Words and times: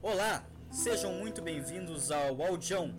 Olá, 0.00 0.44
sejam 0.70 1.12
muito 1.12 1.42
bem-vindos 1.42 2.12
ao 2.12 2.40
Audião, 2.40 2.94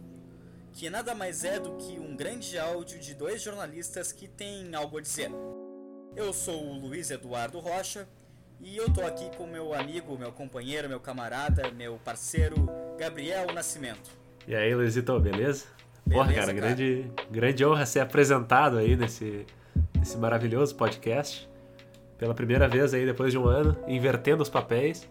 que 0.73 0.89
nada 0.89 1.15
mais 1.15 1.45
é 1.45 1.57
do 1.57 1.77
que 1.77 1.97
um 1.97 2.13
grande 2.13 2.59
áudio 2.59 2.99
de 2.99 3.15
dois 3.15 3.41
jornalistas 3.41 4.11
que 4.11 4.27
têm 4.27 4.75
algo 4.75 4.97
a 4.97 5.01
dizer. 5.01 5.31
Eu 6.13 6.33
sou 6.33 6.61
o 6.61 6.73
Luiz 6.77 7.09
Eduardo 7.09 7.57
Rocha 7.59 8.05
e 8.59 8.75
eu 8.75 8.91
tô 8.91 9.01
aqui 9.01 9.31
com 9.37 9.47
meu 9.47 9.73
amigo, 9.73 10.17
meu 10.17 10.33
companheiro, 10.33 10.89
meu 10.89 10.99
camarada, 10.99 11.71
meu 11.71 11.97
parceiro 12.03 12.55
Gabriel 12.97 13.47
Nascimento. 13.53 14.09
E 14.45 14.53
aí, 14.53 14.75
Luizito, 14.75 15.17
beleza? 15.21 15.67
Porra, 16.09 16.25
Beleza, 16.27 16.47
cara, 16.47 16.59
cara. 16.59 16.75
Grande, 16.75 17.11
grande 17.31 17.65
honra 17.65 17.85
ser 17.85 18.01
apresentado 18.01 18.77
aí 18.77 18.97
nesse, 18.97 19.45
nesse 19.97 20.17
maravilhoso 20.17 20.75
podcast. 20.75 21.49
Pela 22.17 22.33
primeira 22.33 22.67
vez 22.67 22.93
aí, 22.93 23.05
depois 23.05 23.31
de 23.31 23.37
um 23.37 23.45
ano, 23.45 23.77
invertendo 23.87 24.43
os 24.43 24.49
papéis. 24.49 25.07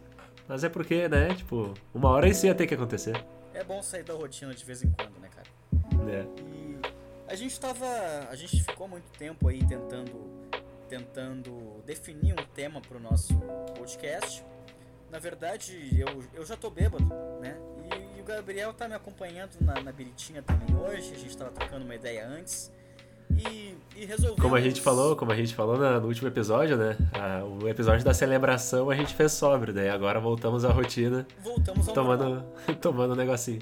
Mas 0.48 0.64
é 0.64 0.68
porque, 0.68 1.06
né, 1.08 1.34
tipo, 1.34 1.74
uma 1.94 2.08
hora 2.08 2.26
isso 2.26 2.46
ia 2.46 2.54
ter 2.54 2.66
que 2.66 2.74
acontecer. 2.74 3.22
É 3.52 3.62
bom 3.62 3.82
sair 3.82 4.02
da 4.02 4.14
rotina 4.14 4.54
de 4.54 4.64
vez 4.64 4.82
em 4.82 4.90
quando, 4.90 5.18
né, 5.20 5.28
cara? 5.28 5.46
Né? 6.04 6.26
E 6.54 6.78
a 7.30 7.34
gente 7.34 7.60
tava. 7.60 7.86
A 8.30 8.34
gente 8.34 8.62
ficou 8.62 8.88
muito 8.88 9.10
tempo 9.18 9.46
aí 9.48 9.64
tentando. 9.66 10.38
Tentando 10.88 11.82
definir 11.84 12.32
um 12.32 12.46
tema 12.54 12.80
pro 12.80 12.98
nosso 12.98 13.34
podcast. 13.76 14.42
Na 15.10 15.18
verdade, 15.18 15.90
eu, 15.98 16.24
eu 16.32 16.46
já 16.46 16.56
tô 16.56 16.70
bêbado, 16.70 17.04
né? 17.40 17.58
E, 17.92 18.18
e 18.18 18.20
o 18.22 18.24
Gabriel 18.24 18.72
tá 18.72 18.88
me 18.88 18.94
acompanhando 18.94 19.50
na, 19.60 19.80
na 19.82 19.92
biritinha 19.92 20.42
também 20.42 20.74
hoje. 20.74 21.12
A 21.14 21.18
gente 21.18 21.36
tava 21.36 21.50
trocando 21.50 21.84
uma 21.84 21.94
ideia 21.94 22.26
antes. 22.26 22.72
E, 23.30 23.76
e 23.96 24.04
resolvemos. 24.04 24.40
Como 24.42 24.54
a 24.54 24.60
gente 24.60 24.80
falou, 24.80 25.16
como 25.16 25.32
a 25.32 25.36
gente 25.36 25.54
falou 25.54 25.76
no 25.76 26.06
último 26.06 26.28
episódio, 26.28 26.76
né? 26.76 26.96
a- 27.12 27.44
o 27.44 27.68
episódio 27.68 28.04
da 28.04 28.14
celebração 28.14 28.90
a 28.90 28.94
gente 28.96 29.14
fez 29.14 29.32
sóbrio, 29.32 29.72
daí 29.74 29.88
agora 29.88 30.18
voltamos 30.20 30.64
à 30.64 30.70
rotina, 30.70 31.26
Voltamos 31.42 31.88
ao 31.88 31.94
normal. 31.94 32.18
tomando, 32.18 32.78
tomando 32.80 33.12
um 33.12 33.16
negocinho. 33.16 33.60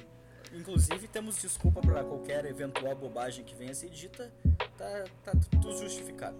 Inclusive, 0.55 1.07
temos 1.09 1.37
desculpa 1.41 1.81
para 1.83 2.03
qualquer 2.03 2.45
eventual 2.47 2.95
bobagem 2.95 3.45
que 3.45 3.55
venha 3.55 3.73
a 3.73 3.75
ser 3.75 3.91
dita, 3.91 4.33
tá, 4.79 5.05
tá 5.23 5.33
tudo 5.51 5.77
justificado. 5.77 6.37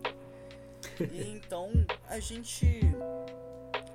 E 1.13 1.23
então, 1.37 1.71
a 2.09 2.19
gente, 2.19 2.81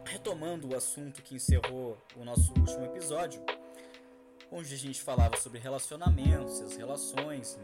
retomando 0.05 0.69
o 0.69 0.75
assunto 0.75 1.21
que 1.23 1.35
encerrou 1.35 1.97
o 2.15 2.23
nosso 2.23 2.51
último 2.57 2.85
episódio, 2.85 3.41
onde 4.51 4.73
a 4.73 4.77
gente 4.77 5.01
falava 5.01 5.37
sobre 5.37 5.57
relacionamentos, 5.59 6.61
as 6.61 6.75
relações 6.75 7.57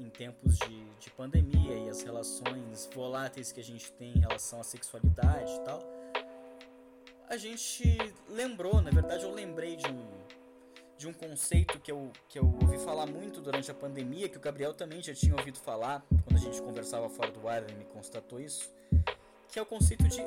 em, 0.00 0.04
em- 0.04 0.06
em 0.06 0.10
tempos 0.10 0.56
de, 0.58 0.84
de 0.98 1.10
pandemia 1.10 1.74
e 1.76 1.88
as 1.88 2.02
relações 2.02 2.88
voláteis 2.94 3.52
que 3.52 3.60
a 3.60 3.64
gente 3.64 3.92
tem 3.92 4.12
em 4.16 4.20
relação 4.20 4.60
à 4.60 4.64
sexualidade 4.64 5.52
e 5.52 5.60
tal, 5.60 5.80
a 7.28 7.36
gente 7.36 7.84
lembrou, 8.28 8.80
na 8.80 8.90
verdade 8.90 9.22
eu 9.24 9.32
lembrei 9.32 9.76
de 9.76 9.86
um, 9.86 10.04
de 10.98 11.06
um 11.08 11.12
conceito 11.12 11.78
que 11.78 11.90
eu, 11.92 12.10
que 12.28 12.38
eu 12.38 12.44
ouvi 12.60 12.78
falar 12.78 13.06
muito 13.06 13.40
durante 13.40 13.70
a 13.70 13.74
pandemia, 13.74 14.28
que 14.28 14.36
o 14.36 14.40
Gabriel 14.40 14.74
também 14.74 15.00
já 15.02 15.14
tinha 15.14 15.34
ouvido 15.36 15.58
falar 15.58 16.04
quando 16.24 16.36
a 16.36 16.40
gente 16.40 16.60
conversava 16.60 17.08
fora 17.08 17.30
do 17.30 17.46
ar, 17.48 17.62
ele 17.62 17.74
me 17.74 17.84
constatou 17.84 18.40
isso, 18.40 18.70
que 19.48 19.58
é 19.58 19.62
o 19.62 19.66
conceito 19.66 20.08
de 20.08 20.20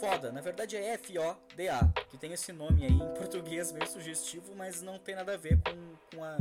foda. 0.00 0.32
Na 0.32 0.40
verdade 0.40 0.76
é 0.76 0.94
F-O-D-A, 0.94 1.86
que 2.08 2.16
tem 2.18 2.32
esse 2.32 2.52
nome 2.52 2.84
aí 2.84 2.92
em 2.92 3.14
português 3.14 3.70
meio 3.70 3.86
sugestivo, 3.86 4.54
mas 4.56 4.80
não 4.82 4.98
tem 4.98 5.14
nada 5.14 5.34
a 5.34 5.36
ver 5.36 5.58
com, 5.62 6.16
com, 6.16 6.24
a, 6.24 6.36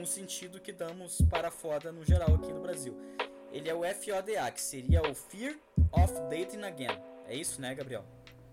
o 0.00 0.06
sentido 0.06 0.60
que 0.60 0.72
damos 0.72 1.20
para 1.30 1.50
foda 1.50 1.90
no 1.92 2.04
geral 2.04 2.34
aqui 2.34 2.52
no 2.52 2.60
Brasil. 2.60 2.96
Ele 3.52 3.68
é 3.68 3.74
o 3.74 3.84
F-O-D-A, 3.84 4.50
que 4.50 4.60
seria 4.60 5.02
o 5.02 5.14
Fear 5.14 5.54
of 5.92 6.12
Dating 6.30 6.62
Again. 6.62 6.96
É 7.26 7.34
isso, 7.34 7.60
né, 7.60 7.74
Gabriel? 7.74 8.04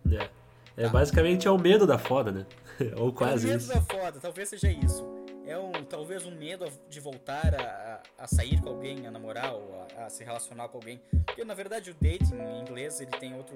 né? 0.04 0.30
É, 0.76 0.84
Tá. 0.84 0.90
basicamente 0.90 1.48
é 1.48 1.52
o 1.52 1.58
medo 1.58 1.88
da 1.88 1.98
foda, 1.98 2.32
né? 2.32 2.46
Ou 2.98 3.12
quase 3.12 3.46
é 3.46 3.50
um 3.50 3.52
medo 3.54 3.62
isso. 3.64 3.74
da 3.74 3.82
foda, 3.82 4.20
talvez 4.20 4.50
seja 4.50 4.70
isso. 4.72 5.04
É 5.46 5.58
um, 5.58 5.72
talvez 5.72 6.26
um 6.26 6.32
medo 6.36 6.66
de 6.90 7.00
voltar 7.00 7.56
a, 7.56 7.64
a- 8.18 8.24
a 8.24 8.28
sair 8.28 8.62
com 8.62 8.70
alguém, 8.70 9.08
a 9.08 9.12
namorar 9.12 9.54
ou 9.54 9.88
a, 9.98 10.06
a 10.06 10.10
se 10.10 10.24
relacionar 10.24 10.68
com 10.68 10.78
alguém. 10.78 11.02
Porque 11.26 11.44
na 11.46 11.54
verdade 11.54 11.90
o 11.92 11.94
dating 11.96 12.36
em 12.36 12.60
inglês 12.62 13.00
ele 13.00 13.12
tem 13.12 13.34
outro, 13.34 13.56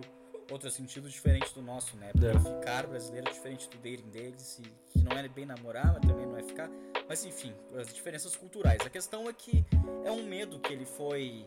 outro 0.51 0.69
sentido 0.69 1.09
diferente 1.09 1.53
do 1.53 1.61
nosso, 1.61 1.95
né? 1.97 2.11
Porque 2.11 2.27
É. 2.27 2.39
ficar 2.39 2.87
brasileiro 2.87 3.27
é 3.29 3.31
diferente 3.31 3.69
do 3.69 3.77
dating 3.77 4.09
deles, 4.09 4.59
e, 4.59 4.63
que 4.89 5.03
não 5.03 5.17
é 5.17 5.27
bem 5.27 5.45
namorar, 5.45 5.93
mas 5.93 6.01
também 6.01 6.25
não 6.25 6.37
é 6.37 6.43
ficar. 6.43 6.69
Mas 7.07 7.25
enfim, 7.25 7.53
as 7.79 7.93
diferenças 7.93 8.35
culturais. 8.35 8.81
A 8.85 8.89
questão 8.89 9.27
é 9.29 9.33
que 9.33 9.65
é 10.05 10.11
um 10.11 10.23
medo 10.23 10.59
que 10.59 10.71
ele 10.73 10.85
foi 10.85 11.45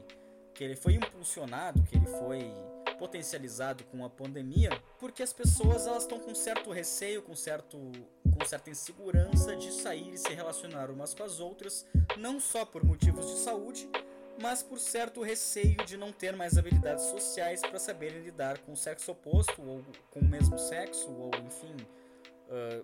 que 0.55 0.63
ele 0.63 0.77
foi 0.77 0.95
impulsionado, 0.95 1.83
que 1.83 1.97
ele 1.97 2.07
foi 2.07 2.49
potencializado 2.97 3.83
com 3.85 4.05
a 4.05 4.09
pandemia, 4.11 4.71
porque 5.01 5.21
as 5.21 5.33
pessoas 5.33 5.85
elas 5.85 6.05
estão 6.05 6.21
com 6.21 6.33
certo 6.33 6.71
receio, 6.71 7.23
com 7.23 7.35
certo 7.35 7.77
com 8.33 8.45
certa 8.45 8.71
insegurança 8.71 9.57
de 9.57 9.73
sair 9.73 10.13
e 10.13 10.19
se 10.19 10.33
relacionar 10.33 10.91
umas 10.91 11.13
com 11.15 11.23
as 11.25 11.41
outras, 11.41 11.87
não 12.17 12.39
só 12.41 12.65
por 12.65 12.85
motivos 12.85 13.27
de 13.31 13.39
saúde, 13.39 13.89
mas 14.41 14.63
por 14.63 14.79
certo 14.79 15.23
receio 15.23 15.77
de 15.85 15.97
não 15.97 16.13
ter 16.13 16.35
mais 16.37 16.59
habilidades 16.59 17.05
sociais 17.05 17.61
para 17.61 17.79
saberem 17.79 18.21
lidar 18.21 18.59
com 18.59 18.73
o 18.73 18.77
sexo 18.77 19.13
oposto 19.13 19.63
ou 19.63 19.85
com 20.11 20.21
o 20.21 20.25
mesmo 20.25 20.59
sexo 20.59 21.11
ou 21.11 21.31
enfim, 21.47 21.75
ah, 22.51 22.83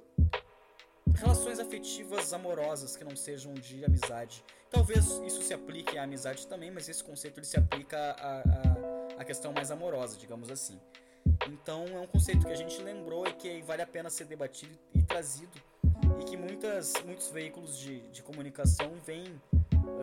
relações 1.15 1.59
afetivas 1.59 2.33
amorosas 2.33 2.97
que 2.97 3.05
não 3.05 3.17
sejam 3.17 3.53
de 3.55 3.85
amizade. 3.85 4.45
Talvez 4.71 5.07
isso 5.27 5.43
se 5.43 5.53
aplique 5.53 5.99
à 5.99 6.05
amizade 6.05 6.47
também, 6.47 6.71
mas 6.71 6.89
esse 6.89 7.03
conceito 7.03 7.39
ele 7.39 7.47
se 7.47 7.59
aplica 7.59 7.99
à, 7.99 8.41
à, 8.41 9.21
à 9.21 9.25
questão 9.25 9.53
mais 9.53 9.71
amorosa, 9.71 10.17
digamos 10.17 10.51
assim. 10.51 10.81
Então 11.49 11.85
é 11.89 12.01
um 12.01 12.07
conceito 12.07 12.47
que 12.47 12.53
a 12.53 12.57
gente 12.57 12.81
lembrou 12.81 13.27
e 13.27 13.33
que 13.33 13.63
vale 13.63 13.83
a 13.83 13.87
pena 13.87 14.09
ser 14.09 14.25
debatido 14.25 14.79
e 14.95 15.03
trazido 15.03 15.61
e 16.21 16.25
que 16.25 16.37
muitas, 16.37 16.95
muitos 17.05 17.29
veículos 17.29 17.79
de, 17.79 18.01
de 18.11 18.23
comunicação 18.23 18.95
vêm 19.05 19.41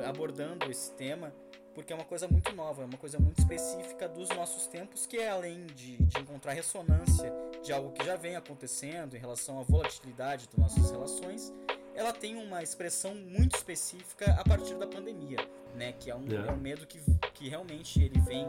abordando 0.08 0.70
esse 0.70 0.92
tema 0.94 1.34
porque 1.74 1.94
é 1.94 1.96
uma 1.96 2.06
coisa 2.06 2.28
muito 2.28 2.56
nova, 2.56 2.82
é 2.82 2.86
uma 2.86 2.98
coisa 2.98 3.20
muito 3.20 3.38
específica 3.38 4.10
dos 4.10 4.30
nossos 4.30 4.66
tempos 4.66 5.06
que 5.06 5.18
é 5.18 5.30
além 5.30 5.68
de, 5.68 5.98
de 5.98 6.20
encontrar 6.20 6.54
ressonância 6.54 7.32
de 7.64 7.72
algo 7.72 7.92
que 7.92 8.04
já 8.04 8.16
vem 8.16 8.36
acontecendo 8.36 9.16
em 9.16 9.20
relação 9.20 9.60
à 9.60 9.64
volatilidade 9.64 10.48
das 10.48 10.58
nossas 10.58 10.90
relações, 10.90 11.54
ela 11.94 12.12
tem 12.12 12.36
uma 12.36 12.64
expressão 12.64 13.14
muito 13.14 13.56
específica 13.56 14.32
a 14.40 14.44
partir 14.44 14.74
da 14.76 14.88
pandemia, 14.88 15.38
né? 15.76 15.94
Que 15.94 16.10
é 16.10 16.16
um, 16.16 16.26
É. 16.32 16.48
é 16.48 16.52
um 16.52 16.58
medo 16.58 16.88
que, 16.88 17.00
que 17.34 17.48
realmente 17.48 18.02
ele 18.02 18.20
vem 18.22 18.48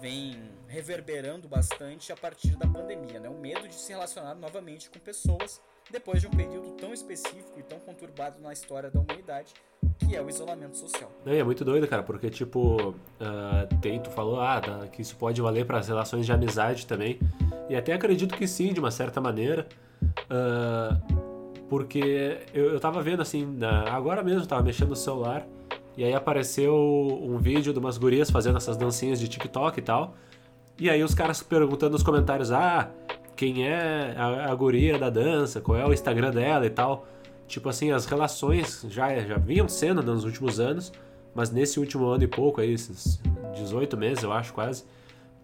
vem 0.00 0.50
reverberando 0.66 1.48
bastante 1.48 2.12
a 2.12 2.16
partir 2.16 2.56
da 2.56 2.66
pandemia, 2.66 3.20
né? 3.20 3.28
O 3.28 3.38
medo 3.38 3.68
de 3.68 3.74
se 3.74 3.92
relacionar 3.92 4.34
novamente 4.34 4.90
com 4.90 4.98
pessoas 4.98 5.60
depois 5.90 6.20
de 6.20 6.26
um 6.26 6.30
período 6.30 6.70
tão 6.72 6.92
específico 6.92 7.58
e 7.58 7.62
tão 7.62 7.78
conturbado 7.78 8.40
na 8.42 8.52
história 8.52 8.90
da 8.90 9.00
humanidade, 9.00 9.52
que 9.98 10.14
é 10.16 10.20
o 10.22 10.28
isolamento 10.28 10.76
social. 10.76 11.10
É 11.24 11.42
muito 11.42 11.64
doido, 11.64 11.86
cara, 11.88 12.02
porque, 12.02 12.28
tipo, 12.28 12.94
ah, 13.20 13.66
tem, 13.80 14.00
tu 14.00 14.10
falou 14.10 14.40
ah, 14.40 14.60
que 14.92 15.00
isso 15.02 15.16
pode 15.16 15.40
valer 15.40 15.64
para 15.66 15.78
as 15.78 15.88
relações 15.88 16.26
de 16.26 16.32
amizade 16.32 16.86
também. 16.86 17.18
E 17.68 17.76
até 17.76 17.92
acredito 17.92 18.34
que 18.36 18.46
sim, 18.46 18.72
de 18.72 18.80
uma 18.80 18.90
certa 18.90 19.20
maneira. 19.20 19.66
ah, 20.30 20.98
porque 21.68 22.38
eu, 22.54 22.66
eu 22.74 22.78
tava 22.80 23.02
vendo, 23.02 23.20
assim, 23.22 23.44
na- 23.44 23.90
agora 23.90 24.22
mesmo, 24.22 24.46
tava 24.46 24.62
mexendo 24.62 24.90
no 24.90 24.96
celular. 24.96 25.44
E 25.96 26.04
aí 26.04 26.12
apareceu 26.14 26.74
um 26.76 27.38
vídeo 27.38 27.72
de 27.72 27.78
umas 27.78 27.96
gurias 27.98 28.30
fazendo 28.30 28.56
essas 28.58 28.76
dancinhas 28.76 29.18
de 29.18 29.26
TikTok 29.28 29.78
e 29.78 29.82
tal. 29.82 30.14
E 30.78 30.90
aí 30.90 31.02
os 31.02 31.14
caras 31.14 31.42
perguntando 31.42 31.92
nos 31.92 32.02
comentários, 32.02 32.52
ah, 32.52 32.90
quem 33.36 33.68
é 33.68 34.14
a, 34.16 34.50
a 34.50 34.54
guria 34.54 34.98
da 34.98 35.10
dança, 35.10 35.60
qual 35.60 35.78
é 35.78 35.86
o 35.86 35.92
Instagram 35.92 36.30
dela 36.30 36.66
e 36.66 36.70
tal. 36.70 37.06
Tipo 37.46 37.68
assim, 37.68 37.92
as 37.92 38.06
relações 38.06 38.84
já, 38.88 39.16
já 39.20 39.36
vinham 39.36 39.68
sendo 39.68 40.02
nos 40.02 40.24
últimos 40.24 40.58
anos, 40.58 40.92
mas 41.34 41.50
nesse 41.50 41.78
último 41.78 42.06
ano 42.06 42.24
e 42.24 42.26
pouco, 42.26 42.60
aí, 42.60 42.72
esses 42.72 43.20
18 43.54 43.96
meses, 43.96 44.24
eu 44.24 44.32
acho, 44.32 44.52
quase, 44.52 44.84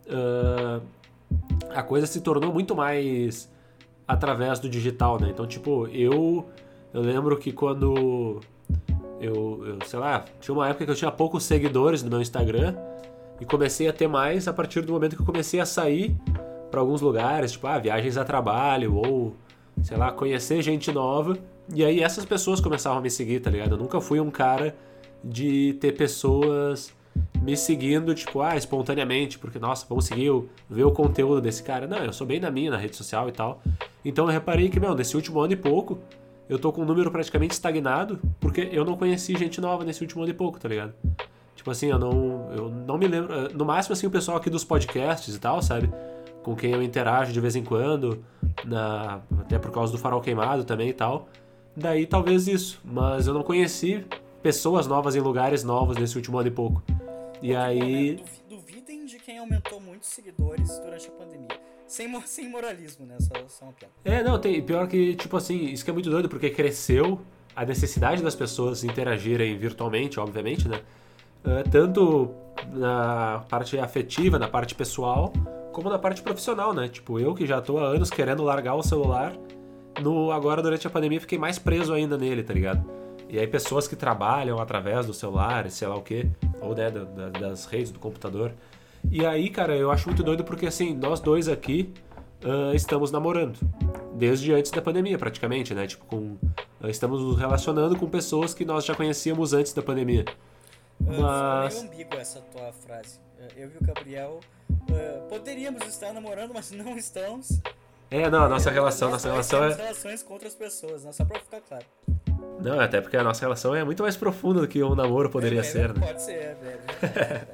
ah, 0.08 0.80
a 1.70 1.82
coisa 1.82 2.06
se 2.06 2.20
tornou 2.20 2.52
muito 2.52 2.74
mais 2.74 3.50
através 4.06 4.58
do 4.58 4.68
digital, 4.68 5.20
né? 5.20 5.28
Então, 5.30 5.46
tipo, 5.46 5.86
eu, 5.88 6.46
eu 6.92 7.00
lembro 7.00 7.36
que 7.36 7.52
quando 7.52 8.40
eu, 9.20 9.64
eu, 9.64 9.78
sei 9.86 9.98
lá, 9.98 10.24
tinha 10.40 10.54
uma 10.54 10.68
época 10.68 10.84
que 10.84 10.90
eu 10.90 10.96
tinha 10.96 11.10
poucos 11.10 11.44
seguidores 11.44 12.02
no 12.02 12.10
meu 12.10 12.20
Instagram 12.20 12.74
e 13.40 13.44
comecei 13.44 13.88
a 13.88 13.92
ter 13.92 14.08
mais 14.08 14.48
a 14.48 14.52
partir 14.52 14.82
do 14.82 14.92
momento 14.92 15.16
que 15.16 15.22
eu 15.22 15.26
comecei 15.26 15.60
a 15.60 15.66
sair 15.66 16.16
para 16.72 16.80
alguns 16.80 17.02
lugares, 17.02 17.52
tipo, 17.52 17.66
ah, 17.66 17.78
viagens 17.78 18.16
a 18.16 18.24
trabalho 18.24 18.96
ou, 18.96 19.36
sei 19.82 19.96
lá, 19.96 20.10
conhecer 20.10 20.62
gente 20.62 20.90
nova. 20.90 21.36
E 21.72 21.84
aí 21.84 22.02
essas 22.02 22.24
pessoas 22.24 22.60
começavam 22.60 22.98
a 22.98 23.02
me 23.02 23.10
seguir, 23.10 23.40
tá 23.40 23.50
ligado? 23.50 23.72
Eu 23.72 23.78
nunca 23.78 24.00
fui 24.00 24.18
um 24.18 24.30
cara 24.30 24.74
de 25.22 25.74
ter 25.74 25.92
pessoas 25.92 26.92
me 27.42 27.56
seguindo, 27.56 28.14
tipo, 28.14 28.40
ah, 28.40 28.56
espontaneamente, 28.56 29.38
porque, 29.38 29.58
nossa, 29.58 29.84
vamos 29.86 30.06
seguir, 30.06 30.32
ver 30.68 30.84
o 30.84 30.90
conteúdo 30.90 31.42
desse 31.42 31.62
cara. 31.62 31.86
Não, 31.86 31.98
eu 31.98 32.12
sou 32.12 32.26
bem 32.26 32.40
na 32.40 32.50
minha, 32.50 32.70
na 32.70 32.78
rede 32.78 32.96
social 32.96 33.28
e 33.28 33.32
tal. 33.32 33.62
Então 34.02 34.24
eu 34.24 34.30
reparei 34.30 34.70
que, 34.70 34.80
meu, 34.80 34.94
nesse 34.94 35.14
último 35.14 35.40
ano 35.40 35.52
e 35.52 35.56
pouco, 35.56 35.98
eu 36.48 36.58
tô 36.58 36.72
com 36.72 36.82
um 36.82 36.86
número 36.86 37.10
praticamente 37.10 37.52
estagnado, 37.52 38.18
porque 38.40 38.70
eu 38.72 38.84
não 38.84 38.96
conheci 38.96 39.36
gente 39.36 39.60
nova 39.60 39.84
nesse 39.84 40.00
último 40.00 40.22
ano 40.22 40.30
e 40.30 40.34
pouco, 40.34 40.58
tá 40.58 40.68
ligado? 40.68 40.94
Tipo 41.54 41.70
assim, 41.70 41.88
eu 41.88 41.98
não, 41.98 42.50
eu 42.56 42.68
não 42.70 42.96
me 42.96 43.06
lembro. 43.06 43.54
No 43.54 43.64
máximo, 43.64 43.92
assim, 43.92 44.06
o 44.06 44.10
pessoal 44.10 44.38
aqui 44.38 44.48
dos 44.48 44.64
podcasts 44.64 45.34
e 45.34 45.38
tal, 45.38 45.62
sabe? 45.62 45.90
Com 46.42 46.56
quem 46.56 46.72
eu 46.72 46.82
interajo 46.82 47.32
de 47.32 47.40
vez 47.40 47.56
em 47.56 47.64
quando. 47.64 48.24
na, 48.64 49.20
até 49.40 49.58
por 49.58 49.70
causa 49.70 49.92
do 49.92 49.98
farol 49.98 50.20
queimado 50.20 50.64
também 50.64 50.88
e 50.88 50.92
tal. 50.92 51.28
Daí 51.76 52.06
talvez 52.06 52.46
isso, 52.46 52.80
mas 52.84 53.26
eu 53.26 53.32
não 53.32 53.42
conheci 53.42 54.04
pessoas 54.42 54.86
novas 54.86 55.16
em 55.16 55.20
lugares 55.20 55.64
novos 55.64 55.96
nesse 55.96 56.16
último 56.16 56.38
ano 56.38 56.48
e 56.48 56.50
pouco. 56.50 56.82
E 57.40 57.54
aí. 57.54 58.22
Duvidem 58.48 59.06
de 59.06 59.18
quem 59.18 59.38
aumentou 59.38 59.80
muitos 59.80 60.08
seguidores 60.08 60.78
durante 60.78 61.08
a 61.08 61.12
pandemia. 61.12 61.48
Sem, 61.86 62.20
sem 62.22 62.48
moralismo, 62.48 63.06
né? 63.06 63.16
Só, 63.20 63.48
só 63.48 63.64
uma 63.66 63.72
piada. 63.72 63.92
É, 64.04 64.22
não, 64.22 64.38
tem, 64.38 64.62
pior 64.62 64.86
que, 64.88 65.14
tipo 65.14 65.36
assim, 65.36 65.64
isso 65.66 65.84
que 65.84 65.90
é 65.90 65.92
muito 65.92 66.08
doido, 66.10 66.28
porque 66.28 66.50
cresceu 66.50 67.20
a 67.54 67.64
necessidade 67.64 68.22
das 68.22 68.34
pessoas 68.34 68.82
interagirem 68.82 69.56
virtualmente, 69.58 70.18
obviamente, 70.18 70.68
né? 70.68 70.80
Uh, 71.44 71.68
tanto 71.70 72.30
na 72.72 73.44
parte 73.48 73.78
afetiva, 73.78 74.38
na 74.38 74.48
parte 74.48 74.74
pessoal, 74.74 75.32
como 75.72 75.88
na 75.88 75.98
parte 75.98 76.22
profissional, 76.22 76.72
né? 76.72 76.88
Tipo, 76.88 77.18
eu 77.18 77.34
que 77.34 77.46
já 77.46 77.60
tô 77.60 77.78
há 77.78 77.84
anos 77.84 78.10
querendo 78.10 78.42
largar 78.42 78.74
o 78.74 78.82
celular, 78.82 79.32
no 80.00 80.30
agora 80.30 80.62
durante 80.62 80.86
a 80.86 80.90
pandemia 80.90 81.20
fiquei 81.20 81.38
mais 81.38 81.58
preso 81.58 81.92
ainda 81.92 82.16
nele, 82.16 82.42
tá 82.42 82.54
ligado? 82.54 82.84
E 83.28 83.38
aí 83.38 83.46
pessoas 83.46 83.88
que 83.88 83.96
trabalham 83.96 84.58
através 84.60 85.06
do 85.06 85.14
celular, 85.14 85.68
sei 85.70 85.88
lá 85.88 85.96
o 85.96 86.02
quê, 86.02 86.26
ou 86.60 86.74
né, 86.74 86.90
das 87.40 87.64
redes 87.64 87.90
do 87.90 87.98
computador. 87.98 88.52
E 89.10 89.24
aí, 89.24 89.48
cara, 89.48 89.74
eu 89.74 89.90
acho 89.90 90.06
muito 90.06 90.22
doido 90.22 90.44
porque 90.44 90.66
assim, 90.66 90.94
nós 90.94 91.18
dois 91.18 91.48
aqui 91.48 91.92
uh, 92.44 92.74
estamos 92.74 93.10
namorando. 93.10 93.58
Desde 94.14 94.52
antes 94.52 94.70
da 94.70 94.82
pandemia, 94.82 95.18
praticamente, 95.18 95.74
né? 95.74 95.86
Tipo, 95.86 96.04
com, 96.04 96.16
uh, 96.16 96.88
estamos 96.88 97.22
nos 97.22 97.38
relacionando 97.38 97.96
com 97.96 98.06
pessoas 98.06 98.52
que 98.52 98.64
nós 98.64 98.84
já 98.84 98.94
conhecíamos 98.94 99.54
antes 99.54 99.72
da 99.72 99.82
pandemia. 99.82 100.24
Mas. 101.06 101.74
Foi 101.74 101.82
meio 101.82 101.92
ambíguo 101.92 102.20
essa 102.20 102.40
tua 102.40 102.72
frase. 102.72 103.20
Eu 103.56 103.70
e 103.70 103.76
o 103.76 103.84
Gabriel 103.84 104.40
uh, 104.70 105.28
poderíamos 105.28 105.86
estar 105.86 106.12
namorando, 106.12 106.52
mas 106.54 106.70
não 106.70 106.96
estamos. 106.96 107.60
É, 108.10 108.28
não, 108.28 108.44
a 108.44 108.48
nossa 108.48 108.70
relação, 108.70 109.10
nossa 109.10 109.30
relação 109.30 109.64
é. 109.64 109.74
relações 109.74 110.22
com 110.22 110.34
outras 110.34 110.54
pessoas, 110.54 111.04
né? 111.04 111.12
Só 111.12 111.24
pra 111.24 111.40
ficar 111.40 111.60
claro. 111.62 111.84
Não, 112.60 112.78
até 112.78 113.00
porque 113.00 113.16
a 113.16 113.24
nossa 113.24 113.40
relação 113.40 113.74
é 113.74 113.82
muito 113.82 114.02
mais 114.02 114.16
profunda 114.16 114.60
do 114.60 114.68
que 114.68 114.82
um 114.82 114.94
namoro 114.94 115.30
poderia 115.30 115.60
é, 115.60 115.62
ser, 115.62 115.92
né? 115.92 116.06
Pode 116.06 116.22
ser, 116.22 116.32
é 116.34 116.56
verdade. 116.60 117.48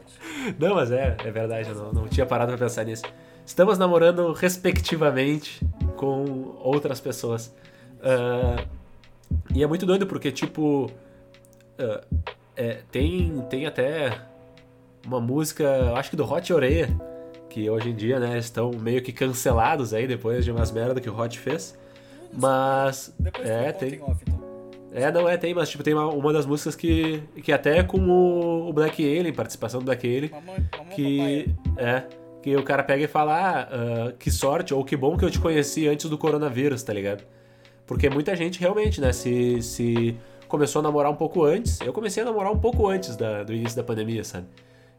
não, 0.58 0.74
mas 0.74 0.90
é, 0.90 1.16
é 1.24 1.30
verdade, 1.30 1.68
eu 1.70 1.74
não, 1.74 1.92
não 1.92 2.08
tinha 2.08 2.26
parado 2.26 2.50
pra 2.52 2.66
pensar 2.66 2.84
nisso. 2.84 3.04
Estamos 3.46 3.78
namorando 3.78 4.32
respectivamente 4.32 5.64
com 5.96 6.56
outras 6.60 7.00
pessoas. 7.00 7.54
Uh, 8.00 8.68
e 9.54 9.62
é 9.62 9.66
muito 9.66 9.86
doido 9.86 10.06
porque, 10.06 10.30
tipo, 10.30 10.86
uh, 10.86 12.26
é, 12.58 12.80
tem, 12.90 13.40
tem 13.48 13.66
até 13.66 14.20
uma 15.06 15.20
música, 15.20 15.94
acho 15.94 16.10
que 16.10 16.16
do 16.16 16.30
Hot 16.30 16.52
Oreia, 16.52 16.88
que 17.48 17.70
hoje 17.70 17.90
em 17.90 17.94
dia, 17.94 18.18
né, 18.18 18.36
estão 18.36 18.72
meio 18.72 19.00
que 19.00 19.12
cancelados 19.12 19.94
aí 19.94 20.06
depois 20.06 20.44
de 20.44 20.50
umas 20.50 20.72
merda 20.72 21.00
que 21.00 21.08
o 21.08 21.18
Hot 21.18 21.38
fez. 21.38 21.78
Mas. 22.32 23.14
Depois 23.18 23.48
é, 23.48 23.72
tem. 23.72 24.02
Off, 24.02 24.22
então. 24.26 24.48
É, 24.92 25.12
não 25.12 25.28
é, 25.28 25.36
tem, 25.36 25.54
mas 25.54 25.68
tipo, 25.68 25.84
tem 25.84 25.94
uma, 25.94 26.08
uma 26.08 26.32
das 26.32 26.46
músicas 26.46 26.74
que, 26.74 27.22
que 27.42 27.52
até 27.52 27.82
com 27.82 27.98
o, 27.98 28.68
o 28.68 28.72
Black 28.72 29.02
Alien, 29.02 29.32
participação 29.32 29.80
do 29.80 29.86
Black 29.86 30.06
Alien, 30.06 30.30
mamãe, 30.30 30.68
mamãe, 30.76 30.94
que 30.94 31.54
é 31.76 32.04
que 32.42 32.56
o 32.56 32.62
cara 32.62 32.82
pega 32.82 33.04
e 33.04 33.06
fala, 33.06 33.68
ah, 33.70 34.08
uh, 34.08 34.16
que 34.16 34.30
sorte 34.30 34.72
ou 34.72 34.84
que 34.84 34.96
bom 34.96 35.16
que 35.16 35.24
eu 35.24 35.30
te 35.30 35.38
conheci 35.38 35.88
antes 35.88 36.08
do 36.08 36.16
coronavírus, 36.16 36.82
tá 36.82 36.92
ligado? 36.92 37.24
Porque 37.86 38.08
muita 38.08 38.34
gente 38.36 38.60
realmente, 38.60 39.00
né, 39.00 39.12
se, 39.12 39.60
se 39.60 40.16
começou 40.48 40.80
a 40.80 40.82
namorar 40.82 41.12
um 41.12 41.16
pouco 41.16 41.44
antes, 41.44 41.80
eu 41.80 41.92
comecei 41.92 42.22
a 42.22 42.26
namorar 42.26 42.52
um 42.52 42.58
pouco 42.58 42.88
antes 42.88 43.14
da, 43.16 43.44
do 43.44 43.52
início 43.52 43.76
da 43.76 43.84
pandemia, 43.84 44.24
sabe? 44.24 44.46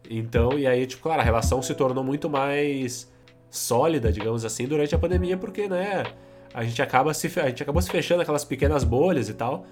Então, 0.09 0.57
e 0.57 0.65
aí, 0.65 0.85
tipo, 0.85 1.03
claro, 1.03 1.21
a 1.21 1.23
relação 1.23 1.61
se 1.61 1.73
tornou 1.73 2.03
muito 2.03 2.29
mais 2.29 3.11
sólida, 3.49 4.11
digamos 4.11 4.45
assim, 4.45 4.67
durante 4.67 4.95
a 4.95 4.99
pandemia, 4.99 5.37
porque, 5.37 5.67
né, 5.67 6.03
a 6.53 6.63
gente 6.63 6.81
acaba 6.81 7.13
se 7.13 7.27
a 7.39 7.47
gente 7.47 7.63
acabou 7.63 7.81
se 7.81 7.89
fechando 7.89 8.21
aquelas 8.21 8.45
pequenas 8.45 8.83
bolhas 8.83 9.29
e 9.29 9.33
tal. 9.33 9.65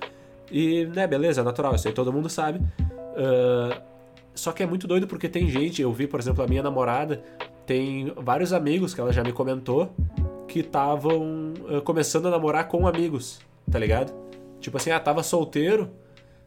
E, 0.52 0.86
né, 0.86 1.06
beleza, 1.08 1.44
natural, 1.44 1.76
isso 1.76 1.88
aí 1.88 1.94
todo 1.94 2.12
mundo 2.12 2.30
sabe. 2.30 2.60
Uh, 2.60 3.82
só 4.34 4.52
que 4.52 4.62
é 4.62 4.66
muito 4.66 4.88
doido 4.88 5.08
porque 5.08 5.28
tem 5.28 5.50
gente, 5.50 5.82
eu 5.82 5.92
vi, 5.92 6.08
por 6.08 6.20
exemplo, 6.20 6.44
a 6.44 6.48
minha 6.48 6.62
namorada, 6.62 7.24
tem 7.66 8.14
vários 8.16 8.54
amigos 8.54 8.94
que 8.94 9.02
ela 9.02 9.12
já 9.12 9.24
me 9.24 9.34
comentou 9.34 9.92
que 10.48 10.60
estavam 10.60 11.54
uh, 11.70 11.82
começando 11.82 12.28
a 12.28 12.32
namorar 12.32 12.68
com 12.68 12.88
amigos, 12.88 13.40
tá 13.70 13.78
ligado? 13.78 14.27
Tipo 14.60 14.78
assim, 14.78 14.92
ah, 14.92 15.00
tava 15.00 15.24
solteiro, 15.24 15.90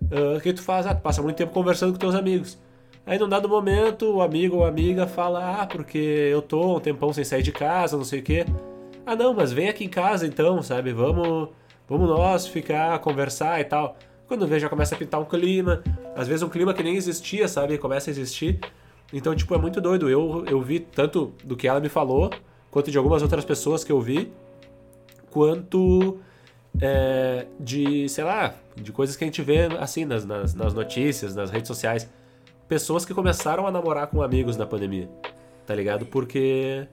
uh, 0.02 0.36
o 0.36 0.40
que 0.40 0.52
tu 0.52 0.62
faz? 0.62 0.86
Ah, 0.86 0.94
tu 0.94 1.00
passa 1.02 1.22
muito 1.22 1.36
tempo 1.36 1.52
conversando 1.52 1.92
com 1.92 1.98
teus 1.98 2.14
amigos. 2.14 2.58
Aí 3.06 3.18
num 3.18 3.28
dado 3.28 3.48
momento, 3.48 4.16
o 4.16 4.22
amigo 4.22 4.56
ou 4.56 4.64
amiga 4.64 5.06
fala, 5.06 5.62
ah, 5.62 5.66
porque 5.66 5.98
eu 5.98 6.42
tô 6.42 6.76
um 6.76 6.80
tempão 6.80 7.12
sem 7.12 7.24
sair 7.24 7.42
de 7.42 7.52
casa, 7.52 7.96
não 7.96 8.04
sei 8.04 8.20
o 8.20 8.22
quê. 8.22 8.44
Ah, 9.06 9.16
não, 9.16 9.34
mas 9.34 9.52
vem 9.52 9.68
aqui 9.68 9.84
em 9.84 9.88
casa 9.88 10.26
então, 10.26 10.62
sabe? 10.62 10.92
Vamos, 10.92 11.48
vamos 11.88 12.08
nós 12.08 12.46
ficar, 12.46 12.98
conversar 13.00 13.60
e 13.60 13.64
tal. 13.64 13.96
Quando 14.28 14.46
vê, 14.46 14.60
já 14.60 14.68
começa 14.68 14.94
a 14.94 14.98
pintar 14.98 15.20
um 15.20 15.24
clima. 15.24 15.82
Às 16.14 16.28
vezes 16.28 16.42
um 16.42 16.48
clima 16.48 16.72
que 16.72 16.82
nem 16.82 16.94
existia, 16.94 17.48
sabe? 17.48 17.78
Começa 17.78 18.10
a 18.10 18.12
existir. 18.12 18.60
Então, 19.12 19.34
tipo, 19.34 19.52
é 19.54 19.58
muito 19.58 19.80
doido. 19.80 20.08
Eu, 20.08 20.44
eu 20.46 20.60
vi 20.60 20.78
tanto 20.78 21.32
do 21.42 21.56
que 21.56 21.66
ela 21.66 21.80
me 21.80 21.88
falou, 21.88 22.30
quanto 22.70 22.90
de 22.90 22.98
algumas 22.98 23.22
outras 23.22 23.44
pessoas 23.44 23.82
que 23.82 23.90
eu 23.90 24.00
vi, 24.00 24.30
quanto 25.30 26.20
é, 26.80 27.46
de, 27.58 28.08
sei 28.08 28.24
lá, 28.24 28.54
de 28.76 28.92
coisas 28.92 29.16
que 29.16 29.24
a 29.24 29.26
gente 29.26 29.42
vê 29.42 29.64
assim 29.78 30.04
nas, 30.04 30.24
nas, 30.24 30.54
nas 30.54 30.74
notícias, 30.74 31.34
nas 31.34 31.50
redes 31.50 31.68
sociais. 31.68 32.08
Pessoas 32.68 33.04
que 33.04 33.12
começaram 33.12 33.66
a 33.66 33.70
namorar 33.70 34.06
com 34.06 34.22
amigos 34.22 34.56
na 34.56 34.66
pandemia, 34.66 35.08
tá 35.66 35.74
ligado? 35.74 36.06
Porque 36.06 36.86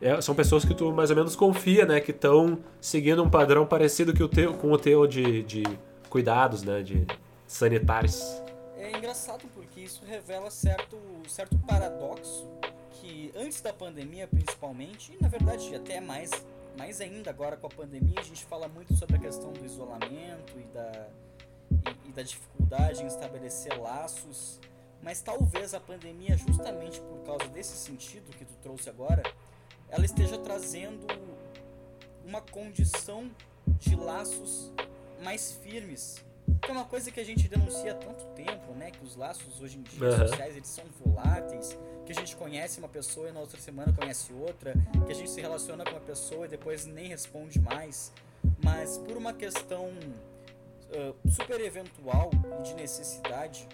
é, 0.00 0.20
são 0.20 0.34
pessoas 0.34 0.64
que 0.64 0.74
tu 0.74 0.92
mais 0.92 1.10
ou 1.10 1.16
menos 1.16 1.34
confia, 1.34 1.86
né? 1.86 2.00
Que 2.00 2.10
estão 2.10 2.58
seguindo 2.80 3.22
um 3.22 3.30
padrão 3.30 3.66
parecido 3.66 4.12
que 4.12 4.22
o 4.22 4.28
teu, 4.28 4.54
com 4.54 4.72
o 4.72 4.78
teu 4.78 5.06
de, 5.06 5.42
de 5.44 5.62
cuidados, 6.10 6.62
né? 6.62 6.82
De 6.82 7.06
sanitários. 7.46 8.42
É 8.76 8.90
engraçado 8.90 9.44
porque 9.54 9.80
isso 9.80 10.02
revela 10.04 10.50
certo, 10.50 10.98
certo 11.28 11.56
paradoxo 11.58 12.46
que 12.94 13.32
antes 13.36 13.60
da 13.60 13.72
pandemia 13.72 14.26
principalmente, 14.28 15.12
e 15.12 15.22
na 15.22 15.28
verdade 15.28 15.74
até 15.74 16.00
mais, 16.00 16.30
mais 16.76 17.00
ainda 17.00 17.30
agora 17.30 17.56
com 17.56 17.66
a 17.66 17.70
pandemia, 17.70 18.18
a 18.18 18.22
gente 18.22 18.44
fala 18.44 18.68
muito 18.68 18.94
sobre 18.96 19.16
a 19.16 19.18
questão 19.18 19.52
do 19.52 19.64
isolamento 19.64 20.58
e 20.58 20.64
da, 20.74 21.08
e, 21.70 22.08
e 22.08 22.12
da 22.12 22.22
dificuldade 22.22 23.02
em 23.02 23.06
estabelecer 23.06 23.78
laços, 23.78 24.60
mas 25.02 25.20
talvez 25.20 25.74
a 25.74 25.80
pandemia, 25.80 26.36
justamente 26.36 27.00
por 27.00 27.22
causa 27.24 27.46
desse 27.48 27.76
sentido 27.76 28.30
que 28.36 28.44
tu 28.44 28.54
trouxe 28.62 28.88
agora, 28.88 29.22
ela 29.88 30.04
esteja 30.04 30.38
trazendo 30.38 31.06
uma 32.24 32.40
condição 32.40 33.30
de 33.78 33.94
laços 33.94 34.72
mais 35.22 35.52
firmes. 35.52 36.24
Que 36.62 36.70
é 36.70 36.72
uma 36.72 36.84
coisa 36.84 37.10
que 37.10 37.18
a 37.18 37.24
gente 37.24 37.48
denuncia 37.48 37.92
há 37.92 37.94
tanto 37.94 38.24
tempo, 38.36 38.72
né? 38.74 38.90
Que 38.90 39.04
os 39.04 39.16
laços 39.16 39.60
hoje 39.60 39.78
em 39.78 39.82
dia 39.82 40.08
uhum. 40.08 40.18
sociais 40.28 40.56
eles 40.56 40.68
são 40.68 40.84
voláteis, 41.04 41.76
que 42.06 42.12
a 42.12 42.14
gente 42.14 42.36
conhece 42.36 42.78
uma 42.78 42.88
pessoa 42.88 43.28
e 43.28 43.32
na 43.32 43.40
outra 43.40 43.60
semana 43.60 43.92
conhece 43.92 44.32
outra, 44.32 44.72
que 45.04 45.12
a 45.12 45.14
gente 45.14 45.30
se 45.30 45.40
relaciona 45.40 45.84
com 45.84 45.90
uma 45.90 46.00
pessoa 46.00 46.46
e 46.46 46.48
depois 46.48 46.86
nem 46.86 47.08
responde 47.08 47.60
mais. 47.60 48.12
Mas 48.62 48.96
por 48.98 49.16
uma 49.16 49.32
questão 49.32 49.88
uh, 49.88 51.30
super 51.30 51.60
eventual 51.60 52.30
e 52.60 52.62
de 52.62 52.74
necessidade, 52.74 53.68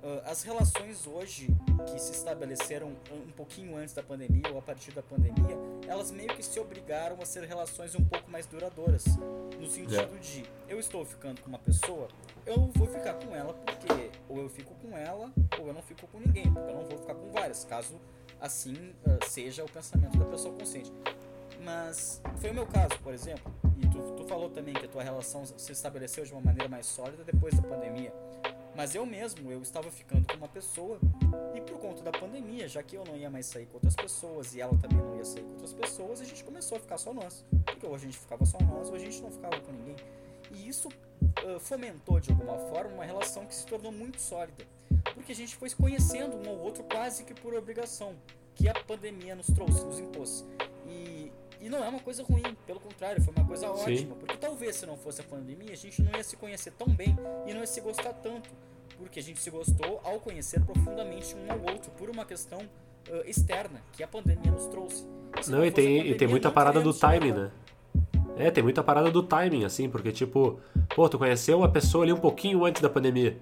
Uh, 0.00 0.22
as 0.26 0.44
relações 0.44 1.08
hoje 1.08 1.48
que 1.90 1.98
se 1.98 2.12
estabeleceram 2.12 2.92
um 3.10 3.32
pouquinho 3.32 3.76
antes 3.76 3.92
da 3.92 4.02
pandemia 4.02 4.44
ou 4.52 4.58
a 4.58 4.62
partir 4.62 4.92
da 4.92 5.02
pandemia, 5.02 5.58
elas 5.88 6.12
meio 6.12 6.28
que 6.28 6.42
se 6.42 6.60
obrigaram 6.60 7.20
a 7.20 7.26
ser 7.26 7.42
relações 7.42 7.96
um 7.96 8.04
pouco 8.04 8.30
mais 8.30 8.46
duradouras. 8.46 9.04
No 9.58 9.68
sentido 9.68 9.94
yeah. 9.94 10.18
de 10.20 10.44
eu 10.68 10.78
estou 10.78 11.04
ficando 11.04 11.40
com 11.40 11.48
uma 11.48 11.58
pessoa, 11.58 12.06
eu 12.46 12.70
vou 12.76 12.86
ficar 12.86 13.14
com 13.14 13.34
ela 13.34 13.52
porque 13.54 14.10
ou 14.28 14.38
eu 14.38 14.48
fico 14.48 14.72
com 14.76 14.96
ela 14.96 15.32
ou 15.58 15.66
eu 15.66 15.74
não 15.74 15.82
fico 15.82 16.06
com 16.06 16.20
ninguém, 16.20 16.52
porque 16.52 16.70
eu 16.70 16.76
não 16.76 16.84
vou 16.84 16.98
ficar 16.98 17.14
com 17.14 17.32
várias, 17.32 17.64
caso 17.64 18.00
assim 18.40 18.94
uh, 19.04 19.26
seja 19.26 19.64
o 19.64 19.70
pensamento 19.70 20.16
da 20.16 20.24
pessoa 20.26 20.54
consciente. 20.54 20.92
Mas 21.64 22.22
foi 22.36 22.50
o 22.50 22.54
meu 22.54 22.66
caso, 22.66 22.96
por 23.02 23.12
exemplo, 23.12 23.52
e 23.82 23.88
tu, 23.88 24.00
tu 24.16 24.24
falou 24.28 24.48
também 24.48 24.74
que 24.74 24.86
a 24.86 24.88
tua 24.88 25.02
relação 25.02 25.44
se 25.44 25.72
estabeleceu 25.72 26.24
de 26.24 26.32
uma 26.32 26.40
maneira 26.40 26.68
mais 26.68 26.86
sólida 26.86 27.24
depois 27.24 27.52
da 27.54 27.62
pandemia. 27.62 28.12
Mas 28.78 28.94
eu 28.94 29.04
mesmo, 29.04 29.50
eu 29.50 29.60
estava 29.60 29.90
ficando 29.90 30.24
com 30.28 30.36
uma 30.36 30.46
pessoa 30.46 31.00
e 31.52 31.60
por 31.60 31.80
conta 31.80 32.00
da 32.00 32.12
pandemia, 32.12 32.68
já 32.68 32.80
que 32.80 32.96
eu 32.96 33.04
não 33.04 33.16
ia 33.16 33.28
mais 33.28 33.46
sair 33.46 33.66
com 33.66 33.74
outras 33.74 33.96
pessoas 33.96 34.54
e 34.54 34.60
ela 34.60 34.78
também 34.78 34.98
não 34.98 35.16
ia 35.16 35.24
sair 35.24 35.42
com 35.42 35.50
outras 35.50 35.72
pessoas, 35.72 36.20
a 36.20 36.24
gente 36.24 36.44
começou 36.44 36.78
a 36.78 36.80
ficar 36.80 36.96
só 36.96 37.12
nós. 37.12 37.44
Porque 37.64 37.84
hoje 37.84 38.04
a 38.04 38.06
gente 38.06 38.18
ficava 38.20 38.46
só 38.46 38.56
nós, 38.60 38.88
hoje 38.88 39.04
a 39.04 39.10
gente 39.10 39.20
não 39.20 39.32
ficava 39.32 39.58
com 39.58 39.72
ninguém. 39.72 39.96
E 40.52 40.68
isso 40.68 40.86
uh, 40.88 41.58
fomentou 41.58 42.20
de 42.20 42.30
alguma 42.30 42.56
forma 42.56 42.94
uma 42.94 43.04
relação 43.04 43.44
que 43.46 43.54
se 43.56 43.66
tornou 43.66 43.90
muito 43.90 44.22
sólida. 44.22 44.64
Porque 45.12 45.32
a 45.32 45.34
gente 45.34 45.56
foi 45.56 45.70
se 45.70 45.74
conhecendo 45.74 46.36
um 46.36 46.48
ao 46.48 46.60
outro 46.60 46.84
quase 46.84 47.24
que 47.24 47.34
por 47.34 47.54
obrigação, 47.54 48.14
que 48.54 48.68
a 48.68 48.74
pandemia 48.74 49.34
nos 49.34 49.48
trouxe, 49.48 49.84
nos 49.84 49.98
impôs. 49.98 50.46
E, 50.86 51.32
e 51.60 51.68
não 51.68 51.82
é 51.82 51.88
uma 51.88 52.00
coisa 52.00 52.22
ruim, 52.22 52.56
pelo 52.64 52.78
contrário, 52.78 53.20
foi 53.24 53.34
uma 53.34 53.44
coisa 53.44 53.72
ótima. 53.72 53.96
Sim. 53.96 54.20
Porque 54.20 54.36
talvez 54.36 54.76
se 54.76 54.86
não 54.86 54.96
fosse 54.96 55.20
a 55.20 55.24
pandemia, 55.24 55.72
a 55.72 55.76
gente 55.76 56.00
não 56.00 56.12
ia 56.16 56.22
se 56.22 56.36
conhecer 56.36 56.70
tão 56.74 56.86
bem 56.86 57.16
e 57.44 57.52
não 57.52 57.60
ia 57.62 57.66
se 57.66 57.80
gostar 57.80 58.12
tanto 58.12 58.67
porque 58.98 59.20
a 59.20 59.22
gente 59.22 59.40
se 59.40 59.50
gostou 59.50 60.00
ao 60.04 60.18
conhecer 60.18 60.60
profundamente 60.60 61.34
um 61.36 61.52
ao 61.52 61.72
outro 61.72 61.90
por 61.92 62.10
uma 62.10 62.24
questão 62.24 62.58
uh, 62.58 63.22
externa 63.26 63.80
que 63.92 64.02
a 64.02 64.08
pandemia 64.08 64.50
nos 64.50 64.66
trouxe. 64.66 65.06
Se 65.40 65.50
não, 65.50 65.64
e 65.64 65.70
tem, 65.70 66.08
e 66.08 66.14
tem 66.14 66.26
muita 66.26 66.50
parada 66.50 66.80
do 66.80 66.92
timing, 66.92 67.32
né? 67.32 67.50
É, 68.36 68.50
tem 68.50 68.62
muita 68.62 68.82
parada 68.82 69.10
do 69.10 69.22
timing, 69.22 69.64
assim, 69.64 69.88
porque, 69.88 70.12
tipo, 70.12 70.60
pô, 70.94 71.08
tu 71.08 71.18
conheceu 71.18 71.58
uma 71.58 71.68
pessoa 71.68 72.04
ali 72.04 72.12
um 72.12 72.18
pouquinho 72.18 72.64
antes 72.64 72.82
da 72.82 72.88
pandemia. 72.88 73.36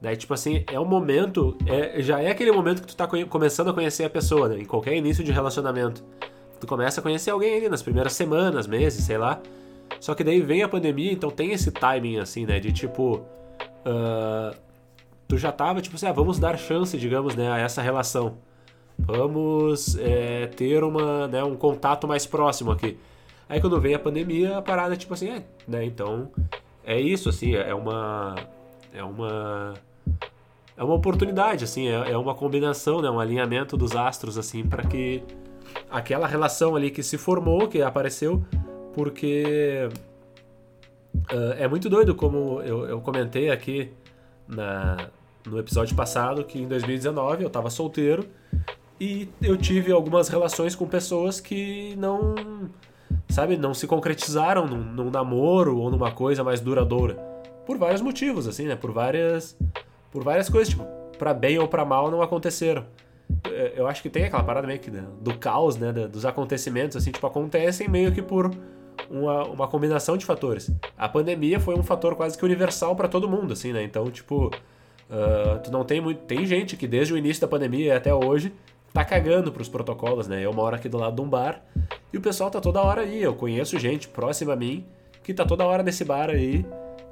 Daí, 0.00 0.16
tipo 0.16 0.34
assim, 0.34 0.64
é 0.70 0.78
o 0.78 0.84
momento, 0.84 1.56
é, 1.66 2.00
já 2.02 2.20
é 2.20 2.30
aquele 2.30 2.52
momento 2.52 2.82
que 2.82 2.88
tu 2.88 2.96
tá 2.96 3.08
começando 3.28 3.70
a 3.70 3.72
conhecer 3.72 4.04
a 4.04 4.10
pessoa, 4.10 4.48
né? 4.48 4.58
Em 4.58 4.64
qualquer 4.64 4.94
início 4.94 5.24
de 5.24 5.32
relacionamento. 5.32 6.04
Tu 6.60 6.66
começa 6.66 7.00
a 7.00 7.02
conhecer 7.02 7.30
alguém 7.30 7.56
ali 7.56 7.68
nas 7.68 7.82
primeiras 7.82 8.12
semanas, 8.12 8.66
meses, 8.66 9.04
sei 9.04 9.18
lá. 9.18 9.40
Só 10.00 10.14
que 10.14 10.22
daí 10.22 10.40
vem 10.40 10.62
a 10.62 10.68
pandemia, 10.68 11.12
então 11.12 11.30
tem 11.30 11.52
esse 11.52 11.70
timing, 11.70 12.18
assim, 12.18 12.46
né? 12.46 12.60
De 12.60 12.72
tipo. 12.72 13.24
Uh, 13.84 14.65
tu 15.28 15.36
já 15.36 15.52
tava, 15.52 15.80
tipo 15.80 15.96
assim, 15.96 16.06
ah, 16.06 16.12
vamos 16.12 16.38
dar 16.38 16.58
chance, 16.58 16.96
digamos, 16.96 17.34
né, 17.34 17.50
a 17.50 17.58
essa 17.58 17.82
relação. 17.82 18.38
Vamos 18.98 19.96
é, 19.98 20.46
ter 20.46 20.82
uma, 20.82 21.28
né, 21.28 21.44
um 21.44 21.56
contato 21.56 22.08
mais 22.08 22.26
próximo 22.26 22.70
aqui. 22.70 22.98
Aí 23.48 23.60
quando 23.60 23.80
vem 23.80 23.94
a 23.94 23.98
pandemia, 23.98 24.58
a 24.58 24.62
parada 24.62 24.94
é 24.94 24.96
tipo 24.96 25.14
assim, 25.14 25.28
é, 25.30 25.44
né? 25.68 25.84
Então 25.84 26.30
é 26.84 27.00
isso, 27.00 27.28
assim, 27.28 27.54
é 27.54 27.74
uma. 27.74 28.34
É 28.92 29.02
uma. 29.02 29.74
É 30.76 30.84
uma 30.84 30.94
oportunidade, 30.94 31.64
assim, 31.64 31.88
é, 31.88 32.12
é 32.12 32.16
uma 32.18 32.34
combinação, 32.34 33.00
né? 33.00 33.08
Um 33.08 33.18
alinhamento 33.18 33.76
dos 33.76 33.96
astros, 33.96 34.36
assim, 34.36 34.64
para 34.64 34.82
que 34.84 35.22
aquela 35.90 36.26
relação 36.26 36.76
ali 36.76 36.90
que 36.90 37.02
se 37.02 37.16
formou, 37.16 37.68
que 37.68 37.82
apareceu, 37.82 38.44
porque 38.94 39.88
uh, 41.32 41.52
é 41.58 41.66
muito 41.66 41.88
doido, 41.88 42.14
como 42.14 42.60
eu, 42.62 42.86
eu 42.86 43.00
comentei 43.00 43.50
aqui 43.50 43.92
na, 44.46 45.08
no 45.46 45.58
episódio 45.58 45.94
passado, 45.94 46.44
que 46.44 46.60
em 46.60 46.66
2019 46.66 47.44
eu 47.44 47.50
tava 47.50 47.70
solteiro 47.70 48.26
e 49.00 49.28
eu 49.42 49.56
tive 49.56 49.92
algumas 49.92 50.28
relações 50.28 50.74
com 50.74 50.86
pessoas 50.86 51.40
que 51.40 51.94
não 51.96 52.34
sabe, 53.28 53.56
não 53.56 53.74
se 53.74 53.86
concretizaram 53.86 54.66
num, 54.66 54.82
num 54.82 55.10
namoro 55.10 55.78
ou 55.78 55.90
numa 55.90 56.10
coisa 56.10 56.42
mais 56.42 56.60
duradoura. 56.60 57.14
Por 57.66 57.76
vários 57.76 58.00
motivos, 58.00 58.46
assim, 58.46 58.66
né? 58.66 58.76
Por 58.76 58.92
várias, 58.92 59.56
por 60.10 60.22
várias 60.22 60.48
coisas, 60.48 60.68
tipo, 60.68 60.84
pra 61.18 61.34
bem 61.34 61.58
ou 61.58 61.68
pra 61.68 61.84
mal 61.84 62.10
não 62.10 62.22
aconteceram. 62.22 62.84
É, 63.44 63.74
eu 63.76 63.86
acho 63.86 64.02
que 64.02 64.08
tem 64.08 64.24
aquela 64.24 64.44
parada 64.44 64.66
meio 64.66 64.78
que 64.78 64.90
né, 64.90 65.04
do 65.20 65.36
caos, 65.36 65.76
né? 65.76 65.92
Dos 65.92 66.24
acontecimentos, 66.24 66.96
assim, 66.96 67.10
tipo, 67.10 67.26
acontecem 67.26 67.88
meio 67.88 68.12
que 68.12 68.22
por 68.22 68.50
uma, 69.10 69.44
uma 69.44 69.68
combinação 69.68 70.16
de 70.16 70.24
fatores. 70.24 70.70
A 70.96 71.08
pandemia 71.08 71.60
foi 71.60 71.74
um 71.74 71.82
fator 71.82 72.14
quase 72.14 72.38
que 72.38 72.44
universal 72.44 72.94
para 72.94 73.08
todo 73.08 73.28
mundo, 73.28 73.52
assim, 73.52 73.72
né? 73.72 73.82
Então, 73.82 74.10
tipo, 74.10 74.50
uh, 75.10 75.58
tu 75.62 75.70
não 75.70 75.84
tem 75.84 76.00
muito. 76.00 76.22
Tem 76.22 76.46
gente 76.46 76.76
que 76.76 76.86
desde 76.86 77.14
o 77.14 77.18
início 77.18 77.40
da 77.40 77.48
pandemia 77.48 77.96
até 77.96 78.14
hoje 78.14 78.52
tá 78.92 79.04
cagando 79.04 79.52
pros 79.52 79.68
protocolos, 79.68 80.26
né? 80.26 80.44
Eu 80.44 80.52
moro 80.52 80.74
aqui 80.74 80.88
do 80.88 80.98
lado 80.98 81.16
de 81.16 81.22
um 81.22 81.28
bar 81.28 81.62
e 82.12 82.16
o 82.16 82.20
pessoal 82.20 82.50
tá 82.50 82.60
toda 82.60 82.80
hora 82.80 83.02
aí. 83.02 83.22
Eu 83.22 83.34
conheço 83.34 83.78
gente 83.78 84.08
próxima 84.08 84.54
a 84.54 84.56
mim 84.56 84.86
que 85.22 85.34
tá 85.34 85.44
toda 85.44 85.66
hora 85.66 85.82
nesse 85.82 86.04
bar 86.04 86.30
aí 86.30 86.64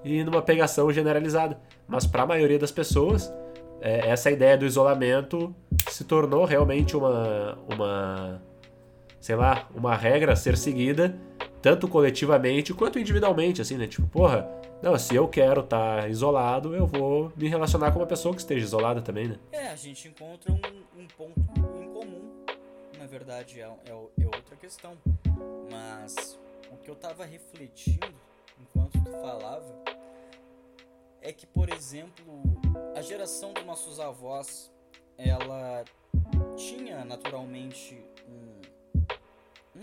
e 0.04 0.22
numa 0.24 0.40
pegação 0.40 0.92
generalizada. 0.92 1.58
Mas 1.86 2.06
para 2.06 2.22
a 2.22 2.26
maioria 2.26 2.58
das 2.58 2.70
pessoas, 2.70 3.32
é, 3.80 4.08
essa 4.08 4.30
ideia 4.30 4.56
do 4.56 4.64
isolamento 4.64 5.54
se 5.88 6.04
tornou 6.04 6.44
realmente 6.44 6.96
uma, 6.96 7.58
uma, 7.68 8.42
sei 9.20 9.36
lá, 9.36 9.68
uma 9.74 9.94
regra 9.94 10.32
a 10.32 10.36
ser 10.36 10.56
seguida 10.56 11.14
tanto 11.64 11.88
coletivamente 11.88 12.74
quanto 12.74 12.98
individualmente, 12.98 13.62
assim, 13.62 13.78
né? 13.78 13.86
Tipo, 13.86 14.06
porra, 14.08 14.46
não, 14.82 14.98
se 14.98 15.14
eu 15.14 15.26
quero 15.26 15.62
estar 15.62 16.02
tá 16.02 16.08
isolado, 16.10 16.76
eu 16.76 16.86
vou 16.86 17.32
me 17.34 17.48
relacionar 17.48 17.90
com 17.90 18.00
uma 18.00 18.06
pessoa 18.06 18.34
que 18.34 18.42
esteja 18.42 18.66
isolada 18.66 19.00
também, 19.00 19.28
né? 19.28 19.38
É, 19.50 19.68
a 19.68 19.74
gente 19.74 20.06
encontra 20.06 20.52
um, 20.52 20.60
um 21.00 21.06
ponto 21.16 21.40
em 21.80 21.88
comum. 21.88 22.44
Na 22.98 23.06
verdade, 23.06 23.62
é, 23.62 23.64
é, 23.64 23.90
é, 23.92 24.26
outra 24.26 24.56
questão. 24.60 24.92
Mas 25.72 26.38
o 26.70 26.76
que 26.76 26.90
eu 26.90 26.94
tava 26.94 27.24
refletindo 27.24 28.12
enquanto 28.60 29.02
tu 29.02 29.10
falava 29.22 29.74
é 31.22 31.32
que, 31.32 31.46
por 31.46 31.70
exemplo, 31.70 32.42
a 32.94 33.00
geração 33.00 33.54
dos 33.54 33.64
nossos 33.64 33.98
avós, 33.98 34.70
ela 35.16 35.82
tinha 36.58 37.06
naturalmente 37.06 38.04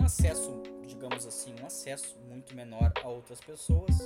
um, 0.02 0.06
acesso, 0.06 0.62
digamos 0.86 1.26
assim, 1.26 1.56
um 1.62 1.66
acesso 1.66 2.18
muito 2.28 2.56
menor 2.56 2.92
a 3.04 3.08
outras 3.08 3.40
pessoas 3.40 3.98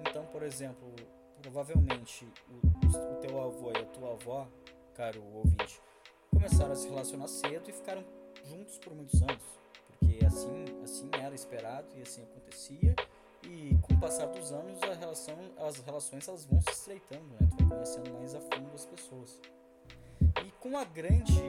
então, 0.00 0.24
por 0.26 0.42
exemplo, 0.42 0.94
provavelmente 1.42 2.26
o, 2.48 2.86
o 3.12 3.16
teu 3.16 3.40
avô 3.40 3.72
e 3.72 3.78
a 3.78 3.84
tua 3.86 4.12
avó, 4.12 4.48
caro 4.94 5.22
ouvinte, 5.34 5.80
começaram 6.30 6.72
a 6.72 6.76
se 6.76 6.88
relacionar 6.88 7.28
cedo 7.28 7.68
e 7.68 7.72
ficaram 7.72 8.04
juntos 8.44 8.78
por 8.78 8.94
muitos 8.94 9.20
anos, 9.22 9.42
porque 9.88 10.24
assim, 10.24 10.64
assim 10.82 11.10
era 11.12 11.34
esperado 11.34 11.86
e 11.96 12.02
assim 12.02 12.22
acontecia. 12.22 12.94
E 13.42 13.76
com 13.82 13.94
o 13.94 14.00
passar 14.00 14.26
dos 14.26 14.50
anos, 14.52 14.82
a 14.82 14.94
relação, 14.94 15.36
as 15.58 15.76
relações 15.78 16.26
elas 16.26 16.44
vão 16.44 16.60
se 16.62 16.70
estreitando, 16.70 17.26
né? 17.38 17.48
Tu 17.50 17.64
vai 17.64 17.76
conhecendo 17.76 18.12
mais 18.14 18.34
a 18.34 18.40
fundo 18.40 18.74
as 18.74 18.86
pessoas. 18.86 19.40
E 20.44 20.50
com 20.60 20.76
a 20.76 20.84
grande 20.84 21.42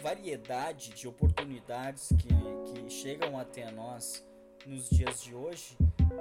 variedade 0.00 0.90
de 0.90 1.08
oportunidades 1.08 2.08
que, 2.18 2.28
que 2.72 2.90
chegam 2.90 3.38
até 3.38 3.70
nós 3.70 4.24
nos 4.66 4.88
dias 4.90 5.22
de 5.22 5.34
hoje, 5.34 5.76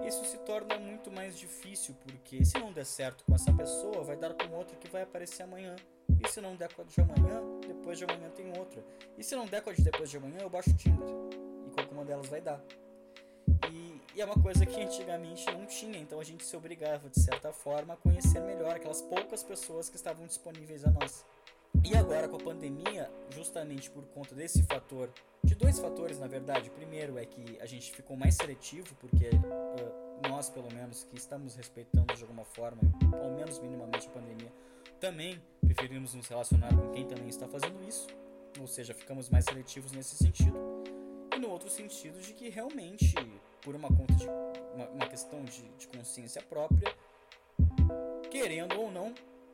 isso 0.08 0.24
se 0.26 0.38
torna 0.40 0.78
muito 0.78 1.12
mais 1.12 1.38
difícil, 1.38 1.96
porque 2.06 2.44
se 2.46 2.58
não 2.60 2.72
der 2.72 2.86
certo 2.86 3.24
com 3.26 3.36
essa 3.36 3.52
pessoa, 3.54 4.04
vai 4.04 4.16
dar 4.16 4.34
com 4.34 4.56
outra 4.56 4.76
que 4.78 4.90
vai 4.90 5.02
aparecer 5.02 5.44
amanhã. 5.44 5.76
E 6.24 6.28
se 6.30 6.40
não 6.40 6.56
der 6.56 6.74
com 6.74 6.82
a 6.82 6.86
de 6.86 7.02
amanhã, 7.02 7.42
depois 7.68 7.98
de 7.98 8.06
amanhã 8.06 8.30
tem 8.30 8.58
outra. 8.58 8.84
E 9.18 9.24
se 9.24 9.36
não 9.36 9.46
der 9.46 9.62
com 9.62 9.70
a 9.70 9.74
de 9.74 9.82
depois 9.82 10.10
de 10.10 10.18
amanhã, 10.18 10.40
eu 10.42 10.50
baixo 10.50 10.70
o 10.70 10.74
Tinder. 10.74 11.08
E 11.68 11.72
qualquer 11.72 11.94
uma 11.94 12.06
delas 12.06 12.28
vai 12.28 12.42
dar. 12.42 12.62
E, 13.70 14.02
e, 14.16 14.22
é 14.22 14.26
uma 14.26 14.42
coisa 14.42 14.66
que 14.66 14.82
antigamente 14.82 15.46
não 15.52 15.66
tinha, 15.66 16.00
então 16.00 16.20
a 16.20 16.24
gente 16.24 16.44
se 16.44 16.56
obrigava, 16.56 17.10
de 17.10 17.20
certa 17.20 17.52
forma, 17.52 17.94
a 17.94 17.98
conhecer 17.98 18.40
melhor 18.42 18.76
aquelas 18.76 19.02
poucas 19.02 19.44
pessoas 19.44 19.90
que 19.90 19.96
estavam 19.96 20.26
disponíveis 20.26 20.86
a 20.86 20.92
nós. 20.92 21.26
E 21.84 21.96
agora 21.96 22.28
com 22.28 22.36
a 22.36 22.40
pandemia, 22.40 23.10
justamente 23.30 23.90
por 23.90 24.04
conta 24.08 24.36
desse 24.36 24.64
fator, 24.64 25.10
de 25.44 25.56
dois 25.56 25.80
fatores 25.80 26.20
na 26.20 26.28
verdade. 26.28 26.70
Primeiro 26.70 27.18
é 27.18 27.26
que 27.26 27.58
a 27.60 27.66
gente 27.66 27.92
ficou 27.92 28.18
mais 28.18 28.36
seletivo, 28.36 28.96
porque 28.96 29.30
uh, 29.30 30.30
nós, 30.30 30.50
pelo 30.50 30.72
menos, 30.74 31.04
que 31.04 31.18
estamos 31.18 31.56
respeitando 31.56 32.14
de 32.14 32.22
alguma 32.22 32.44
forma, 32.44 32.82
ao 33.22 33.32
menos 33.32 33.60
minimamente 33.60 34.08
a 34.08 34.12
pandemia, 34.12 34.52
também 35.00 35.42
preferimos 35.62 36.14
nos 36.14 36.28
relacionar 36.28 36.76
com 36.76 36.90
quem 36.92 37.06
também 37.06 37.30
está 37.30 37.48
fazendo 37.48 37.84
isso. 37.88 38.08
Ou 38.60 38.68
seja, 38.68 38.94
ficamos 38.94 39.30
mais 39.30 39.46
seletivos 39.46 39.92
nesse 39.92 40.16
sentido. 40.16 40.58
E 41.36 41.40
no 41.40 41.50
outro 41.50 41.70
sentido 41.70 42.20
de 42.20 42.34
que 42.34 42.50
realmente, 42.50 43.14
por 43.62 43.76
uma 43.76 43.90
conta 43.90 44.14
de 44.16 44.28
uma, 44.74 44.90
uma 44.90 45.08
questão 45.08 45.44
de, 45.44 45.62
de 45.78 45.88
consciência 45.88 46.42
própria, 46.42 46.92
querendo 48.32 48.80
ou 48.80 48.92
não, 48.92 49.14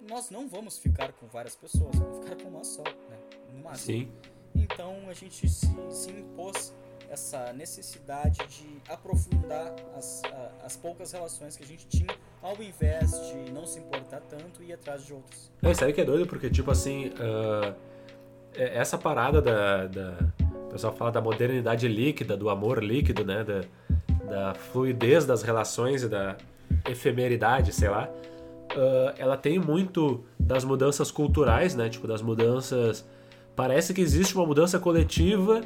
nós 0.10 0.30
não 0.30 0.48
vamos 0.48 0.78
ficar 0.78 1.12
com 1.14 1.28
várias 1.28 1.56
pessoas, 1.56 1.96
vamos 1.96 2.24
ficar 2.24 2.36
com 2.42 2.50
uma 2.50 2.64
só, 2.64 2.84
né? 2.84 3.18
No 3.54 3.64
máximo. 3.64 3.98
Sim. 3.98 4.12
Então 4.56 4.96
a 5.10 5.14
gente 5.14 5.48
se, 5.50 5.68
se 5.90 6.12
impôs 6.12 6.74
essa 7.10 7.54
necessidade 7.54 8.40
de 8.48 8.92
aprofundar 8.92 9.74
as, 9.96 10.24
a, 10.26 10.66
as 10.66 10.76
poucas 10.76 11.12
relações 11.12 11.56
que 11.56 11.64
a 11.64 11.66
gente 11.66 11.88
tinha, 11.88 12.16
ao 12.42 12.62
invés 12.62 13.12
de 13.28 13.52
não 13.52 13.66
se 13.66 13.80
importar 13.80 14.22
tanto 14.22 14.64
e 14.64 14.68
ir 14.68 14.74
atrás 14.74 15.06
de 15.06 15.14
outros. 15.14 15.52
É, 15.62 15.74
sabe 15.74 15.94
que 15.94 16.02
é 16.02 16.06
doido? 16.06 16.28
Porque, 16.28 16.50
tipo 16.50 16.72
assim, 16.72 17.10
uh, 17.10 17.76
essa 18.56 18.98
parada 18.98 19.42
da, 19.42 19.88
da. 19.88 20.18
O 20.66 20.70
pessoal 20.74 20.94
fala 20.94 21.12
da 21.12 21.22
modernidade 21.22 21.88
líquida, 21.88 22.36
do 22.36 22.50
amor 22.50 22.84
líquido, 22.84 23.24
né? 23.24 23.44
Da, 23.44 23.62
da 24.26 24.54
fluidez 24.56 25.26
das 25.26 25.44
relações 25.44 26.02
e 26.02 26.08
da 26.08 26.36
efemeridade, 26.90 27.72
sei 27.72 27.90
lá 27.90 28.10
ela 29.18 29.38
tem 29.38 29.60
muito 29.60 30.24
das 30.40 30.64
mudanças 30.64 31.12
culturais, 31.12 31.76
né? 31.76 31.90
Tipo, 31.90 32.08
das 32.08 32.22
mudanças. 32.22 33.08
Parece 33.56 33.94
que 33.94 34.02
existe 34.02 34.36
uma 34.36 34.46
mudança 34.46 34.80
coletiva 34.80 35.62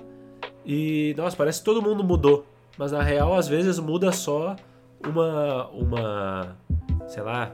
e, 0.66 1.14
nossa, 1.18 1.36
parece 1.36 1.60
que 1.60 1.66
todo 1.66 1.82
mundo 1.82 2.04
mudou. 2.04 2.46
Mas 2.78 2.92
na 2.92 3.02
real, 3.02 3.34
às 3.34 3.48
vezes 3.48 3.80
muda 3.80 4.12
só 4.12 4.56
uma. 5.06 5.68
uma. 5.70 6.58
sei 7.08 7.24
lá. 7.24 7.52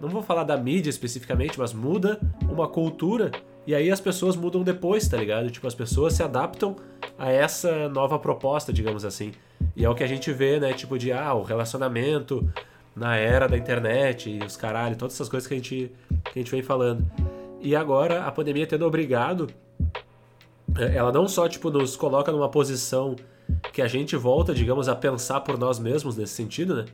Não 0.00 0.08
vou 0.08 0.22
falar 0.22 0.44
da 0.44 0.56
mídia 0.56 0.90
especificamente, 0.90 1.58
mas 1.58 1.74
muda 1.74 2.18
uma 2.48 2.66
cultura 2.66 3.30
e 3.66 3.74
aí 3.74 3.90
as 3.90 4.00
pessoas 4.00 4.34
mudam 4.34 4.62
depois, 4.62 5.06
tá 5.06 5.16
ligado? 5.16 5.50
Tipo, 5.50 5.66
as 5.66 5.74
pessoas 5.74 6.14
se 6.14 6.22
adaptam 6.22 6.76
a 7.18 7.30
essa 7.30 7.88
nova 7.88 8.18
proposta, 8.18 8.72
digamos 8.72 9.04
assim. 9.04 9.32
E 9.76 9.84
é 9.84 9.88
o 9.88 9.94
que 9.94 10.02
a 10.02 10.06
gente 10.06 10.32
vê, 10.32 10.58
né? 10.58 10.72
Tipo, 10.72 10.98
de 10.98 11.12
ah, 11.12 11.34
o 11.34 11.42
relacionamento 11.42 12.50
na 12.94 13.16
era 13.16 13.48
da 13.48 13.56
internet 13.56 14.30
e 14.30 14.44
os 14.44 14.56
caralho, 14.56 14.96
todas 14.96 15.14
essas 15.14 15.28
coisas 15.28 15.46
que 15.46 15.54
a 15.54 15.56
gente, 15.56 15.92
que 16.32 16.38
a 16.38 16.42
gente 16.42 16.50
vem 16.50 16.62
falando. 16.62 17.04
E 17.60 17.76
agora 17.76 18.24
a 18.24 18.32
pandemia 18.32 18.66
tendo 18.66 18.86
obrigado, 18.86 19.48
é, 20.78 20.96
ela 20.96 21.12
não 21.12 21.28
só 21.28 21.48
tipo 21.48 21.70
nos 21.70 21.96
coloca 21.96 22.32
numa 22.32 22.48
posição 22.48 23.16
que 23.72 23.82
a 23.82 23.88
gente 23.88 24.16
volta, 24.16 24.54
digamos, 24.54 24.88
a 24.88 24.94
pensar 24.94 25.40
por 25.40 25.58
nós 25.58 25.78
mesmos 25.78 26.16
nesse 26.16 26.34
sentido, 26.34 26.76
né? 26.76 26.84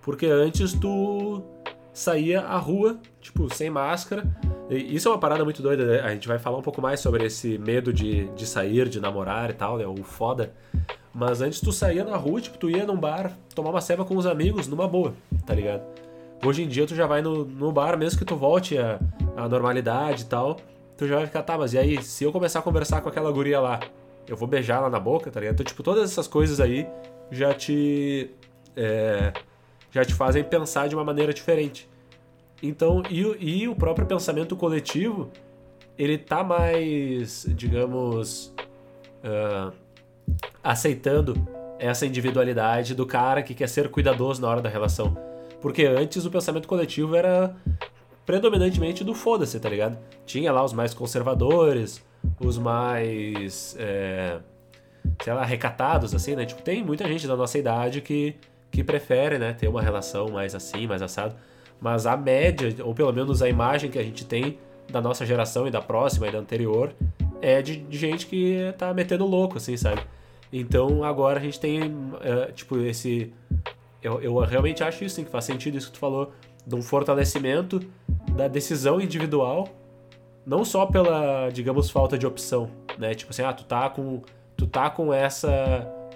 Porque 0.00 0.26
antes 0.26 0.72
tu 0.72 1.42
saía 1.92 2.42
à 2.42 2.56
rua, 2.56 2.98
tipo, 3.20 3.52
sem 3.52 3.68
máscara. 3.68 4.24
E 4.70 4.94
isso 4.94 5.08
é 5.08 5.10
uma 5.10 5.18
parada 5.18 5.44
muito 5.44 5.60
doida, 5.60 5.84
né? 5.84 6.00
A 6.00 6.10
gente 6.10 6.28
vai 6.28 6.38
falar 6.38 6.58
um 6.58 6.62
pouco 6.62 6.80
mais 6.80 7.00
sobre 7.00 7.24
esse 7.24 7.58
medo 7.58 7.92
de, 7.92 8.28
de 8.28 8.46
sair, 8.46 8.88
de 8.88 9.00
namorar 9.00 9.50
e 9.50 9.54
tal, 9.54 9.76
né? 9.76 9.86
O 9.86 9.96
foda. 10.04 10.54
Mas 11.18 11.42
antes 11.42 11.60
tu 11.60 11.72
saía 11.72 12.04
na 12.04 12.16
rua, 12.16 12.40
tipo, 12.40 12.56
tu 12.56 12.70
ia 12.70 12.86
num 12.86 12.96
bar, 12.96 13.32
tomar 13.52 13.70
uma 13.70 13.80
ceva 13.80 14.04
com 14.04 14.16
os 14.16 14.24
amigos, 14.24 14.68
numa 14.68 14.86
boa, 14.86 15.14
tá 15.44 15.52
ligado? 15.52 15.82
Hoje 16.46 16.62
em 16.62 16.68
dia 16.68 16.86
tu 16.86 16.94
já 16.94 17.08
vai 17.08 17.20
no, 17.20 17.44
no 17.44 17.72
bar, 17.72 17.98
mesmo 17.98 18.20
que 18.20 18.24
tu 18.24 18.36
volte 18.36 18.78
à, 18.78 19.00
à 19.36 19.48
normalidade 19.48 20.22
e 20.22 20.26
tal, 20.26 20.58
tu 20.96 21.08
já 21.08 21.16
vai 21.16 21.26
ficar, 21.26 21.42
tá, 21.42 21.58
mas 21.58 21.74
e 21.74 21.78
aí, 21.78 22.00
se 22.04 22.22
eu 22.22 22.30
começar 22.30 22.60
a 22.60 22.62
conversar 22.62 23.00
com 23.00 23.08
aquela 23.08 23.32
guria 23.32 23.58
lá, 23.58 23.80
eu 24.28 24.36
vou 24.36 24.46
beijar 24.46 24.76
ela 24.76 24.88
na 24.88 25.00
boca, 25.00 25.28
tá 25.28 25.40
ligado? 25.40 25.54
Então, 25.54 25.66
tipo, 25.66 25.82
todas 25.82 26.08
essas 26.08 26.28
coisas 26.28 26.60
aí 26.60 26.86
já 27.32 27.52
te. 27.52 28.30
É, 28.76 29.32
já 29.90 30.04
te 30.04 30.14
fazem 30.14 30.44
pensar 30.44 30.88
de 30.88 30.94
uma 30.94 31.02
maneira 31.02 31.34
diferente. 31.34 31.88
Então, 32.62 33.02
e, 33.10 33.22
e 33.40 33.66
o 33.66 33.74
próprio 33.74 34.06
pensamento 34.06 34.54
coletivo, 34.54 35.32
ele 35.98 36.16
tá 36.16 36.44
mais, 36.44 37.44
digamos, 37.48 38.54
uh, 39.24 39.72
aceitando 40.62 41.34
essa 41.78 42.04
individualidade 42.06 42.94
do 42.94 43.06
cara 43.06 43.42
que 43.42 43.54
quer 43.54 43.68
ser 43.68 43.88
cuidadoso 43.88 44.42
na 44.42 44.48
hora 44.48 44.60
da 44.60 44.68
relação. 44.68 45.16
Porque 45.60 45.84
antes 45.84 46.24
o 46.24 46.30
pensamento 46.30 46.68
coletivo 46.68 47.16
era 47.16 47.54
predominantemente 48.26 49.02
do 49.02 49.14
foda-se, 49.14 49.58
tá 49.58 49.68
ligado? 49.68 49.98
Tinha 50.26 50.52
lá 50.52 50.62
os 50.62 50.72
mais 50.72 50.92
conservadores, 50.92 52.04
os 52.40 52.58
mais. 52.58 53.76
É, 53.78 54.38
sei 55.22 55.32
lá, 55.32 55.44
recatados, 55.44 56.14
assim, 56.14 56.36
né? 56.36 56.44
Tipo, 56.44 56.62
tem 56.62 56.84
muita 56.84 57.06
gente 57.08 57.26
da 57.26 57.36
nossa 57.36 57.58
idade 57.58 58.00
que, 58.00 58.36
que 58.70 58.84
prefere, 58.84 59.38
né, 59.38 59.52
ter 59.52 59.68
uma 59.68 59.82
relação 59.82 60.28
mais 60.28 60.54
assim, 60.54 60.86
mais 60.86 61.02
assado. 61.02 61.34
Mas 61.80 62.06
a 62.06 62.16
média, 62.16 62.74
ou 62.84 62.94
pelo 62.94 63.12
menos 63.12 63.40
a 63.40 63.48
imagem 63.48 63.90
que 63.90 63.98
a 63.98 64.02
gente 64.02 64.24
tem 64.24 64.58
da 64.90 65.00
nossa 65.00 65.24
geração 65.24 65.66
e 65.66 65.70
da 65.70 65.80
próxima 65.80 66.28
e 66.28 66.32
da 66.32 66.38
anterior, 66.38 66.92
é 67.40 67.62
de, 67.62 67.76
de 67.76 67.98
gente 67.98 68.26
que 68.26 68.74
tá 68.76 68.92
metendo 68.92 69.24
louco, 69.24 69.58
assim, 69.58 69.76
sabe? 69.76 70.02
Então 70.52 71.04
agora 71.04 71.38
a 71.38 71.42
gente 71.42 71.60
tem, 71.60 71.82
uh, 71.82 72.52
tipo, 72.54 72.78
esse. 72.78 73.32
Eu, 74.02 74.20
eu 74.20 74.38
realmente 74.38 74.82
acho 74.82 75.04
isso, 75.04 75.16
sim, 75.16 75.24
que 75.24 75.30
faz 75.30 75.44
sentido 75.44 75.76
isso 75.76 75.88
que 75.88 75.94
tu 75.94 75.98
falou, 75.98 76.32
de 76.66 76.74
um 76.74 76.82
fortalecimento 76.82 77.80
da 78.36 78.48
decisão 78.48 79.00
individual, 79.00 79.68
não 80.46 80.64
só 80.64 80.86
pela, 80.86 81.50
digamos, 81.50 81.90
falta 81.90 82.16
de 82.16 82.26
opção, 82.26 82.70
né? 82.96 83.14
Tipo 83.14 83.30
assim, 83.30 83.42
ah, 83.42 83.52
tu 83.52 83.64
tá 83.64 83.90
com. 83.90 84.22
Tu 84.56 84.66
tá 84.66 84.88
com 84.90 85.12
essa. 85.12 85.50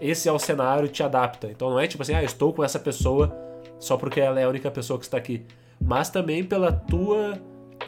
Esse 0.01 0.29
é 0.29 0.33
o 0.33 0.39
cenário, 0.39 0.89
te 0.89 1.03
adapta. 1.03 1.49
Então 1.51 1.71
não 1.71 1.79
é 1.79 1.87
tipo 1.87 2.03
assim, 2.03 2.15
ah, 2.15 2.23
estou 2.23 2.53
com 2.53 2.65
essa 2.65 2.79
pessoa 2.79 3.37
só 3.79 3.97
porque 3.97 4.21
ela 4.21 4.41
é 4.41 4.45
a 4.45 4.49
única 4.49 4.71
pessoa 4.71 4.99
que 4.99 5.05
está 5.05 5.17
aqui. 5.17 5.45
Mas 5.81 6.09
também 6.09 6.43
pela 6.45 6.73
tua 6.73 7.39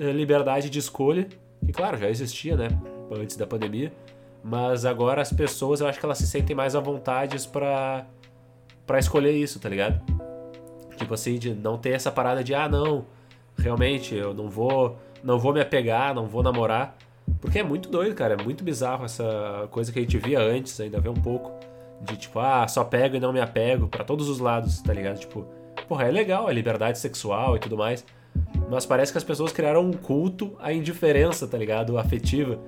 eh, 0.01 0.13
liberdade 0.13 0.69
de 0.69 0.79
escolha, 0.79 1.29
que 1.65 1.73
claro, 1.73 1.97
já 1.97 2.09
existia, 2.09 2.57
né? 2.57 2.69
Antes 3.11 3.37
da 3.37 3.47
pandemia 3.47 3.93
mas 4.45 4.85
agora 4.85 5.23
as 5.23 5.33
pessoas, 5.33 5.81
eu 5.81 5.87
acho 5.87 5.99
que 5.99 6.05
elas 6.05 6.19
se 6.19 6.27
sentem 6.27 6.55
mais 6.55 6.77
à 6.77 6.81
vontade 6.81 7.49
pra, 7.49 8.05
pra 8.87 8.99
escolher 8.99 9.33
isso, 9.33 9.59
tá 9.59 9.71
ligado? 9.71 10.03
Tipo 10.97 11.15
assim, 11.15 11.39
de 11.39 11.55
não 11.55 11.79
ter 11.79 11.91
essa 11.91 12.13
parada 12.13 12.45
de, 12.45 12.55
ah, 12.55 12.69
não, 12.69 13.07
realmente, 13.57 14.15
eu 14.15 14.35
não 14.35 14.51
vou, 14.51 14.99
não 15.23 15.39
vou 15.39 15.55
me 15.55 15.63
apegar, 15.63 16.15
não 16.15 16.27
vou 16.27 16.43
namorar. 16.43 16.95
Porque 17.41 17.59
é 17.59 17.63
muito 17.63 17.89
doido, 17.89 18.15
cara, 18.15 18.35
é 18.39 18.43
muito 18.43 18.63
bizarro 18.63 19.07
essa 19.07 19.67
coisa 19.71 19.91
que 19.91 19.99
a 19.99 20.03
gente 20.03 20.19
via 20.19 20.41
antes, 20.41 20.79
ainda 20.79 21.01
vê 21.01 21.09
um 21.09 21.15
pouco. 21.15 21.51
De 22.03 22.15
tipo, 22.19 22.39
ah, 22.39 22.69
só 22.69 22.85
pego 22.85 23.17
e 23.17 23.21
não 23.21 23.33
me 23.33 23.41
apego, 23.41 23.89
para 23.89 24.05
todos 24.05 24.29
os 24.29 24.41
lados, 24.41 24.83
tá 24.83 24.93
ligado? 24.93 25.21
Tipo, 25.21 25.47
porra, 25.89 26.05
é 26.05 26.11
legal 26.11 26.47
a 26.47 26.53
liberdade 26.53 26.99
sexual 26.99 27.57
e 27.57 27.61
tudo 27.61 27.79
mais. 27.79 28.05
Mas 28.71 28.85
parece 28.85 29.11
que 29.11 29.17
as 29.17 29.25
pessoas 29.25 29.53
criaram 29.53 29.87
um 29.87 29.93
culto 29.93 30.55
à 30.61 30.71
indiferença, 30.71 31.49
tá 31.49 31.57
ligado? 31.57 31.97
Afetiva. 31.97 32.59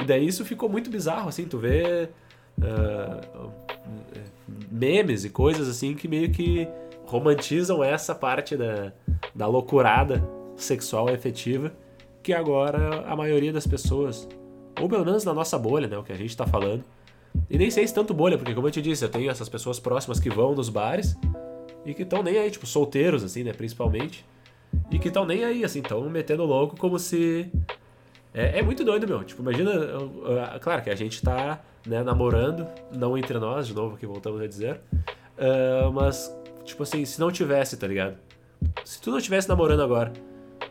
E 0.00 0.04
daí 0.04 0.26
isso 0.26 0.44
ficou 0.44 0.68
muito 0.68 0.90
bizarro, 0.90 1.28
assim, 1.28 1.44
tu 1.44 1.58
vê 1.58 2.08
uh, 2.58 3.50
memes 4.70 5.24
e 5.24 5.30
coisas 5.30 5.68
assim 5.68 5.94
que 5.94 6.06
meio 6.06 6.30
que 6.30 6.68
romantizam 7.04 7.82
essa 7.82 8.14
parte 8.14 8.56
da, 8.56 8.92
da 9.34 9.46
loucurada 9.46 10.22
sexual 10.56 11.08
efetiva 11.08 11.72
que 12.22 12.32
agora 12.32 13.04
a 13.06 13.16
maioria 13.16 13.52
das 13.52 13.66
pessoas, 13.66 14.28
ou 14.78 14.88
pelo 14.88 15.04
menos 15.04 15.24
na 15.24 15.32
nossa 15.32 15.58
bolha, 15.58 15.88
né, 15.88 15.96
o 15.96 16.02
que 16.02 16.12
a 16.12 16.16
gente 16.16 16.36
tá 16.36 16.46
falando, 16.46 16.84
e 17.48 17.56
nem 17.56 17.70
sei 17.70 17.86
se 17.86 17.94
tanto 17.94 18.12
bolha, 18.12 18.36
porque 18.36 18.54
como 18.54 18.66
eu 18.66 18.70
te 18.70 18.82
disse, 18.82 19.04
eu 19.04 19.08
tenho 19.08 19.30
essas 19.30 19.48
pessoas 19.48 19.78
próximas 19.80 20.20
que 20.20 20.28
vão 20.28 20.54
nos 20.54 20.68
bares 20.68 21.16
e 21.86 21.94
que 21.94 22.02
estão 22.02 22.22
nem 22.22 22.36
aí, 22.36 22.50
tipo, 22.50 22.66
solteiros, 22.66 23.24
assim, 23.24 23.42
né, 23.42 23.52
principalmente, 23.52 24.26
e 24.90 24.98
que 24.98 25.08
estão 25.08 25.24
nem 25.24 25.44
aí, 25.44 25.64
assim, 25.64 25.80
estão 25.80 26.08
metendo 26.10 26.44
louco 26.44 26.76
como 26.76 26.98
se 26.98 27.50
é, 28.32 28.58
é 28.58 28.62
muito 28.62 28.84
doido, 28.84 29.06
meu. 29.06 29.24
Tipo, 29.24 29.42
imagina. 29.42 29.70
Claro 30.60 30.82
que 30.82 30.90
a 30.90 30.94
gente 30.94 31.22
tá 31.22 31.60
né, 31.86 32.02
namorando, 32.02 32.66
não 32.94 33.16
entre 33.16 33.38
nós, 33.38 33.66
de 33.66 33.74
novo, 33.74 33.96
que 33.96 34.06
voltamos 34.06 34.40
a 34.40 34.46
dizer. 34.46 34.80
Uh, 35.38 35.92
mas, 35.92 36.34
tipo 36.64 36.82
assim, 36.82 37.04
se 37.04 37.18
não 37.20 37.30
tivesse, 37.30 37.76
tá 37.76 37.86
ligado? 37.86 38.16
Se 38.84 39.00
tu 39.00 39.10
não 39.10 39.20
tivesse 39.20 39.48
namorando 39.48 39.82
agora, 39.82 40.12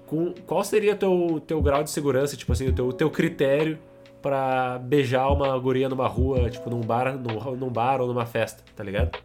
com, 0.05 0.33
qual 0.45 0.63
seria 0.63 0.95
teu, 0.95 1.41
teu 1.45 1.61
grau 1.61 1.83
de 1.83 1.89
segurança, 1.89 2.35
tipo 2.35 2.51
assim, 2.51 2.67
o 2.67 2.73
teu, 2.73 2.91
teu 2.93 3.09
critério 3.09 3.79
para 4.21 4.79
beijar 4.79 5.29
uma 5.29 5.57
guria 5.57 5.87
numa 5.87 6.07
rua, 6.07 6.49
tipo, 6.49 6.69
num 6.69 6.81
bar, 6.81 7.17
num, 7.17 7.55
num 7.55 7.69
bar 7.69 8.01
ou 8.01 8.07
numa 8.07 8.25
festa, 8.25 8.63
tá 8.75 8.83
ligado? 8.83 9.17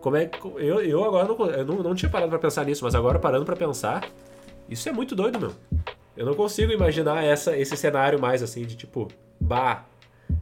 Como 0.00 0.16
é 0.16 0.28
eu, 0.56 0.82
eu 0.82 1.04
agora 1.04 1.28
não, 1.28 1.46
eu 1.46 1.64
não, 1.64 1.76
não 1.76 1.94
tinha 1.94 2.10
parado 2.10 2.28
para 2.28 2.38
pensar 2.40 2.64
nisso, 2.64 2.82
mas 2.82 2.94
agora 2.94 3.20
parando 3.20 3.44
para 3.44 3.54
pensar, 3.54 4.08
isso 4.68 4.88
é 4.88 4.92
muito 4.92 5.14
doido, 5.14 5.38
meu. 5.38 5.52
Eu 6.16 6.26
não 6.26 6.34
consigo 6.34 6.72
imaginar 6.72 7.24
essa, 7.24 7.56
esse 7.56 7.76
cenário 7.76 8.20
mais 8.20 8.42
assim, 8.42 8.62
de 8.62 8.76
tipo, 8.76 9.08
bah, 9.40 9.86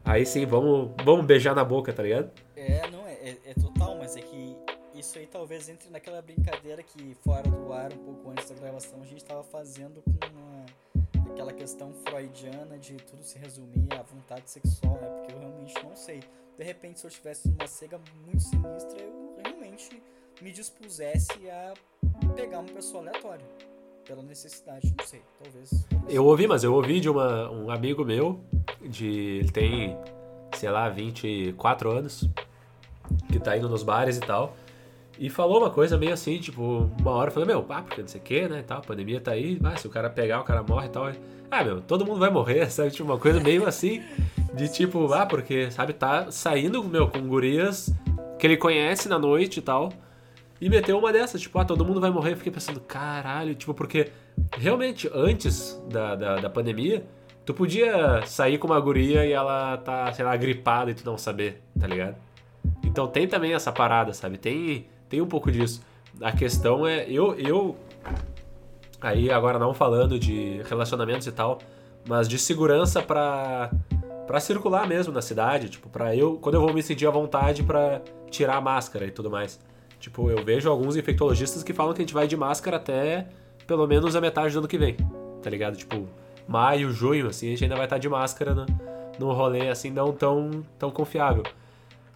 aí 0.05 0.27
sim, 0.27 0.45
vamos, 0.45 0.91
vamos 1.05 1.25
beijar 1.25 1.55
na 1.55 1.65
boca, 1.65 1.93
tá 1.93 2.03
ligado? 2.03 2.31
É, 2.57 2.91
não, 2.91 3.07
é, 3.07 3.13
é, 3.13 3.37
é 3.47 3.55
total, 3.55 3.97
mas 3.97 4.17
é 4.17 4.21
que 4.21 4.57
isso 4.95 5.17
aí 5.19 5.27
talvez 5.27 5.69
entre 5.69 5.89
naquela 5.89 6.21
brincadeira 6.21 6.83
que 6.83 7.15
fora 7.23 7.49
do 7.49 7.73
ar, 7.73 7.93
um 7.93 7.99
pouco 7.99 8.31
antes 8.31 8.51
da 8.51 8.57
gravação, 8.57 9.01
a 9.01 9.07
gente 9.07 9.25
tava 9.25 9.45
fazendo 9.45 10.03
com 10.03 10.11
uma, 10.33 10.67
aquela 11.31 11.53
questão 11.53 11.95
freudiana 12.05 12.77
de 12.77 12.95
tudo 12.97 13.23
se 13.23 13.39
resumir 13.39 13.89
à 13.97 14.03
vontade 14.03 14.51
sexual, 14.51 14.99
né? 15.01 15.09
Porque 15.09 15.35
eu 15.35 15.39
realmente 15.39 15.85
não 15.85 15.95
sei. 15.95 16.21
De 16.59 16.65
repente, 16.65 16.99
se 16.99 17.07
eu 17.07 17.11
tivesse 17.11 17.49
uma 17.49 17.67
cega 17.69 18.01
muito 18.27 18.43
sinistra, 18.43 19.01
eu 19.01 19.39
realmente 19.45 20.03
me 20.43 20.51
dispusesse 20.51 21.49
a 21.49 21.75
pegar 22.35 22.59
uma 22.59 22.73
pessoa 22.73 23.03
aleatória 23.03 23.70
pela 24.07 24.23
necessidade, 24.23 24.95
não 24.99 25.07
sei, 25.07 25.23
talvez. 25.43 25.87
Eu 26.09 26.25
ouvi, 26.25 26.47
mas 26.47 26.65
eu 26.65 26.75
ouvi 26.75 27.01
de 27.01 27.09
uma, 27.09 27.51
um 27.51 27.71
amigo 27.71 28.05
meu, 28.05 28.41
de 28.83 29.39
ele 29.39 29.51
tem, 29.51 29.97
sei 30.55 30.71
lá, 30.71 30.89
24 30.89 31.91
anos, 31.91 32.29
que 33.31 33.39
tá 33.39 33.57
indo 33.57 33.69
nos 33.69 33.83
bares 33.83 34.17
e 34.17 34.21
tal, 34.21 34.57
e 35.19 35.29
falou 35.29 35.59
uma 35.59 35.71
coisa 35.71 35.99
meio 35.99 36.15
assim, 36.15 36.39
tipo, 36.39 36.91
uma 36.99 37.11
hora 37.11 37.31
falei, 37.31 37.47
meu, 37.47 37.63
pá, 37.63 37.83
porque 37.83 38.01
não 38.01 38.09
sei 38.09 38.21
o 38.21 38.25
que, 38.25 38.49
né, 38.49 38.63
tal, 38.63 38.79
a 38.79 38.81
pandemia 38.81 39.21
tá 39.21 39.33
aí, 39.33 39.59
mas 39.61 39.81
se 39.81 39.87
o 39.87 39.91
cara 39.91 40.09
pegar, 40.09 40.41
o 40.41 40.45
cara 40.45 40.63
morre 40.63 40.87
e 40.87 40.91
tal. 40.91 41.13
Ah, 41.51 41.63
meu, 41.63 41.81
todo 41.81 42.07
mundo 42.07 42.19
vai 42.19 42.31
morrer, 42.31 42.69
sabe? 42.73 42.91
Tipo, 42.91 43.05
uma 43.05 43.19
coisa 43.19 43.39
meio 43.39 43.67
assim, 43.67 44.03
de 44.55 44.69
tipo, 44.69 45.13
ah, 45.13 45.27
porque, 45.27 45.71
sabe, 45.71 45.93
tá 45.93 46.31
saindo, 46.31 46.83
meu, 46.83 47.09
com 47.09 47.21
gurias 47.29 47.93
que 48.39 48.47
ele 48.47 48.57
conhece 48.57 49.09
na 49.09 49.19
noite 49.19 49.59
e 49.59 49.63
tal, 49.63 49.93
e 50.61 50.69
meteu 50.69 50.99
uma 50.99 51.13
dessas, 51.13 51.41
tipo, 51.41 51.59
ah, 51.59 51.65
todo 51.65 51.85
mundo 51.85 52.01
vai 52.01 52.11
morrer. 52.11 52.33
Eu 52.33 52.37
fiquei 52.37 52.53
pensando, 52.53 52.81
caralho, 52.81 53.55
tipo, 53.55 53.73
porque 53.73 54.11
realmente 54.59 55.11
antes 55.15 55.81
da, 55.89 56.15
da, 56.15 56.37
da, 56.37 56.51
pandemia, 56.51 57.05
tu 57.47 57.55
podia 57.55 58.23
sair 58.27 58.59
com 58.59 58.67
uma 58.67 58.79
guria 58.79 59.25
e 59.25 59.33
ela 59.33 59.79
tá, 59.79 60.13
sei 60.13 60.25
lá, 60.25 60.37
gripada 60.37 60.91
e 60.91 60.95
tu 60.95 61.05
não 61.05 61.17
saber, 61.17 61.63
tá 61.79 61.87
ligado? 61.87 62.17
Então 62.85 63.09
tem 63.09 63.27
também 63.27 63.55
essa 63.55 63.73
parada, 63.73 64.13
sabe? 64.13 64.37
Tem, 64.37 64.87
tem 65.09 65.23
um 65.23 65.27
pouco 65.27 65.51
disso. 65.51 65.83
A 66.21 66.33
questão 66.33 66.87
é, 66.87 67.07
eu, 67.09 67.35
eu, 67.39 67.77
aí 69.01 69.31
agora 69.31 69.59
não 69.59 69.73
falando 69.73 70.19
de 70.19 70.61
relacionamentos 70.69 71.27
e 71.27 71.33
tal, 71.33 71.59
mas 72.07 72.29
de 72.29 72.39
segurança 72.39 73.01
pra, 73.01 73.71
pra 74.27 74.41
circular 74.41 74.87
mesmo 74.87 75.11
na 75.11 75.23
cidade, 75.23 75.71
tipo, 75.71 75.89
pra 75.89 76.15
eu, 76.15 76.37
quando 76.37 76.57
eu 76.57 76.61
vou 76.61 76.75
me 76.75 76.83
sentir 76.83 77.07
à 77.07 77.11
vontade 77.11 77.63
pra 77.63 78.03
tirar 78.31 78.57
a 78.57 78.61
máscara 78.61 79.07
e 79.07 79.11
tudo 79.11 79.31
mais. 79.31 79.59
Tipo, 80.01 80.31
eu 80.31 80.43
vejo 80.43 80.69
alguns 80.71 80.97
infectologistas 80.97 81.63
que 81.63 81.75
falam 81.75 81.93
que 81.93 82.01
a 82.01 82.05
gente 82.05 82.15
vai 82.15 82.27
de 82.27 82.37
máscara 82.37 82.79
até 82.79 83.27
pelo 83.67 83.87
menos 83.87 84.17
a 84.17 84.21
metade 84.21 84.53
do 84.53 84.59
ano 84.59 84.67
que 84.67 84.79
vem, 84.79 84.97
tá 85.43 85.51
ligado? 85.51 85.77
Tipo, 85.77 86.09
maio, 86.49 86.91
junho, 86.91 87.29
assim, 87.29 87.47
a 87.47 87.51
gente 87.51 87.63
ainda 87.63 87.77
vai 87.77 87.85
estar 87.85 87.97
tá 87.97 88.01
de 88.01 88.09
máscara 88.09 88.55
no, 88.55 88.67
no 89.19 89.33
rolê, 89.33 89.69
assim, 89.69 89.91
não 89.91 90.11
tão, 90.11 90.65
tão 90.79 90.91
confiável. 90.91 91.45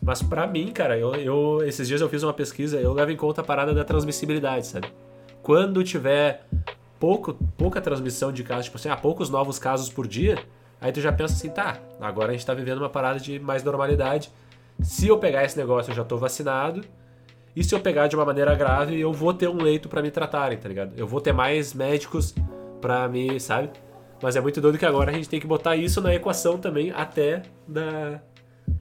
Mas 0.02 0.22
para 0.22 0.46
mim, 0.46 0.72
cara, 0.72 0.98
eu, 0.98 1.14
eu, 1.14 1.58
esses 1.64 1.86
dias 1.86 2.00
eu 2.00 2.08
fiz 2.08 2.22
uma 2.22 2.32
pesquisa, 2.32 2.80
eu 2.80 2.92
levo 2.92 3.12
em 3.12 3.16
conta 3.16 3.42
a 3.42 3.44
parada 3.44 3.72
da 3.72 3.84
transmissibilidade, 3.84 4.66
sabe? 4.66 4.88
Quando 5.42 5.84
tiver 5.84 6.44
pouco, 6.98 7.34
pouca 7.56 7.80
transmissão 7.80 8.32
de 8.32 8.42
casos, 8.42 8.64
tipo 8.64 8.78
assim, 8.78 8.88
ah, 8.88 8.96
poucos 8.96 9.28
novos 9.30 9.58
casos 9.58 9.90
por 9.90 10.08
dia, 10.08 10.42
aí 10.80 10.90
tu 10.90 11.00
já 11.00 11.12
pensa 11.12 11.34
assim, 11.34 11.50
tá, 11.50 11.78
agora 12.00 12.30
a 12.30 12.32
gente 12.32 12.44
tá 12.44 12.54
vivendo 12.54 12.78
uma 12.78 12.90
parada 12.90 13.20
de 13.20 13.38
mais 13.38 13.62
normalidade. 13.62 14.32
Se 14.80 15.06
eu 15.06 15.18
pegar 15.18 15.44
esse 15.44 15.56
negócio, 15.56 15.92
eu 15.92 15.94
já 15.94 16.04
tô 16.04 16.16
vacinado 16.16 16.82
e 17.56 17.62
se 17.62 17.74
eu 17.74 17.80
pegar 17.80 18.08
de 18.08 18.16
uma 18.16 18.24
maneira 18.24 18.54
grave, 18.54 18.98
eu 18.98 19.12
vou 19.12 19.32
ter 19.32 19.48
um 19.48 19.56
leito 19.56 19.88
para 19.88 20.02
me 20.02 20.10
tratarem, 20.10 20.58
tá 20.58 20.68
ligado? 20.68 20.92
Eu 20.96 21.06
vou 21.06 21.20
ter 21.20 21.32
mais 21.32 21.72
médicos 21.72 22.34
para 22.80 23.08
me, 23.08 23.38
sabe? 23.38 23.70
Mas 24.20 24.36
é 24.36 24.40
muito 24.40 24.60
doido 24.60 24.78
que 24.78 24.86
agora 24.86 25.10
a 25.10 25.14
gente 25.14 25.28
tem 25.28 25.38
que 25.38 25.46
botar 25.46 25.76
isso 25.76 26.00
na 26.00 26.14
equação 26.14 26.58
também, 26.58 26.90
até 26.90 27.42
da, 27.68 28.20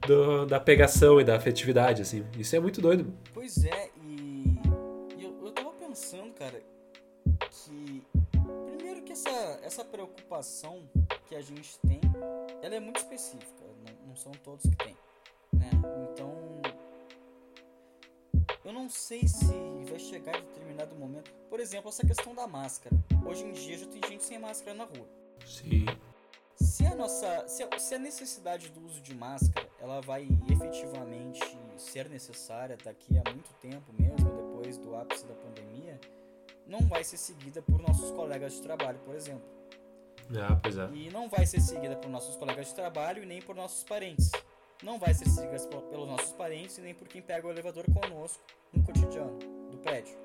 do, 0.06 0.46
da 0.46 0.58
pegação 0.58 1.20
e 1.20 1.24
da 1.24 1.36
afetividade, 1.36 2.02
assim. 2.02 2.24
Isso 2.38 2.56
é 2.56 2.60
muito 2.60 2.80
doido. 2.80 3.12
Pois 3.32 3.64
é, 3.64 3.90
e, 4.02 4.58
e 5.18 5.24
eu, 5.24 5.36
eu 5.44 5.52
tava 5.52 5.70
pensando, 5.72 6.32
cara, 6.32 6.60
que 7.50 8.02
primeiro 8.66 9.02
que 9.02 9.12
essa, 9.12 9.60
essa 9.62 9.84
preocupação 9.84 10.82
que 11.28 11.34
a 11.34 11.40
gente 11.40 11.78
tem, 11.86 12.00
ela 12.62 12.74
é 12.74 12.80
muito 12.80 12.96
específica, 12.96 13.64
não, 13.86 14.08
não 14.08 14.16
são 14.16 14.32
todos 14.42 14.62
que 14.62 14.76
têm, 14.76 14.96
né? 15.52 15.70
Então, 16.10 16.43
eu 18.64 18.72
não 18.72 18.88
sei 18.88 19.28
se 19.28 19.44
vai 19.88 19.98
chegar 19.98 20.38
em 20.38 20.42
determinado 20.42 20.96
momento. 20.96 21.30
Por 21.50 21.60
exemplo, 21.60 21.90
essa 21.90 22.06
questão 22.06 22.34
da 22.34 22.46
máscara. 22.46 22.96
Hoje 23.26 23.44
em 23.44 23.52
dia 23.52 23.78
já 23.78 23.86
tem 23.86 24.00
gente 24.08 24.24
sem 24.24 24.38
máscara 24.38 24.74
na 24.74 24.84
rua. 24.84 25.06
Sim. 25.44 25.84
Se 26.56 26.86
a 26.86 26.94
nossa, 26.94 27.46
se 27.46 27.62
a, 27.62 27.78
se 27.78 27.94
a 27.94 27.98
necessidade 27.98 28.70
do 28.70 28.84
uso 28.86 29.00
de 29.02 29.14
máscara, 29.14 29.68
ela 29.80 30.00
vai 30.00 30.26
efetivamente 30.48 31.40
ser 31.76 32.08
necessária 32.08 32.76
daqui 32.82 33.18
a 33.18 33.30
muito 33.30 33.52
tempo 33.54 33.92
mesmo, 33.92 34.30
depois 34.30 34.78
do 34.78 34.96
ápice 34.96 35.26
da 35.26 35.34
pandemia, 35.34 36.00
não 36.66 36.80
vai 36.80 37.04
ser 37.04 37.18
seguida 37.18 37.60
por 37.60 37.80
nossos 37.80 38.10
colegas 38.12 38.54
de 38.54 38.62
trabalho, 38.62 38.98
por 39.00 39.14
exemplo. 39.14 39.54
Ah, 40.40 40.58
pois 40.62 40.78
é. 40.78 40.88
E 40.94 41.10
não 41.10 41.28
vai 41.28 41.44
ser 41.44 41.60
seguida 41.60 41.96
por 41.96 42.08
nossos 42.08 42.36
colegas 42.36 42.68
de 42.68 42.74
trabalho 42.74 43.22
e 43.22 43.26
nem 43.26 43.42
por 43.42 43.54
nossos 43.54 43.84
parentes. 43.84 44.30
Não 44.82 44.98
vai 44.98 45.14
ser 45.14 45.28
seguida 45.28 45.58
pelos 45.90 46.08
nossos 46.08 46.32
parentes 46.32 46.78
e 46.78 46.80
nem 46.80 46.94
por 46.94 47.08
quem 47.08 47.22
pega 47.22 47.46
o 47.46 47.50
elevador 47.50 47.84
conosco 47.92 48.42
no 48.72 48.82
cotidiano 48.82 49.38
do 49.70 49.78
prédio. 49.78 50.16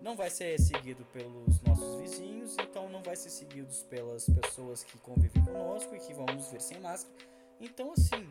Não 0.00 0.16
vai 0.16 0.30
ser 0.30 0.60
seguido 0.60 1.04
pelos 1.06 1.60
nossos 1.62 2.00
vizinhos, 2.00 2.56
então 2.60 2.88
não 2.88 3.02
vai 3.02 3.16
ser 3.16 3.30
seguido 3.30 3.72
pelas 3.88 4.28
pessoas 4.28 4.84
que 4.84 4.98
convivem 4.98 5.42
conosco 5.44 5.94
e 5.94 5.98
que 5.98 6.12
vão 6.12 6.26
nos 6.26 6.50
ver 6.50 6.60
sem 6.60 6.78
máscara. 6.80 7.14
Então, 7.60 7.92
assim, 7.92 8.28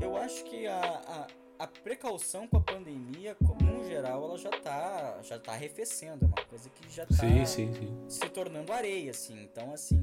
eu 0.00 0.16
acho 0.16 0.44
que 0.44 0.66
a, 0.66 0.80
a, 0.80 1.26
a 1.64 1.66
precaução 1.66 2.48
com 2.48 2.56
a 2.56 2.60
pandemia, 2.60 3.36
no 3.40 3.84
geral, 3.84 4.24
ela 4.24 4.36
já 4.36 4.50
tá, 4.50 5.20
já 5.22 5.38
tá 5.38 5.52
arrefecendo. 5.52 6.24
É 6.24 6.28
uma 6.28 6.46
coisa 6.46 6.68
que 6.68 6.90
já 6.90 7.06
tá 7.06 7.14
sim. 7.14 7.76
se 8.08 8.28
tornando 8.30 8.72
areia, 8.72 9.12
assim. 9.12 9.40
Então, 9.42 9.72
assim, 9.72 10.02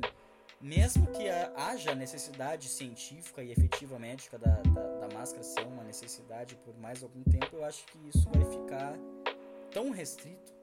mesmo 0.62 1.08
que 1.08 1.30
haja 1.56 1.96
necessidade 1.96 2.68
científica 2.68 3.42
e 3.42 3.52
efetiva 3.52 3.98
médica 3.98 4.38
da, 4.38 4.52
da, 4.52 5.08
da, 5.08 5.14
máscara 5.14 5.44
ser 5.44 5.66
uma 5.66 5.84
necessidade 5.84 6.56
por 6.66 6.78
mais 6.80 7.02
algum 7.02 7.24
tempo, 7.24 7.48
eu 7.54 7.64
acho 7.64 7.86
que 7.86 7.98
isso 8.10 8.28
vai 8.34 8.44
ficar 8.46 8.94
tão 9.72 9.92
restrito 9.92 10.54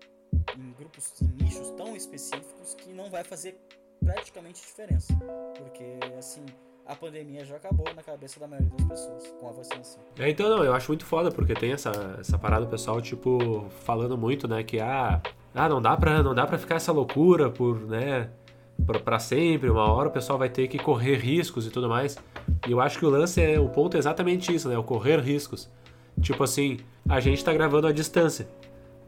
em 0.56 0.72
grupos, 0.72 1.14
em 1.22 1.44
nichos 1.44 1.70
tão 1.70 1.96
específicos 1.96 2.74
que 2.74 2.92
não 2.92 3.11
vai 3.11 3.24
fazer 3.24 3.59
praticamente 4.04 4.61
diferença. 4.61 5.14
Porque, 5.56 5.98
assim, 6.18 6.44
a 6.85 6.94
pandemia 6.94 7.44
já 7.44 7.56
acabou 7.56 7.87
na 7.94 8.02
cabeça 8.02 8.38
da 8.38 8.46
maioria 8.46 8.70
das 8.70 8.87
pessoas 8.87 9.35
com 9.40 9.48
a 9.48 9.52
vacinação. 9.52 10.02
É, 10.18 10.28
então, 10.28 10.48
não, 10.48 10.64
eu 10.64 10.74
acho 10.74 10.90
muito 10.90 11.04
foda, 11.04 11.30
porque 11.30 11.54
tem 11.54 11.72
essa, 11.72 12.16
essa 12.20 12.38
parada 12.38 12.66
pessoal, 12.66 13.00
tipo, 13.00 13.66
falando 13.85 14.16
muito, 14.16 14.46
né, 14.46 14.62
que, 14.62 14.78
ah, 14.78 15.20
ah 15.54 15.68
não, 15.68 15.80
dá 15.80 15.96
pra, 15.96 16.22
não 16.22 16.35
dá 16.35 16.46
pra 16.46 16.59
ficar 16.59 16.76
essa 16.76 16.92
loucura 16.92 17.50
por, 17.50 17.80
né, 17.80 18.30
pra 18.87 19.18
sempre, 19.18 19.68
uma 19.68 19.90
hora 19.92 20.09
o 20.09 20.12
pessoal 20.12 20.38
vai 20.38 20.49
ter 20.49 20.68
que 20.68 20.79
correr 20.79 21.16
riscos 21.16 21.66
e 21.66 21.70
tudo 21.70 21.88
mais. 21.88 22.16
E 22.66 22.72
eu 22.72 22.81
acho 22.81 22.99
que 22.99 23.07
o 23.07 23.11
lance 23.11 23.42
é, 23.42 23.59
o 23.59 23.68
ponto 23.68 23.96
é 23.96 23.99
exatamente 23.99 24.55
isso, 24.55 24.68
né, 24.68 24.79
o 24.79 24.83
correr 24.83 25.20
riscos. 25.20 25.70
Tipo 26.20 26.44
assim, 26.44 26.79
a 27.09 27.20
gente 27.20 27.44
tá 27.44 27.53
gravando 27.53 27.87
à 27.87 27.92
distância. 27.92 28.49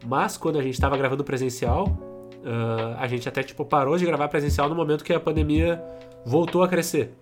Mas 0.06 0.36
quando 0.36 0.58
a 0.58 0.62
gente 0.62 0.74
estava 0.74 0.96
gravando 0.96 1.24
presencial, 1.24 1.86
uh, 1.86 2.96
a 2.98 3.06
gente 3.06 3.28
até 3.28 3.42
tipo 3.42 3.64
parou 3.64 3.96
de 3.96 4.04
gravar 4.04 4.28
presencial 4.28 4.68
no 4.68 4.74
momento 4.74 5.02
que 5.04 5.12
a 5.12 5.20
pandemia 5.20 5.82
voltou 6.24 6.62
a 6.62 6.68
crescer. 6.68 7.14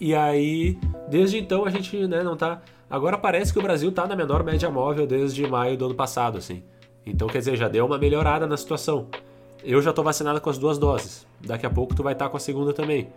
E 0.00 0.14
aí, 0.14 0.78
desde 1.08 1.38
então 1.38 1.64
a 1.64 1.70
gente 1.70 2.06
né, 2.06 2.22
não 2.22 2.36
tá. 2.36 2.62
Agora 2.88 3.18
parece 3.18 3.52
que 3.52 3.58
o 3.58 3.62
Brasil 3.62 3.90
tá 3.92 4.06
na 4.06 4.16
menor 4.16 4.42
média 4.42 4.70
móvel 4.70 5.06
desde 5.06 5.46
maio 5.46 5.76
do 5.76 5.86
ano 5.86 5.94
passado, 5.94 6.38
assim. 6.38 6.62
Então 7.04 7.28
quer 7.28 7.38
dizer, 7.38 7.56
já 7.56 7.68
deu 7.68 7.86
uma 7.86 7.98
melhorada 7.98 8.46
na 8.46 8.56
situação. 8.56 9.08
Eu 9.64 9.82
já 9.82 9.92
tô 9.92 10.02
vacinado 10.02 10.40
com 10.40 10.50
as 10.50 10.58
duas 10.58 10.78
doses. 10.78 11.26
Daqui 11.40 11.66
a 11.66 11.70
pouco 11.70 11.94
tu 11.94 12.02
vai 12.02 12.12
estar 12.12 12.26
tá 12.26 12.30
com 12.30 12.36
a 12.36 12.40
segunda 12.40 12.72
também. 12.72 13.08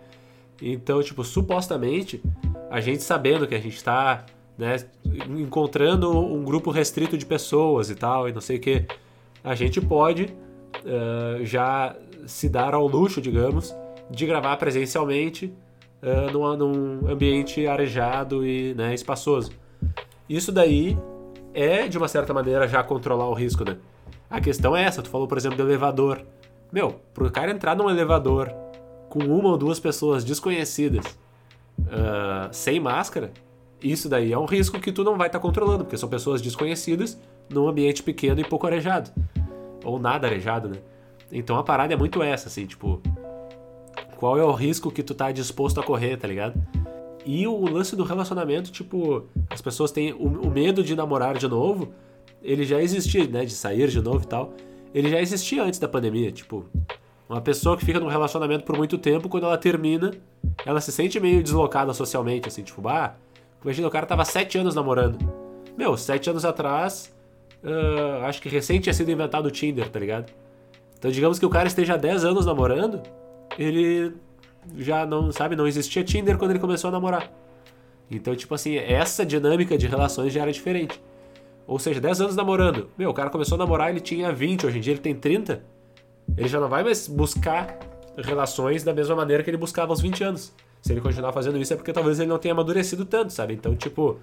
Então, 0.60 1.02
tipo, 1.02 1.24
supostamente, 1.24 2.22
a 2.70 2.80
gente 2.80 3.02
sabendo 3.02 3.46
que 3.46 3.54
a 3.54 3.60
gente 3.60 3.82
tá 3.82 4.24
né, 4.58 4.76
encontrando 5.38 6.10
um 6.10 6.44
grupo 6.44 6.70
restrito 6.70 7.16
de 7.16 7.24
pessoas 7.24 7.88
e 7.88 7.94
tal, 7.94 8.28
e 8.28 8.32
não 8.32 8.42
sei 8.42 8.58
o 8.58 8.60
que, 8.60 8.84
a 9.42 9.54
gente 9.54 9.80
pode 9.80 10.24
uh, 10.24 11.44
já 11.44 11.96
se 12.26 12.48
dar 12.48 12.74
ao 12.74 12.86
luxo, 12.86 13.22
digamos, 13.22 13.74
de 14.10 14.26
gravar 14.26 14.56
presencialmente 14.58 15.52
uh, 16.02 16.30
num, 16.30 16.56
num, 16.56 17.10
ambiente 17.10 17.66
arejado 17.66 18.46
e 18.46 18.74
né, 18.74 18.92
espaçoso. 18.92 19.52
Isso 20.28 20.52
daí 20.52 20.96
é, 21.54 21.88
de 21.88 21.96
uma 21.96 22.06
certa 22.06 22.34
maneira, 22.34 22.68
já 22.68 22.82
controlar 22.82 23.28
o 23.28 23.34
risco, 23.34 23.64
né? 23.64 23.78
A 24.30 24.40
questão 24.40 24.76
é 24.76 24.84
essa, 24.84 25.02
tu 25.02 25.10
falou, 25.10 25.26
por 25.26 25.36
exemplo, 25.36 25.56
do 25.56 25.64
elevador. 25.64 26.22
Meu, 26.72 27.00
pro 27.12 27.28
cara 27.32 27.50
entrar 27.50 27.74
num 27.74 27.90
elevador 27.90 28.54
com 29.08 29.18
uma 29.24 29.48
ou 29.48 29.58
duas 29.58 29.80
pessoas 29.80 30.22
desconhecidas, 30.22 31.04
uh, 31.80 32.48
sem 32.52 32.78
máscara, 32.78 33.32
isso 33.82 34.08
daí 34.08 34.32
é 34.32 34.38
um 34.38 34.44
risco 34.44 34.78
que 34.78 34.92
tu 34.92 35.02
não 35.02 35.18
vai 35.18 35.26
estar 35.26 35.40
tá 35.40 35.42
controlando, 35.42 35.84
porque 35.84 35.96
são 35.96 36.08
pessoas 36.08 36.40
desconhecidas 36.40 37.18
num 37.48 37.66
ambiente 37.66 38.04
pequeno 38.04 38.40
e 38.40 38.44
pouco 38.44 38.68
arejado. 38.68 39.10
Ou 39.84 39.98
nada 39.98 40.28
arejado, 40.28 40.68
né? 40.68 40.76
Então 41.32 41.56
a 41.56 41.64
parada 41.64 41.92
é 41.92 41.96
muito 41.96 42.22
essa, 42.22 42.48
assim, 42.48 42.66
tipo. 42.66 43.00
Qual 44.16 44.38
é 44.38 44.44
o 44.44 44.52
risco 44.52 44.90
que 44.92 45.02
tu 45.02 45.14
tá 45.14 45.32
disposto 45.32 45.80
a 45.80 45.82
correr, 45.82 46.16
tá 46.16 46.28
ligado? 46.28 46.62
E 47.24 47.46
o 47.46 47.64
lance 47.64 47.96
do 47.96 48.04
relacionamento, 48.04 48.70
tipo, 48.70 49.24
as 49.48 49.60
pessoas 49.60 49.90
têm 49.90 50.12
o, 50.12 50.26
o 50.26 50.50
medo 50.50 50.84
de 50.84 50.94
namorar 50.94 51.36
de 51.36 51.48
novo, 51.48 51.92
ele 52.42 52.64
já 52.64 52.80
existia, 52.80 53.26
né? 53.26 53.44
De 53.44 53.52
sair 53.52 53.88
de 53.88 54.00
novo 54.00 54.22
e 54.22 54.26
tal. 54.26 54.54
Ele 54.94 55.08
já 55.08 55.20
existia 55.20 55.62
antes 55.62 55.78
da 55.78 55.88
pandemia, 55.88 56.30
tipo. 56.32 56.66
Uma 57.28 57.40
pessoa 57.40 57.76
que 57.76 57.84
fica 57.84 58.00
num 58.00 58.08
relacionamento 58.08 58.64
por 58.64 58.76
muito 58.76 58.98
tempo, 58.98 59.28
quando 59.28 59.44
ela 59.44 59.56
termina, 59.56 60.10
ela 60.66 60.80
se 60.80 60.90
sente 60.90 61.20
meio 61.20 61.40
deslocada 61.40 61.94
socialmente, 61.94 62.48
assim, 62.48 62.64
tipo, 62.64 62.82
bah, 62.82 63.14
Imagina, 63.62 63.88
o 63.88 63.90
cara 63.90 64.06
tava 64.06 64.24
sete 64.24 64.56
anos 64.58 64.74
namorando. 64.74 65.18
Meu, 65.76 65.96
sete 65.96 66.30
anos 66.30 66.44
atrás, 66.44 67.14
uh, 67.62 68.24
acho 68.24 68.40
que 68.40 68.48
recente 68.48 68.84
tinha 68.84 68.94
sido 68.94 69.10
inventado 69.10 69.46
o 69.46 69.50
Tinder, 69.50 69.88
tá 69.88 69.98
ligado? 69.98 70.32
Então, 70.98 71.10
digamos 71.10 71.38
que 71.38 71.46
o 71.46 71.50
cara 71.50 71.66
esteja 71.68 71.94
há 71.94 71.96
10 71.96 72.24
anos 72.24 72.44
namorando, 72.44 73.00
ele 73.58 74.12
já 74.76 75.06
não, 75.06 75.32
sabe, 75.32 75.56
não 75.56 75.66
existia 75.66 76.04
Tinder 76.04 76.36
quando 76.36 76.50
ele 76.50 76.60
começou 76.60 76.88
a 76.88 76.90
namorar. 76.90 77.32
Então, 78.10 78.34
tipo 78.34 78.54
assim, 78.54 78.76
essa 78.76 79.24
dinâmica 79.24 79.78
de 79.78 79.86
relações 79.86 80.32
já 80.32 80.42
era 80.42 80.52
diferente. 80.52 81.00
Ou 81.70 81.78
seja, 81.78 82.00
10 82.00 82.20
anos 82.20 82.36
namorando. 82.36 82.90
Meu, 82.98 83.10
o 83.10 83.14
cara 83.14 83.30
começou 83.30 83.54
a 83.54 83.58
namorar, 83.58 83.90
ele 83.90 84.00
tinha 84.00 84.32
20, 84.32 84.66
hoje 84.66 84.78
em 84.78 84.80
dia 84.80 84.92
ele 84.92 85.00
tem 85.00 85.14
30. 85.14 85.62
Ele 86.36 86.48
já 86.48 86.58
não 86.60 86.68
vai 86.68 86.82
mais 86.82 87.06
buscar 87.06 87.78
relações 88.18 88.82
da 88.82 88.92
mesma 88.92 89.14
maneira 89.14 89.42
que 89.42 89.50
ele 89.50 89.56
buscava 89.56 89.92
aos 89.92 90.00
20 90.00 90.24
anos 90.24 90.52
se 90.82 90.92
ele 90.92 91.00
continuar 91.00 91.32
fazendo 91.32 91.58
isso 91.58 91.72
é 91.72 91.76
porque 91.76 91.92
talvez 91.92 92.18
ele 92.18 92.28
não 92.28 92.38
tenha 92.38 92.52
amadurecido 92.52 93.04
tanto, 93.04 93.32
sabe? 93.32 93.54
Então, 93.54 93.76
tipo, 93.76 94.18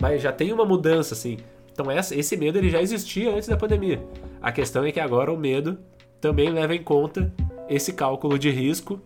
mas 0.00 0.22
já 0.22 0.32
tem 0.32 0.52
uma 0.52 0.64
mudança, 0.64 1.14
assim. 1.14 1.38
Então, 1.72 1.90
essa, 1.90 2.14
esse 2.14 2.36
medo 2.36 2.58
ele 2.58 2.70
já 2.70 2.80
existia 2.80 3.34
antes 3.34 3.48
da 3.48 3.56
pandemia. 3.56 4.02
A 4.40 4.52
questão 4.52 4.84
é 4.84 4.92
que 4.92 5.00
agora 5.00 5.32
o 5.32 5.36
medo 5.36 5.78
também 6.20 6.50
leva 6.50 6.74
em 6.74 6.82
conta 6.82 7.32
esse 7.68 7.92
cálculo 7.92 8.38
de 8.38 8.50
risco. 8.50 9.00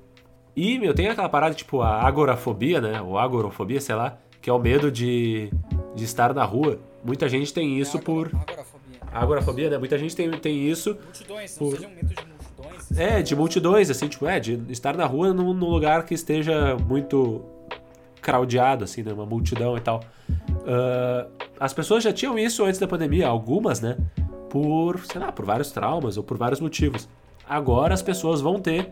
E, 0.54 0.78
meu, 0.78 0.92
tem 0.92 1.08
aquela 1.08 1.28
parada 1.28 1.54
tipo 1.54 1.80
a 1.80 2.02
agorafobia, 2.02 2.80
né? 2.80 3.00
Ou 3.00 3.18
agorofobia, 3.18 3.80
sei 3.80 3.94
lá, 3.94 4.18
que 4.40 4.50
é 4.50 4.52
o 4.52 4.58
medo 4.58 4.90
de, 4.90 5.50
de 5.94 6.04
estar 6.04 6.34
na 6.34 6.44
rua. 6.44 6.78
Muita 7.04 7.28
gente 7.28 7.52
tem 7.52 7.78
isso 7.78 7.98
é, 7.98 8.00
por. 8.00 8.28
Agorafobia. 8.28 9.00
Agorafobia, 9.12 9.70
né? 9.70 9.78
Muita 9.78 9.98
gente 9.98 10.14
tem, 10.14 10.30
tem 10.30 10.68
isso. 10.68 10.96
Multidões, 11.02 11.56
por... 11.56 11.70
não 11.70 11.76
seja 11.76 11.88
um 11.88 11.94
medo 11.94 12.08
de 12.08 12.30
é, 12.96 13.22
de 13.22 13.36
multidões, 13.36 13.90
assim, 13.90 14.08
tipo, 14.08 14.26
é, 14.26 14.40
de 14.40 14.60
estar 14.68 14.96
na 14.96 15.06
rua 15.06 15.32
num, 15.32 15.52
num 15.52 15.68
lugar 15.68 16.04
que 16.04 16.14
esteja 16.14 16.76
muito 16.76 17.44
craudiado, 18.20 18.84
assim, 18.84 19.02
né? 19.02 19.12
Uma 19.12 19.26
multidão 19.26 19.76
e 19.76 19.80
tal. 19.80 20.00
Uh, 20.28 21.30
as 21.58 21.72
pessoas 21.72 22.02
já 22.04 22.12
tinham 22.12 22.38
isso 22.38 22.64
antes 22.64 22.78
da 22.78 22.86
pandemia, 22.86 23.26
algumas, 23.26 23.80
né? 23.80 23.96
Por, 24.48 25.00
sei 25.06 25.20
lá, 25.20 25.30
por 25.30 25.44
vários 25.44 25.70
traumas 25.70 26.16
ou 26.16 26.24
por 26.24 26.36
vários 26.36 26.60
motivos. 26.60 27.08
Agora 27.48 27.94
as 27.94 28.02
pessoas 28.02 28.40
vão 28.40 28.60
ter 28.60 28.90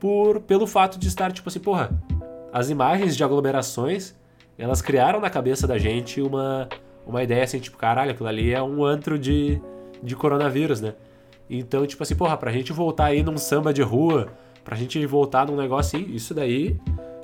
por 0.00 0.40
pelo 0.40 0.66
fato 0.66 0.98
de 0.98 1.06
estar, 1.08 1.30
tipo 1.32 1.48
assim, 1.48 1.60
porra, 1.60 1.90
as 2.52 2.70
imagens 2.70 3.16
de 3.16 3.22
aglomerações, 3.22 4.14
elas 4.58 4.80
criaram 4.82 5.20
na 5.20 5.30
cabeça 5.30 5.66
da 5.66 5.78
gente 5.78 6.20
uma, 6.20 6.68
uma 7.06 7.22
ideia 7.22 7.44
assim, 7.44 7.58
tipo, 7.58 7.76
caralho, 7.76 8.12
aquilo 8.12 8.28
ali 8.28 8.52
é 8.52 8.62
um 8.62 8.84
antro 8.84 9.18
de, 9.18 9.60
de 10.02 10.16
coronavírus, 10.16 10.80
né? 10.80 10.94
Então, 11.48 11.86
tipo 11.86 12.02
assim, 12.02 12.14
porra, 12.14 12.36
pra 12.36 12.50
gente 12.50 12.72
voltar 12.72 13.06
aí 13.06 13.22
num 13.22 13.36
samba 13.36 13.72
de 13.72 13.82
rua, 13.82 14.28
pra 14.64 14.76
gente 14.76 15.04
voltar 15.06 15.46
num 15.46 15.56
negócio 15.56 15.98
assim, 15.98 16.10
isso 16.14 16.32
daí 16.32 16.80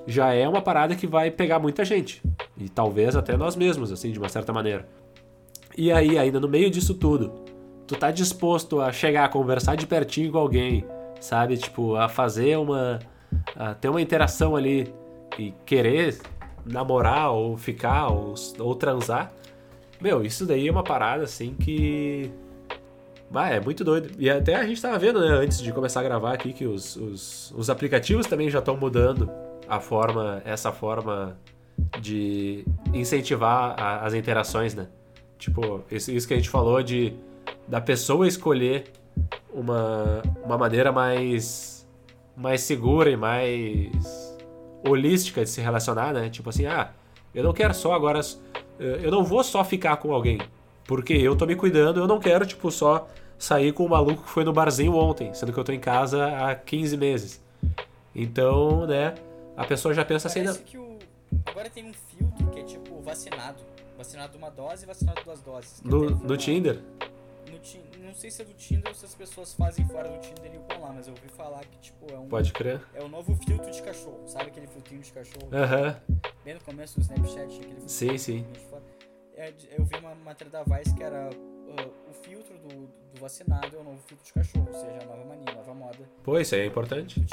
já 0.07 0.33
é 0.33 0.49
uma 0.49 0.61
parada 0.61 0.95
que 0.95 1.07
vai 1.07 1.31
pegar 1.31 1.59
muita 1.59 1.85
gente. 1.85 2.23
E 2.57 2.69
talvez 2.69 3.17
até 3.17 3.37
nós 3.37 3.57
mesmos, 3.57 3.91
assim, 3.91 4.13
de 4.13 4.19
uma 4.19 4.29
certa 4.29 4.53
maneira. 4.53 4.87
E 5.77 5.91
aí, 5.91 6.19
ainda 6.19 6.41
no 6.41 6.49
meio 6.49 6.71
disso 6.71 6.95
tudo, 6.95 7.33
tu 7.87 7.97
tá 7.97 8.11
disposto 8.11 8.81
a 8.81 8.93
chegar 8.93 9.25
a 9.25 9.29
conversar 9.29 9.77
de 9.77 9.87
pertinho 9.87 10.33
com 10.33 10.39
alguém, 10.39 10.85
sabe? 11.21 11.57
Tipo, 11.57 11.97
a 11.97 12.09
fazer 12.09 12.59
uma. 12.59 12.99
a 13.57 13.75
ter 13.75 13.89
uma 13.89 14.03
interação 14.03 14.57
ali 14.57 14.93
e 15.39 15.55
querer 15.65 16.19
namorar, 16.65 17.33
ou 17.33 17.57
ficar, 17.57 18.09
ou, 18.09 18.35
ou 18.59 18.75
transar. 18.75 19.33
Meu, 20.01 20.25
isso 20.25 20.47
daí 20.47 20.69
é 20.69 20.71
uma 20.71 20.83
parada 20.83 21.25
assim 21.25 21.55
que. 21.55 22.31
Ah, 23.33 23.51
é 23.51 23.61
muito 23.61 23.85
doido. 23.85 24.11
E 24.19 24.29
até 24.29 24.57
a 24.57 24.67
gente 24.67 24.83
tava 24.83 24.99
vendo, 24.99 25.21
né, 25.21 25.29
antes 25.29 25.61
de 25.61 25.73
começar 25.73 26.01
a 26.01 26.03
gravar 26.03 26.33
aqui, 26.33 26.53
que 26.53 26.67
os, 26.67 26.97
os, 26.97 27.55
os 27.57 27.71
aplicativos 27.71 28.27
também 28.27 28.51
já 28.51 28.59
estão 28.59 28.77
mudando 28.77 29.31
a 29.69 29.79
forma, 29.79 30.43
essa 30.45 30.73
forma 30.73 31.39
de 32.01 32.65
incentivar 32.93 33.77
a, 33.79 34.05
as 34.05 34.15
interações, 34.15 34.75
né? 34.75 34.89
Tipo, 35.39 35.85
isso, 35.91 36.11
isso 36.11 36.27
que 36.27 36.35
a 36.35 36.37
gente 36.37 36.51
falou 36.51 36.83
de 36.83 37.15
da 37.69 37.81
pessoa 37.81 38.27
escolher 38.27 38.85
uma, 39.53 40.23
uma 40.45 40.59
maneira 40.59 40.91
mais 40.91 41.89
mais 42.37 42.63
segura 42.63 43.11
e 43.11 43.17
mais 43.17 44.39
holística 44.87 45.45
de 45.45 45.51
se 45.51 45.61
relacionar, 45.61 46.13
né? 46.13 46.31
Tipo 46.31 46.51
assim, 46.51 46.67
ah, 46.67 46.91
eu 47.35 47.45
não 47.45 47.53
quero 47.53 47.75
só 47.75 47.93
agora 47.93 48.21
eu 48.81 49.11
não 49.11 49.23
vou 49.23 49.45
só 49.45 49.63
ficar 49.63 49.97
com 49.99 50.13
alguém, 50.13 50.39
porque 50.85 51.13
eu 51.13 51.37
tô 51.37 51.47
me 51.47 51.55
cuidando, 51.55 52.01
eu 52.01 52.07
não 52.07 52.19
quero 52.19 52.47
tipo 52.47 52.71
só 52.71 53.09
sair 53.39 53.73
com 53.73 53.85
o 53.85 53.89
maluco 53.89 54.23
que 54.23 54.29
foi 54.29 54.45
no 54.45 54.53
barzinho 54.53 54.95
ontem, 54.95 55.33
sendo 55.35 55.53
que 55.53 55.59
eu 55.59 55.65
tô 55.65 55.73
em 55.73 55.81
casa 55.81 56.27
há 56.27 56.55
15 56.55 56.97
meses. 56.97 57.43
Então, 58.15 58.87
né, 58.87 59.15
a 59.57 59.65
pessoa 59.65 59.95
já 59.95 60.05
pensa 60.05 60.29
Parece 60.29 60.49
assim, 60.49 60.63
que 60.65 60.79
o... 60.79 60.99
agora 61.47 61.71
tem 61.71 61.85
um 61.85 61.93
filtro 61.93 62.47
que 62.49 62.61
é 62.61 62.63
tipo 62.63 63.01
vacinado, 63.03 63.63
vacinado 63.97 64.37
uma 64.37 64.51
dose 64.51 64.85
e 64.85 64.87
vacinado 64.87 65.23
duas 65.25 65.41
doses. 65.41 65.83
No, 65.85 66.11
no 66.11 66.37
Tinder? 66.37 66.81
No, 67.99 68.07
não 68.07 68.15
sei 68.15 68.31
se 68.31 68.43
é 68.43 68.45
do 68.45 68.55
Tinder 68.55 68.89
ou 68.89 68.95
se 68.95 69.05
as 69.05 69.15
pessoas 69.15 69.53
fazem 69.53 69.87
fora 69.87 70.09
do 70.09 70.19
Tinder 70.19 70.53
e 70.55 70.57
upam 70.57 70.81
lá, 70.81 70.93
mas 70.93 71.07
eu 71.07 71.15
ouvi 71.15 71.29
falar 71.29 71.61
que, 71.61 71.79
tipo, 71.79 72.13
é 72.13 72.19
um. 72.19 72.27
Pode 72.27 72.53
crer. 72.53 72.81
É 72.95 73.03
o 73.03 73.09
novo 73.09 73.35
filtro 73.37 73.71
de 73.71 73.83
cachorro. 73.83 74.23
Sabe 74.27 74.47
aquele 74.47 74.67
filtrinho 74.67 75.03
de 75.03 75.13
cachorro? 75.13 75.49
Aham. 75.53 75.97
Bem 76.45 76.55
no 76.55 76.61
começo 76.61 76.99
do 76.99 77.03
Snapchat, 77.03 77.61
aquele 77.61 77.81
Sim, 77.87 78.17
sim. 78.17 78.47
É, 79.37 79.53
eu 79.77 79.85
vi 79.85 79.97
uma 79.97 80.15
matéria 80.15 80.51
da 80.51 80.63
Vice 80.63 80.95
que 80.95 81.03
era 81.03 81.31
uh, 81.31 82.11
o 82.11 82.13
filtro 82.13 82.59
do, 82.59 82.69
do, 82.69 83.21
vacinado 83.21 83.77
é 83.77 83.79
o 83.79 83.85
novo 83.85 83.99
filtro 84.07 84.25
de 84.25 84.33
cachorro, 84.33 84.67
ou 84.69 84.75
seja, 84.75 84.99
a 85.03 85.07
nova 85.07 85.25
mania, 85.25 85.51
a 85.51 85.55
nova 85.55 85.75
moda. 85.75 85.99
Pô, 86.23 86.39
isso 86.39 86.55
aí 86.55 86.63
é 86.63 86.67
importante. 86.67 87.25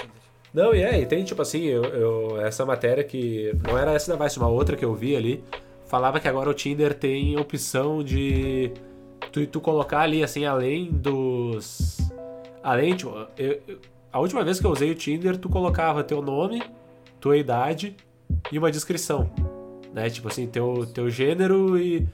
Não, 0.54 0.74
e 0.74 0.82
é, 0.82 1.00
e 1.02 1.06
tem 1.06 1.24
tipo 1.24 1.42
assim, 1.42 1.64
eu, 1.64 1.84
eu, 1.84 2.42
essa 2.42 2.66
matéria 2.66 3.04
que. 3.04 3.52
Não 3.64 3.78
era 3.78 3.94
essa 3.94 4.16
da 4.16 4.24
Vice, 4.24 4.38
uma 4.38 4.48
outra 4.48 4.78
que 4.78 4.86
eu 4.86 4.94
vi 4.94 5.16
ali, 5.16 5.44
falava 5.86 6.20
que 6.20 6.28
agora 6.28 6.50
o 6.50 6.54
Tinder 6.54 6.94
tem 6.94 7.38
opção 7.38 8.04
de 8.04 8.72
tu, 9.38 9.48
tu 9.48 9.62
colocar 9.62 10.00
ali, 10.00 10.24
assim, 10.24 10.46
além 10.46 10.92
dos. 10.92 11.98
Além, 12.64 12.96
tipo, 12.96 13.14
eu, 13.38 13.62
eu, 13.68 13.78
a 14.12 14.20
última 14.20 14.44
vez 14.44 14.60
que 14.60 14.66
eu 14.66 14.72
usei 14.72 14.90
o 14.90 14.96
Tinder, 14.96 15.38
tu 15.38 15.50
colocava 15.50 16.04
teu 16.04 16.22
nome, 16.22 16.64
tua 17.20 17.38
idade 17.38 17.96
e 18.52 18.58
uma 18.58 18.72
descrição. 18.72 19.30
Né? 19.94 20.10
Tipo 20.10 20.28
assim, 20.28 20.48
teu, 20.48 20.86
teu 20.94 21.10
gênero 21.10 21.78
e. 21.78 22.08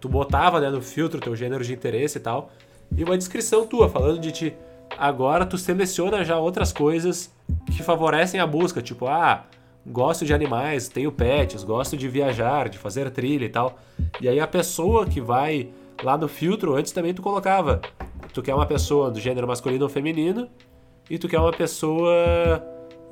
Tu 0.00 0.08
botava 0.08 0.60
né, 0.60 0.68
no 0.68 0.82
filtro 0.82 1.20
teu 1.20 1.36
gênero 1.36 1.64
de 1.64 1.72
interesse 1.72 2.18
e 2.18 2.20
tal. 2.20 2.50
E 2.96 3.04
uma 3.04 3.16
descrição 3.16 3.64
tua, 3.66 3.88
falando 3.88 4.18
de 4.18 4.32
ti. 4.32 4.54
Agora 4.98 5.46
tu 5.46 5.56
seleciona 5.56 6.24
já 6.24 6.36
outras 6.36 6.72
coisas 6.72 7.32
que 7.70 7.80
favorecem 7.80 8.40
a 8.40 8.46
busca, 8.46 8.82
tipo, 8.82 9.06
ah, 9.06 9.44
gosto 9.86 10.24
de 10.24 10.34
animais, 10.34 10.88
tenho 10.88 11.12
pets, 11.12 11.62
gosto 11.62 11.96
de 11.96 12.08
viajar, 12.08 12.68
de 12.68 12.78
fazer 12.78 13.08
trilha 13.10 13.44
e 13.44 13.48
tal. 13.48 13.78
E 14.20 14.28
aí 14.28 14.40
a 14.40 14.46
pessoa 14.46 15.06
que 15.06 15.20
vai 15.20 15.70
Lá 16.02 16.16
no 16.16 16.28
filtro, 16.28 16.74
antes 16.74 16.92
também 16.92 17.12
tu 17.12 17.22
colocava. 17.22 17.80
Tu 18.32 18.42
quer 18.42 18.54
uma 18.54 18.66
pessoa 18.66 19.10
do 19.10 19.20
gênero 19.20 19.46
masculino 19.46 19.84
ou 19.84 19.88
feminino 19.88 20.48
e 21.08 21.18
tu 21.18 21.28
quer 21.28 21.38
uma 21.38 21.52
pessoa 21.52 22.64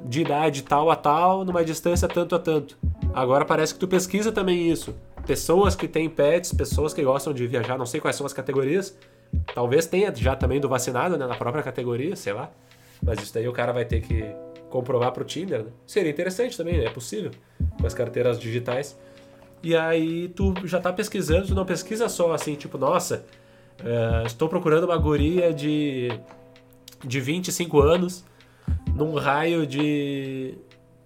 de 0.04 0.20
idade 0.20 0.62
tal 0.62 0.90
a 0.90 0.96
tal, 0.96 1.44
numa 1.44 1.64
distância 1.64 2.06
tanto 2.06 2.34
a 2.34 2.38
tanto. 2.38 2.78
Agora 3.12 3.44
parece 3.44 3.74
que 3.74 3.80
tu 3.80 3.88
pesquisa 3.88 4.30
também 4.30 4.70
isso. 4.70 4.94
Pessoas 5.26 5.74
que 5.74 5.88
têm 5.88 6.08
pets, 6.08 6.52
pessoas 6.52 6.94
que 6.94 7.02
gostam 7.02 7.32
de 7.32 7.46
viajar, 7.46 7.76
não 7.76 7.86
sei 7.86 8.00
quais 8.00 8.16
são 8.16 8.24
as 8.24 8.32
categorias. 8.32 8.96
Talvez 9.54 9.86
tenha 9.86 10.14
já 10.14 10.34
também 10.34 10.60
do 10.60 10.68
vacinado, 10.68 11.18
né, 11.18 11.26
na 11.26 11.34
própria 11.34 11.62
categoria, 11.62 12.16
sei 12.16 12.32
lá. 12.32 12.50
Mas 13.02 13.20
isso 13.22 13.34
daí 13.34 13.46
o 13.46 13.52
cara 13.52 13.72
vai 13.72 13.84
ter 13.84 14.00
que 14.00 14.24
comprovar 14.70 15.12
pro 15.12 15.24
Tinder, 15.24 15.64
né? 15.64 15.70
Seria 15.86 16.10
interessante 16.10 16.56
também, 16.56 16.78
né? 16.78 16.84
É 16.84 16.90
possível. 16.90 17.30
Com 17.80 17.86
as 17.86 17.94
carteiras 17.94 18.38
digitais. 18.38 18.98
E 19.62 19.76
aí 19.76 20.28
tu 20.28 20.54
já 20.64 20.80
tá 20.80 20.92
pesquisando, 20.92 21.48
tu 21.48 21.54
não 21.54 21.64
pesquisa 21.64 22.08
só 22.08 22.32
assim, 22.32 22.54
tipo, 22.54 22.78
nossa, 22.78 23.24
uh, 23.80 24.26
estou 24.26 24.48
procurando 24.48 24.84
uma 24.84 24.96
guria 24.96 25.52
de, 25.52 26.08
de 27.04 27.20
25 27.20 27.80
anos 27.80 28.24
num 28.94 29.14
raio 29.14 29.66
de, 29.66 30.56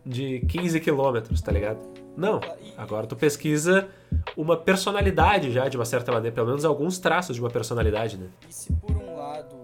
de 0.04 0.40
15 0.40 0.80
quilômetros, 0.80 1.40
tá 1.40 1.50
ligado? 1.50 1.80
Não. 2.16 2.40
Agora 2.76 3.06
tu 3.06 3.16
pesquisa 3.16 3.88
uma 4.36 4.56
personalidade 4.56 5.50
já, 5.50 5.68
de 5.68 5.76
uma 5.76 5.84
certa 5.84 6.12
maneira, 6.12 6.34
pelo 6.34 6.48
menos 6.48 6.64
alguns 6.64 6.98
traços 6.98 7.36
de 7.36 7.42
uma 7.42 7.50
personalidade, 7.50 8.18
né? 8.18 8.28
E 8.48 8.52
se 8.52 8.72
por 8.74 8.96
um 8.96 9.16
lado 9.16 9.56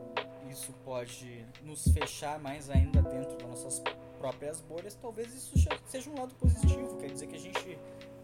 isso 0.51 0.73
pode 0.85 1.45
nos 1.63 1.89
fechar 1.89 2.39
mais 2.39 2.71
ainda 2.71 3.03
dentro 3.03 3.37
das 3.37 3.49
nossas 3.49 3.83
próprias 4.19 4.61
bolhas, 4.61 4.95
talvez 4.95 5.35
isso 5.35 5.53
seja 5.87 6.11
um 6.11 6.19
lado 6.19 6.35
positivo. 6.35 6.97
Quer 6.99 7.11
dizer 7.11 7.27
que 7.27 7.37
a 7.37 7.39
gente 7.39 7.79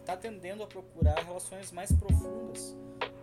tá 0.05 0.15
tendendo 0.15 0.63
a 0.63 0.67
procurar 0.67 1.19
relações 1.23 1.71
mais 1.71 1.91
profundas, 1.91 2.75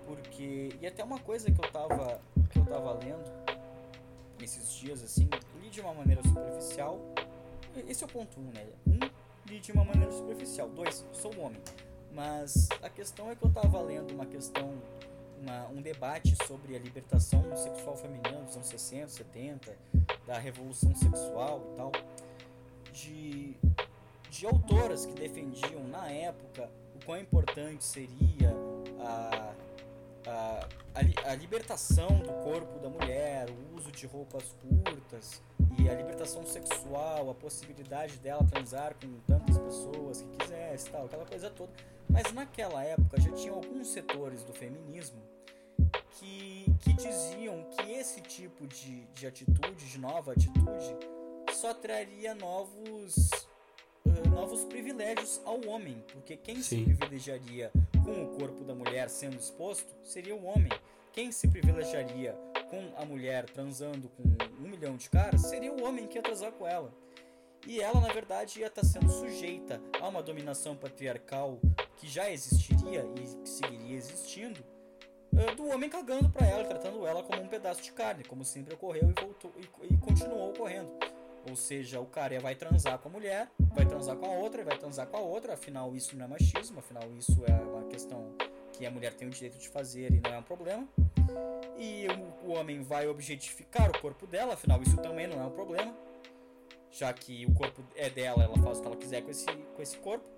porque 0.04 0.70
e 0.80 0.86
até 0.86 1.04
uma 1.04 1.18
coisa 1.20 1.50
que 1.50 1.64
eu 1.64 1.70
tava 1.70 2.20
que 2.50 2.58
eu 2.58 2.66
tava 2.66 2.92
lendo 2.94 3.30
esses 4.40 4.72
dias 4.74 5.02
assim, 5.02 5.28
li 5.62 5.70
de 5.70 5.80
uma 5.80 5.94
maneira 5.94 6.22
superficial. 6.22 7.00
Esse 7.88 8.02
é 8.02 8.06
o 8.06 8.10
ponto 8.10 8.38
um, 8.38 8.50
né? 8.52 8.66
Um, 8.86 8.98
li 9.48 9.60
de 9.60 9.72
uma 9.72 9.84
maneira 9.84 10.10
superficial. 10.10 10.68
Dois, 10.68 11.06
sou 11.12 11.32
homem. 11.38 11.60
Mas 12.12 12.68
a 12.82 12.90
questão 12.90 13.30
é 13.30 13.36
que 13.36 13.44
eu 13.44 13.50
tava 13.50 13.80
lendo 13.80 14.12
uma 14.12 14.26
questão 14.26 14.74
uma, 15.40 15.68
um 15.68 15.82
debate 15.82 16.36
sobre 16.46 16.76
a 16.76 16.78
libertação 16.78 17.44
sexual 17.56 17.96
feminina 17.96 18.42
dos 18.42 18.54
anos 18.54 18.68
60, 18.68 19.08
70, 19.08 19.76
da 20.26 20.38
revolução 20.38 20.94
sexual 20.94 21.62
e 21.72 21.76
tal, 21.76 21.92
de 22.92 23.56
de 24.32 24.46
autoras 24.46 25.04
que 25.04 25.12
defendiam 25.12 25.84
na 25.88 26.10
época 26.10 26.70
o 26.96 27.04
quão 27.04 27.20
importante 27.20 27.84
seria 27.84 28.56
a, 28.98 29.52
a, 30.26 30.68
a, 30.94 31.30
a, 31.32 31.34
libertação 31.34 32.08
do 32.08 32.32
corpo 32.42 32.78
da 32.78 32.88
mulher, 32.88 33.50
o 33.50 33.76
uso 33.76 33.92
de 33.92 34.06
roupas 34.06 34.56
curtas 34.58 35.42
e 35.78 35.86
a 35.86 35.94
libertação 35.94 36.46
sexual, 36.46 37.28
a 37.28 37.34
possibilidade 37.34 38.16
dela 38.20 38.42
transar 38.42 38.94
com 38.94 39.12
tantas 39.26 39.58
pessoas 39.58 40.22
que 40.22 40.28
quisesse, 40.38 40.88
tal, 40.88 41.04
aquela 41.04 41.26
coisa 41.26 41.50
toda. 41.50 41.70
Mas 42.08 42.32
naquela 42.32 42.82
época 42.82 43.20
já 43.20 43.32
tinha 43.32 43.52
alguns 43.52 43.88
setores 43.88 44.42
do 44.44 44.54
feminismo 44.54 45.20
que, 46.12 46.74
que 46.80 46.94
diziam 46.94 47.64
que 47.76 47.92
esse 47.92 48.22
tipo 48.22 48.66
de, 48.66 49.04
de 49.08 49.26
atitude, 49.26 49.90
de 49.90 49.98
nova 49.98 50.32
atitude, 50.32 50.96
só 51.52 51.74
traria 51.74 52.34
novos 52.34 53.30
novos 54.32 54.64
privilégios 54.64 55.40
ao 55.44 55.64
homem, 55.66 56.02
porque 56.12 56.36
quem 56.36 56.56
Sim. 56.56 56.62
se 56.62 56.84
privilegiaria 56.84 57.70
com 58.04 58.24
o 58.24 58.28
corpo 58.38 58.64
da 58.64 58.74
mulher 58.74 59.08
sendo 59.08 59.36
exposto 59.36 59.94
seria 60.02 60.34
o 60.34 60.44
homem. 60.44 60.72
Quem 61.12 61.30
se 61.30 61.46
privilegiaria 61.46 62.34
com 62.70 62.90
a 62.96 63.04
mulher 63.04 63.44
transando 63.50 64.08
com 64.08 64.22
um 64.58 64.68
milhão 64.68 64.96
de 64.96 65.10
caras 65.10 65.42
seria 65.42 65.72
o 65.72 65.84
homem 65.84 66.06
que 66.06 66.16
ia 66.16 66.22
transar 66.22 66.52
com 66.52 66.66
ela. 66.66 66.92
E 67.66 67.80
ela, 67.80 68.00
na 68.00 68.12
verdade, 68.12 68.60
ia 68.60 68.66
estar 68.66 68.84
sendo 68.84 69.10
sujeita 69.10 69.80
a 70.00 70.08
uma 70.08 70.22
dominação 70.22 70.74
patriarcal 70.74 71.60
que 71.96 72.08
já 72.08 72.30
existiria 72.30 73.06
e 73.16 73.36
que 73.42 73.48
seguiria 73.48 73.96
existindo, 73.96 74.64
do 75.56 75.66
homem 75.68 75.88
cagando 75.88 76.28
para 76.28 76.46
ela, 76.46 76.64
tratando 76.64 77.06
ela 77.06 77.22
como 77.22 77.40
um 77.40 77.48
pedaço 77.48 77.82
de 77.82 77.92
carne, 77.92 78.24
como 78.24 78.44
sempre 78.44 78.74
ocorreu 78.74 79.10
e, 79.10 79.20
voltou, 79.20 79.52
e, 79.56 79.94
e 79.94 79.96
continuou 79.96 80.50
ocorrendo. 80.50 80.90
Ou 81.48 81.56
seja, 81.56 82.00
o 82.00 82.06
cara 82.06 82.38
vai 82.40 82.54
transar 82.54 82.98
com 82.98 83.08
a 83.08 83.12
mulher, 83.12 83.50
vai 83.74 83.84
transar 83.84 84.16
com 84.16 84.26
a 84.26 84.30
outra, 84.30 84.64
vai 84.64 84.78
transar 84.78 85.06
com 85.06 85.16
a 85.16 85.20
outra, 85.20 85.54
afinal 85.54 85.94
isso 85.96 86.16
não 86.16 86.24
é 86.24 86.28
machismo, 86.28 86.78
afinal 86.78 87.02
isso 87.18 87.42
é 87.46 87.52
uma 87.52 87.82
questão 87.84 88.32
que 88.72 88.86
a 88.86 88.90
mulher 88.90 89.12
tem 89.12 89.28
o 89.28 89.30
direito 89.30 89.58
de 89.58 89.68
fazer 89.68 90.12
e 90.12 90.20
não 90.20 90.34
é 90.34 90.38
um 90.38 90.42
problema. 90.42 90.88
E 91.76 92.06
o, 92.44 92.52
homem 92.52 92.82
vai 92.82 93.08
objetificar 93.08 93.90
o 93.90 94.00
corpo 94.00 94.26
dela, 94.26 94.54
afinal 94.54 94.80
isso 94.82 94.96
também 94.98 95.26
não 95.26 95.40
é 95.42 95.44
um 95.44 95.50
problema. 95.50 95.94
Já 96.90 97.12
que 97.12 97.44
o 97.46 97.54
corpo 97.54 97.82
é 97.96 98.08
dela, 98.08 98.44
ela 98.44 98.56
faz 98.58 98.78
o 98.78 98.82
que 98.82 98.86
ela 98.86 98.96
quiser 98.96 99.22
com 99.22 99.30
esse, 99.30 99.46
com 99.46 99.82
esse 99.82 99.96
corpo. 99.98 100.28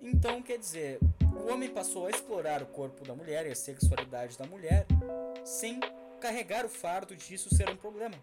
Então, 0.00 0.40
quer 0.40 0.58
dizer, 0.58 1.00
o 1.34 1.52
homem 1.52 1.68
passou 1.68 2.06
a 2.06 2.10
explorar 2.10 2.62
o 2.62 2.66
corpo 2.66 3.04
da 3.04 3.14
mulher 3.14 3.46
e 3.46 3.50
a 3.50 3.56
sexualidade 3.56 4.38
da 4.38 4.46
mulher 4.46 4.86
sem 5.44 5.80
carregar 6.20 6.64
o 6.64 6.68
fardo 6.68 7.16
disso 7.16 7.52
ser 7.54 7.68
um 7.68 7.76
problema 7.76 8.16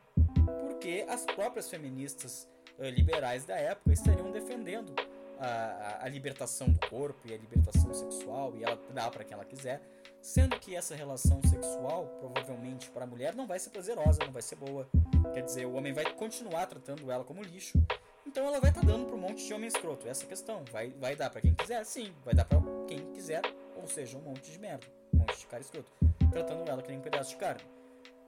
porque 0.45 1.05
as 1.07 1.25
próprias 1.25 1.69
feministas 1.69 2.47
uh, 2.77 2.85
liberais 2.85 3.45
da 3.45 3.55
época 3.55 3.93
estariam 3.93 4.31
defendendo 4.31 4.93
a, 5.39 5.47
a, 5.47 6.05
a, 6.05 6.09
libertação 6.09 6.69
do 6.69 6.79
corpo 6.87 7.19
e 7.25 7.33
a 7.33 7.37
libertação 7.37 7.93
sexual 7.93 8.53
e 8.55 8.63
ela 8.63 8.79
dá 8.93 9.09
para 9.09 9.23
quem 9.23 9.33
ela 9.33 9.45
quiser, 9.45 9.81
sendo 10.21 10.57
que 10.59 10.75
essa 10.75 10.95
relação 10.95 11.41
sexual 11.43 12.07
provavelmente 12.19 12.89
para 12.89 13.03
a 13.03 13.07
mulher 13.07 13.35
não 13.35 13.45
vai 13.45 13.59
ser 13.59 13.69
prazerosa, 13.69 14.23
não 14.23 14.31
vai 14.31 14.41
ser 14.41 14.55
boa. 14.55 14.87
Quer 15.33 15.41
dizer, 15.43 15.65
o 15.65 15.73
homem 15.73 15.93
vai 15.93 16.05
continuar 16.13 16.65
tratando 16.67 17.11
ela 17.11 17.23
como 17.23 17.43
lixo. 17.43 17.77
então 18.25 18.45
ela 18.45 18.59
vai 18.59 18.69
estar 18.69 18.81
tá 18.81 18.87
dando 18.87 19.05
para 19.05 19.15
um 19.15 19.19
monte 19.19 19.45
de 19.45 19.53
homem 19.53 19.67
escroto. 19.67 20.07
Essa 20.07 20.23
é 20.23 20.27
questão. 20.27 20.63
Vai, 20.71 20.89
vai 20.91 21.15
dar 21.15 21.29
para 21.29 21.41
quem 21.41 21.53
quiser? 21.53 21.83
Sim, 21.85 22.13
vai 22.23 22.33
dar 22.33 22.45
para 22.45 22.61
quem 22.87 22.99
quiser, 23.13 23.41
ou 23.75 23.87
seja, 23.87 24.17
um 24.17 24.21
monte 24.21 24.51
de 24.51 24.59
merda, 24.59 24.87
um 25.13 25.17
monte 25.17 25.39
de 25.39 25.47
cara 25.47 25.61
escroto, 25.61 25.91
tratando 26.31 26.69
ela 26.69 26.81
que 26.81 26.89
nem 26.89 26.99
um 26.99 27.01
pedaço 27.01 27.31
de 27.31 27.37
carne. 27.37 27.74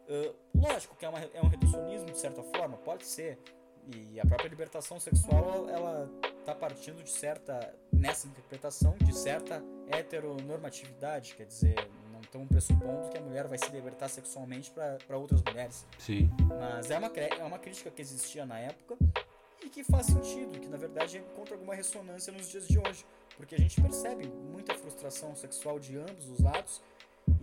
Uh, 0.08 0.34
lógico 0.56 0.96
que 0.96 1.06
é, 1.06 1.10
uma, 1.10 1.20
é 1.20 1.42
um 1.42 1.48
reducionismo 1.48 2.10
de 2.10 2.18
certa 2.18 2.42
forma, 2.44 2.78
pode 2.78 3.06
ser. 3.06 3.38
E 3.88 4.20
a 4.20 4.26
própria 4.26 4.50
libertação 4.50 5.00
sexual, 5.00 5.70
ela 5.70 6.10
está 6.40 6.54
partindo 6.54 7.04
de 7.04 7.10
certa, 7.10 7.74
nessa 7.92 8.28
interpretação, 8.28 8.98
de 8.98 9.14
certa 9.16 9.64
heteronormatividade, 9.90 11.36
quer 11.36 11.46
dizer, 11.46 11.76
não 12.12 12.20
estão 12.20 12.48
pressupondo 12.48 13.10
que 13.10 13.18
a 13.18 13.22
mulher 13.22 13.48
vai 13.48 13.58
se 13.58 13.70
libertar 13.70 14.10
sexualmente 14.10 14.72
para 14.72 15.18
outras 15.18 15.42
mulheres. 15.42 15.86
Sim. 16.00 16.30
Mas 16.58 16.92
é 16.92 16.98
uma, 16.98 17.08
é 17.08 17.44
uma 17.44 17.60
crítica 17.60 17.90
que 17.90 18.02
existia 18.02 18.46
na 18.46 18.60
época 18.60 18.98
e 19.64 19.70
que 19.70 19.84
faz 19.84 20.08
sentido, 20.08 20.60
que 20.60 20.68
na 20.68 20.78
verdade 20.78 21.18
encontra 21.18 21.56
alguma 21.56 21.76
ressonância 21.76 22.32
nos 22.32 22.50
dias 22.50 22.68
de 22.68 22.80
hoje, 22.80 23.06
porque 23.36 23.56
a 23.56 23.60
gente 23.60 23.82
percebe 23.82 24.28
muita 24.28 24.74
frustração 24.74 25.36
sexual 25.36 25.80
de 25.80 25.98
ambos 25.98 26.30
os 26.30 26.40
lados 26.40 26.82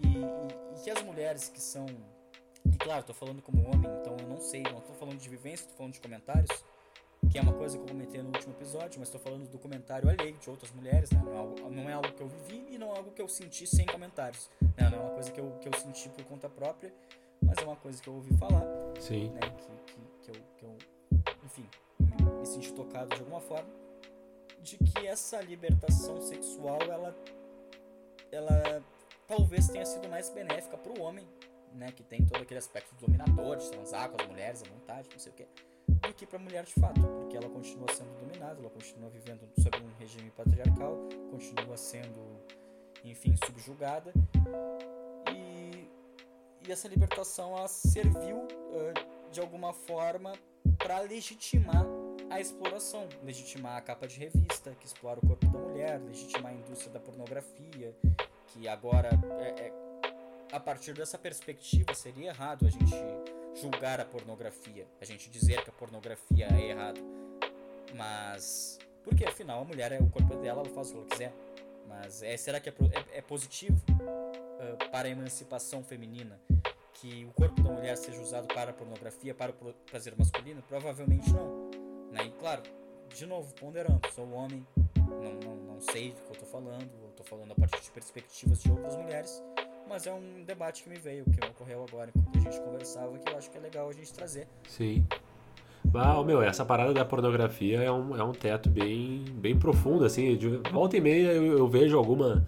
e, 0.03 0.09
e, 0.09 0.79
e 0.79 0.83
que 0.83 0.91
as 0.91 1.03
mulheres 1.03 1.49
que 1.49 1.61
são 1.61 1.87
claro, 2.85 3.01
estou 3.01 3.15
falando 3.15 3.41
como 3.41 3.67
homem, 3.67 3.91
então 4.01 4.15
eu 4.21 4.29
não 4.29 4.39
sei, 4.39 4.63
não 4.63 4.79
estou 4.79 4.95
falando 4.95 5.19
de 5.19 5.29
vivência, 5.29 5.65
estou 5.65 5.77
falando 5.77 5.95
de 5.95 6.01
comentários, 6.01 6.65
que 7.33 7.39
é 7.39 7.41
uma 7.41 7.55
coisa 7.55 7.79
que 7.79 7.83
eu 7.83 7.89
comentei 7.89 8.23
no 8.23 8.29
último 8.29 8.53
episódio, 8.53 9.01
mas 9.01 9.09
estou 9.09 9.21
falando 9.21 9.49
do 9.49 9.59
comentário 9.59 10.09
alheio 10.09 10.37
de 10.37 10.51
outras 10.51 10.71
mulheres, 10.73 11.11
né? 11.11 11.23
não, 11.25 11.33
é 11.33 11.39
algo, 11.39 11.71
não, 11.71 11.89
é 11.89 11.93
algo, 11.95 12.13
que 12.13 12.21
eu 12.21 12.29
vivi 12.29 12.67
e 12.71 12.79
não 12.79 12.89
é 12.89 12.99
algo 12.99 13.11
que 13.11 13.23
eu 13.23 13.29
senti 13.29 13.67
sem 13.67 13.87
comentários. 13.87 14.51
Né? 14.61 14.91
Não 14.91 14.99
é 14.99 15.01
uma 15.01 15.11
coisa 15.15 15.33
que 15.33 15.41
eu, 15.41 15.51
que 15.63 15.69
eu 15.69 15.73
senti 15.81 16.11
por 16.11 16.25
conta 16.25 16.49
própria, 16.51 16.93
mas 17.41 17.57
é 17.57 17.65
uma 17.65 17.77
coisa 17.77 18.03
que 18.03 18.09
eu 18.09 18.15
ouvi 18.15 18.37
falar. 18.37 18.63
Sim. 19.01 19.31
Né? 19.31 19.41
Que, 19.41 19.93
que, 19.93 20.01
que, 20.21 20.31
eu, 20.31 20.45
que 20.59 20.65
eu, 20.65 20.77
enfim, 21.43 21.67
me, 21.99 22.41
me 22.41 22.47
senti 22.47 22.71
tocado 22.75 23.15
de 23.15 23.21
alguma 23.23 23.41
forma, 23.41 23.71
de 24.61 24.77
que 24.77 25.07
essa 25.07 25.41
libertação 25.41 26.21
sexual, 26.21 26.81
ela, 26.83 27.17
ela 28.31 28.83
talvez 29.27 29.69
tenha 29.69 29.87
sido 29.87 30.07
mais 30.11 30.29
benéfica 30.29 30.77
para 30.77 30.93
o 30.93 31.03
homem 31.03 31.27
né, 31.75 31.93
que 31.93 32.03
tem 32.03 32.25
todo 32.25 32.43
aquele 32.43 32.59
aspecto 32.59 32.95
dominador, 32.97 33.57
de 33.57 33.69
transar 33.71 34.09
com 34.09 34.21
as 34.21 34.29
mulheres 34.29 34.63
à 34.63 34.69
vontade, 34.69 35.09
não 35.11 35.19
sei 35.19 35.33
o 35.33 35.35
que, 35.35 35.47
do 35.89 36.15
que 36.15 36.27
para 36.27 36.39
a 36.39 36.43
mulher 36.43 36.65
de 36.65 36.73
fato, 36.75 37.01
porque 37.01 37.37
ela 37.37 37.49
continua 37.49 37.87
sendo 37.93 38.15
dominada, 38.19 38.61
ela 38.61 38.71
continua 38.71 39.11
vivendo 39.11 39.49
sob 39.59 39.77
um 39.79 39.99
regime 39.99 40.31
patriarcal, 40.31 40.97
continua 41.31 41.77
sendo, 41.77 42.21
enfim, 43.05 43.35
subjugada. 43.45 44.13
E, 45.33 45.89
e 46.67 46.73
essa 46.73 46.89
libertação 46.89 47.57
ela 47.57 47.69
serviu 47.69 48.39
uh, 48.39 49.31
de 49.31 49.41
alguma 49.41 49.73
forma 49.73 50.33
para 50.79 51.01
legitimar 51.01 51.85
a 52.31 52.41
exploração, 52.41 53.09
legitimar 53.23 53.77
a 53.77 53.81
capa 53.81 54.07
de 54.07 54.19
revista 54.19 54.75
que 54.81 54.87
explora 54.87 55.21
o 55.21 55.27
corpo 55.27 55.47
da 55.47 55.59
mulher, 55.59 56.01
legitimar 56.01 56.53
a 56.53 56.55
indústria 56.55 56.93
da 56.93 57.01
pornografia, 57.01 57.95
que 58.49 58.67
agora 58.67 59.11
é, 59.41 59.67
é 59.67 59.73
a 60.55 60.61
partir 60.61 60.95
dessa 60.95 61.19
perspectiva, 61.19 61.93
seria 61.95 62.29
errado 62.29 62.65
a 62.65 62.71
gente 62.71 62.95
julgar 63.61 64.01
a 64.01 64.05
pornografia, 64.05 64.87
a 65.01 65.05
gente 65.05 65.29
dizer 65.29 65.65
que 65.65 65.71
a 65.71 65.73
pornografia 65.73 66.47
é 66.47 66.71
errado. 66.71 67.01
Mas. 67.97 68.79
Porque 69.03 69.25
afinal 69.25 69.63
a 69.63 69.65
mulher 69.65 69.91
é 69.91 69.99
o 69.99 70.09
corpo 70.09 70.37
dela, 70.37 70.61
ela 70.61 70.71
faz 70.71 70.91
o 70.91 70.93
que 70.93 70.99
ela 70.99 71.07
quiser. 71.09 71.35
Mas 71.89 72.23
é, 72.23 72.37
será 72.37 72.61
que 72.61 72.69
é, 72.69 72.73
é, 72.73 73.19
é 73.19 73.21
positivo 73.21 73.83
uh, 73.91 74.91
para 74.91 75.09
a 75.09 75.11
emancipação 75.11 75.83
feminina 75.83 76.41
que 76.95 77.25
o 77.25 77.33
corpo 77.33 77.61
da 77.61 77.71
mulher 77.71 77.97
seja 77.97 78.21
usado 78.21 78.47
para 78.47 78.71
a 78.71 78.75
pornografia, 78.75 79.35
para 79.35 79.51
o 79.51 79.75
prazer 79.91 80.15
masculino? 80.17 80.63
Provavelmente 80.63 81.31
não. 81.33 81.69
Né? 82.13 82.27
E 82.27 82.31
claro, 82.39 82.63
de 83.13 83.27
novo, 83.27 83.53
ponderando, 83.55 84.01
sou 84.13 84.33
homem, 84.33 84.65
não, 84.97 85.35
não, 85.35 85.57
não 85.75 85.81
sei 85.81 86.13
do 86.13 86.23
que 86.23 86.29
eu 86.29 86.33
estou 86.33 86.49
falando, 86.49 86.91
eu 87.03 87.11
estou 87.11 87.27
falando 87.27 87.53
a 87.53 87.55
partir 87.57 87.83
de 87.83 87.91
perspectivas 87.91 88.63
de 88.63 88.71
outras 88.71 88.97
mulheres 88.97 89.43
mas 89.95 90.09
é 90.09 90.13
um 90.13 90.43
debate 90.45 90.83
que 90.83 90.91
me 90.91 90.97
veio, 90.97 91.23
que 91.25 91.47
ocorreu 91.47 91.87
agora 91.89 92.11
enquanto 92.17 92.37
a 92.37 92.41
gente 92.41 92.61
conversava, 92.63 93.17
que 93.17 93.33
eu 93.33 93.39
acho 93.39 93.49
que 93.49 93.57
é 93.57 93.61
legal 93.61 93.89
a 93.89 93.93
gente 93.93 94.13
trazer. 94.13 94.49
Sim. 94.69 95.07
Ah, 95.95 96.21
meu, 96.25 96.43
essa 96.43 96.65
parada 96.65 96.93
da 96.93 97.05
pornografia 97.05 97.81
é 97.81 97.93
um, 97.93 98.17
é 98.17 98.25
um 98.25 98.33
teto 98.33 98.69
bem, 98.69 99.25
bem 99.35 99.57
profundo, 99.57 100.05
assim. 100.05 100.37
De 100.37 100.49
volta 100.73 100.97
e 100.97 101.01
meia 101.01 101.29
eu, 101.29 101.59
eu 101.59 101.69
vejo 101.69 101.97
alguma 101.97 102.45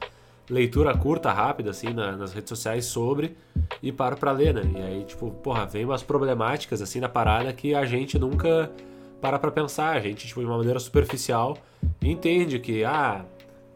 leitura 0.50 0.92
curta, 0.98 1.30
rápida, 1.30 1.70
assim, 1.70 1.92
na, 1.92 2.16
nas 2.16 2.32
redes 2.32 2.48
sociais 2.48 2.87
sobre 2.87 3.37
e 3.80 3.92
paro 3.92 4.16
pra 4.16 4.32
ler, 4.32 4.52
né? 4.52 4.62
E 4.74 4.82
aí, 4.82 5.04
tipo, 5.04 5.30
porra, 5.30 5.66
vem 5.66 5.85
umas 5.85 6.02
problemáticas, 6.02 6.82
assim, 6.82 6.98
na 6.98 7.09
parada 7.09 7.52
que 7.52 7.76
a 7.76 7.85
gente 7.85 8.18
nunca 8.18 8.72
para 9.20 9.38
pra 9.38 9.52
pensar. 9.52 9.96
A 9.96 10.00
gente, 10.00 10.26
tipo, 10.26 10.40
de 10.40 10.46
uma 10.46 10.59
maneira 10.59 10.80
superficial, 10.80 11.56
entende 12.02 12.59
que, 12.59 12.82
ah, 12.82 13.24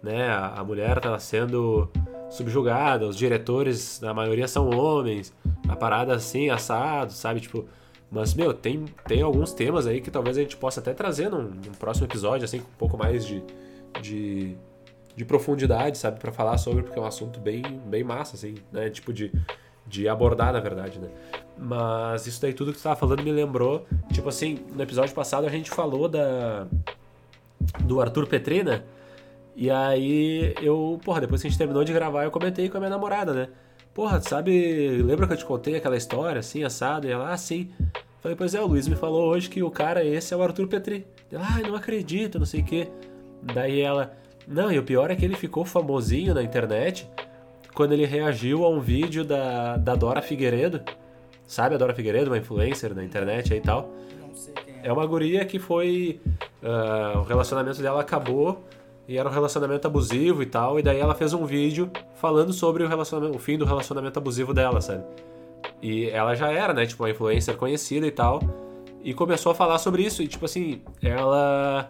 né, 0.03 0.29
a, 0.29 0.55
a 0.57 0.65
mulher 0.65 0.99
tá 0.99 1.17
sendo 1.21 1.89
subjugada, 2.31 3.07
os 3.07 3.17
diretores, 3.17 4.01
na 4.01 4.15
maioria 4.15 4.47
são 4.47 4.71
homens, 4.71 5.35
a 5.69 5.77
parada 5.77 6.15
assim, 6.15 6.49
assado, 6.49 7.13
sabe? 7.13 7.41
Tipo, 7.41 7.67
mas, 8.11 8.35
meu, 8.35 8.53
tem, 8.53 8.85
tem 9.07 9.23
alguns 9.23 9.53
temas 9.53 9.87
aí 9.87 10.01
que 10.01 10.11
talvez 10.11 10.37
a 10.37 10.41
gente 10.41 10.57
possa 10.57 10.81
até 10.81 10.93
trazer 10.93 11.29
num, 11.29 11.43
num 11.43 11.73
próximo 11.79 12.07
episódio, 12.07 12.45
assim, 12.45 12.59
com 12.59 12.69
um 12.69 12.79
pouco 12.79 12.97
mais 12.97 13.25
de, 13.25 13.43
de, 14.01 14.57
de 15.15 15.25
profundidade, 15.25 15.97
sabe? 15.97 16.19
para 16.19 16.33
falar 16.33 16.59
sobre, 16.59 16.83
porque 16.83 16.99
é 16.99 17.03
um 17.03 17.07
assunto 17.07 17.39
bem, 17.39 17.63
bem 17.87 18.03
massa, 18.03 18.35
assim, 18.35 18.55
né? 18.73 18.91
Tipo, 18.91 19.13
de, 19.13 19.33
de 19.87 20.09
abordar, 20.09 20.53
na 20.53 20.61
verdade, 20.61 20.99
né? 20.99 21.09
Mas 21.57 22.27
isso 22.27 22.41
daí 22.41 22.53
tudo 22.53 22.73
que 22.73 22.79
tu 22.79 22.83
tava 22.83 22.97
falando 22.97 23.23
me 23.23 23.31
lembrou, 23.31 23.87
tipo 24.13 24.29
assim, 24.29 24.59
no 24.75 24.83
episódio 24.83 25.15
passado 25.15 25.47
a 25.47 25.51
gente 25.51 25.71
falou 25.71 26.09
da 26.09 26.67
do 27.85 28.01
Arthur 28.01 28.27
Petrina, 28.27 28.85
e 29.61 29.71
aí 29.71 30.55
eu, 30.63 30.99
porra, 31.05 31.21
depois 31.21 31.43
que 31.43 31.47
a 31.47 31.51
gente 31.51 31.59
terminou 31.59 31.85
de 31.85 31.93
gravar, 31.93 32.25
eu 32.25 32.31
comentei 32.31 32.71
com 32.71 32.79
a 32.79 32.81
minha 32.81 32.89
namorada, 32.89 33.35
né? 33.35 33.49
Porra, 33.93 34.19
sabe, 34.19 35.03
lembra 35.03 35.27
que 35.27 35.35
eu 35.35 35.37
te 35.37 35.45
contei 35.45 35.77
aquela 35.77 35.99
história 35.99 36.39
assim, 36.39 36.65
assado? 36.65 37.07
E 37.07 37.11
ela, 37.11 37.31
ah, 37.31 37.37
sim. 37.37 37.69
Falei, 38.23 38.35
pois 38.35 38.55
é, 38.55 38.61
o 38.63 38.67
Luiz 38.67 38.89
me 38.89 38.97
falou 38.97 39.29
hoje 39.29 39.51
que 39.51 39.63
o 39.63 39.71
cara 39.71 40.03
esse 40.03 40.33
é 40.33 40.37
o 40.39 40.43
Arthur 40.43 40.67
Petri. 40.67 41.07
Ela, 41.31 41.47
ah, 41.47 41.69
não 41.69 41.75
acredito, 41.75 42.39
não 42.39 42.47
sei 42.47 42.63
o 42.63 42.65
quê. 42.65 42.89
Daí 43.43 43.83
ela, 43.83 44.17
não, 44.49 44.73
e 44.73 44.79
o 44.79 44.83
pior 44.83 45.11
é 45.11 45.15
que 45.15 45.27
ele 45.27 45.37
ficou 45.37 45.63
famosinho 45.63 46.33
na 46.33 46.43
internet 46.43 47.07
quando 47.75 47.93
ele 47.93 48.07
reagiu 48.07 48.65
a 48.65 48.71
um 48.71 48.81
vídeo 48.81 49.27
da, 49.27 49.77
da 49.77 49.95
Dora 49.95 50.23
Figueiredo. 50.23 50.81
Sabe 51.47 51.75
a 51.75 51.79
Dora 51.79 51.93
Figueiredo, 51.93 52.31
uma 52.31 52.39
influencer 52.39 52.95
na 52.95 53.05
internet 53.05 53.53
aí 53.53 53.59
e 53.59 53.63
tal? 53.63 53.91
Não 54.27 54.35
sei 54.35 54.55
quem 54.55 54.75
é. 54.83 54.89
É 54.89 54.93
uma 54.93 55.05
guria 55.05 55.45
que 55.45 55.59
foi. 55.59 56.19
Uh, 56.63 57.19
o 57.19 57.23
relacionamento 57.25 57.83
dela 57.83 58.01
acabou 58.01 58.65
e 59.11 59.19
era 59.19 59.29
um 59.29 59.33
relacionamento 59.33 59.89
abusivo 59.89 60.41
e 60.41 60.47
tal, 60.47 60.79
e 60.79 60.83
daí 60.85 61.01
ela 61.01 61.17
fez 61.17 61.33
um 61.33 61.45
vídeo 61.45 61.91
falando 62.15 62.53
sobre 62.53 62.85
o 62.85 62.87
relacionamento, 62.87 63.37
o 63.37 63.41
fim 63.41 63.59
do 63.59 63.65
relacionamento 63.65 64.17
abusivo 64.21 64.55
dela, 64.55 64.81
sabe? 64.81 65.03
E 65.83 66.09
ela 66.11 66.37
já 66.37 66.49
era, 66.53 66.73
né, 66.73 66.87
tipo, 66.87 67.03
uma 67.03 67.11
influencer 67.11 67.57
conhecida 67.57 68.07
e 68.07 68.13
tal, 68.13 68.41
e 69.03 69.13
começou 69.13 69.51
a 69.51 69.55
falar 69.55 69.79
sobre 69.79 70.05
isso, 70.05 70.23
e 70.23 70.29
tipo 70.29 70.45
assim, 70.45 70.81
ela 71.03 71.89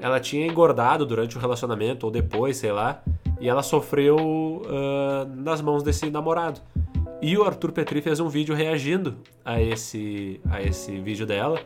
ela 0.00 0.18
tinha 0.18 0.46
engordado 0.46 1.04
durante 1.04 1.36
o 1.36 1.40
relacionamento 1.40 2.06
ou 2.06 2.10
depois, 2.10 2.56
sei 2.56 2.72
lá, 2.72 3.02
e 3.38 3.50
ela 3.50 3.62
sofreu 3.62 4.16
uh, 4.16 5.26
nas 5.36 5.60
mãos 5.60 5.82
desse 5.82 6.08
namorado. 6.08 6.60
E 7.20 7.36
o 7.36 7.44
Arthur 7.44 7.70
Petri 7.70 8.00
fez 8.00 8.18
um 8.18 8.28
vídeo 8.28 8.54
reagindo 8.54 9.16
a 9.44 9.60
esse 9.60 10.40
a 10.50 10.62
esse 10.62 10.98
vídeo 11.00 11.26
dela 11.26 11.60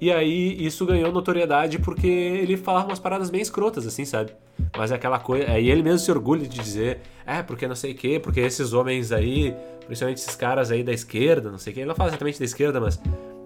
e 0.00 0.10
aí 0.10 0.64
isso 0.64 0.86
ganhou 0.86 1.12
notoriedade 1.12 1.78
porque 1.78 2.06
ele 2.06 2.56
falava 2.56 2.86
umas 2.86 2.98
paradas 2.98 3.30
bem 3.30 3.40
escrotas, 3.40 3.86
assim, 3.86 4.04
sabe? 4.04 4.32
Mas 4.76 4.90
é 4.90 4.94
aquela 4.94 5.18
coisa. 5.18 5.50
Aí 5.50 5.70
ele 5.70 5.82
mesmo 5.82 5.98
se 5.98 6.10
orgulha 6.10 6.46
de 6.46 6.58
dizer, 6.58 7.00
é, 7.26 7.42
porque 7.42 7.66
não 7.66 7.74
sei 7.74 7.92
o 7.92 7.94
quê, 7.94 8.18
porque 8.18 8.40
esses 8.40 8.72
homens 8.72 9.12
aí, 9.12 9.54
principalmente 9.86 10.18
esses 10.18 10.36
caras 10.36 10.70
aí 10.70 10.82
da 10.82 10.92
esquerda, 10.92 11.50
não 11.50 11.58
sei 11.58 11.72
o 11.72 11.74
quê. 11.74 11.80
Ele 11.80 11.88
não 11.88 11.94
fala 11.94 12.10
exatamente 12.10 12.38
da 12.38 12.44
esquerda, 12.44 12.80
mas 12.80 13.00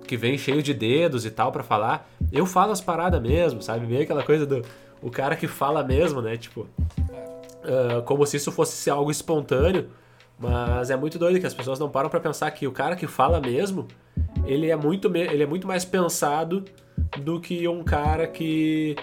que 0.06 0.16
vem 0.16 0.36
cheio 0.36 0.62
de 0.62 0.74
dedos 0.74 1.24
e 1.24 1.30
tal 1.30 1.50
para 1.50 1.62
falar. 1.62 2.08
Eu 2.30 2.46
falo 2.46 2.72
as 2.72 2.80
paradas 2.80 3.20
mesmo, 3.20 3.62
sabe? 3.62 3.86
Meio 3.86 4.02
aquela 4.02 4.22
coisa 4.22 4.46
do 4.46 4.62
o 5.02 5.10
cara 5.10 5.36
que 5.36 5.46
fala 5.46 5.82
mesmo, 5.82 6.22
né? 6.22 6.36
Tipo, 6.36 6.62
uh, 6.62 8.02
como 8.04 8.24
se 8.26 8.36
isso 8.36 8.50
fosse 8.52 8.88
algo 8.88 9.10
espontâneo. 9.10 9.88
Mas 10.38 10.90
é 10.90 10.96
muito 10.96 11.18
doido 11.18 11.38
que 11.38 11.46
as 11.46 11.54
pessoas 11.54 11.78
não 11.78 11.88
param 11.88 12.08
para 12.10 12.20
pensar 12.20 12.50
que 12.50 12.66
o 12.66 12.72
cara 12.72 12.96
que 12.96 13.06
fala 13.06 13.40
mesmo 13.40 13.86
ele 14.46 14.70
é 14.70 14.76
muito, 14.76 15.14
ele 15.16 15.42
é 15.42 15.46
muito 15.46 15.66
mais 15.66 15.84
pensado 15.84 16.64
do 17.18 17.40
que 17.40 17.66
um 17.68 17.82
cara 17.82 18.26
que, 18.26 18.96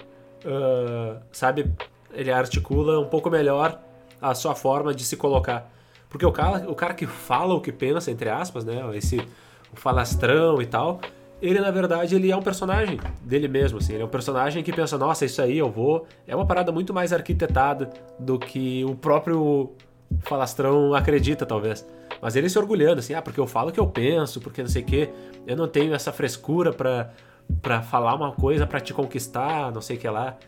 uh, 0.44 1.20
sabe, 1.30 1.72
ele 2.12 2.30
articula 2.30 2.98
um 3.00 3.06
pouco 3.06 3.30
melhor 3.30 3.80
a 4.20 4.34
sua 4.34 4.54
forma 4.54 4.94
de 4.94 5.04
se 5.04 5.16
colocar. 5.16 5.70
Porque 6.08 6.24
o 6.24 6.32
cara, 6.32 6.70
o 6.70 6.74
cara 6.74 6.94
que 6.94 7.06
fala 7.06 7.54
o 7.54 7.60
que 7.60 7.72
pensa, 7.72 8.10
entre 8.10 8.28
aspas, 8.28 8.64
né, 8.64 8.84
esse 8.96 9.26
o 9.72 9.76
falastrão 9.76 10.60
e 10.60 10.66
tal, 10.66 11.00
ele 11.40 11.58
na 11.58 11.70
verdade 11.70 12.14
ele 12.14 12.30
é 12.30 12.36
um 12.36 12.42
personagem 12.42 13.00
dele 13.22 13.48
mesmo, 13.48 13.78
assim, 13.78 13.94
ele 13.94 14.02
é 14.02 14.04
um 14.04 14.10
personagem 14.10 14.62
que 14.62 14.72
pensa, 14.72 14.98
nossa, 14.98 15.24
isso 15.24 15.40
aí 15.40 15.58
eu 15.58 15.70
vou. 15.70 16.06
É 16.26 16.36
uma 16.36 16.46
parada 16.46 16.70
muito 16.70 16.92
mais 16.92 17.12
arquitetada 17.12 17.90
do 18.18 18.38
que 18.38 18.84
o 18.84 18.94
próprio 18.94 19.72
falastrão 20.20 20.94
acredita, 20.94 21.46
talvez. 21.46 21.86
Mas 22.22 22.36
ele 22.36 22.48
se 22.48 22.56
orgulhando, 22.56 23.00
assim, 23.00 23.14
ah, 23.14 23.20
porque 23.20 23.40
eu 23.40 23.48
falo 23.48 23.70
o 23.70 23.72
que 23.72 23.80
eu 23.80 23.86
penso, 23.86 24.40
porque 24.40 24.62
não 24.62 24.68
sei 24.68 24.82
o 24.82 24.86
quê, 24.86 25.10
eu 25.44 25.56
não 25.56 25.66
tenho 25.66 25.92
essa 25.92 26.12
frescura 26.12 26.72
pra, 26.72 27.12
pra 27.60 27.82
falar 27.82 28.14
uma 28.14 28.30
coisa 28.30 28.64
para 28.64 28.78
te 28.78 28.94
conquistar, 28.94 29.72
não 29.72 29.80
sei 29.80 29.96
o 29.96 29.98
que 29.98 30.08
lá. 30.08 30.38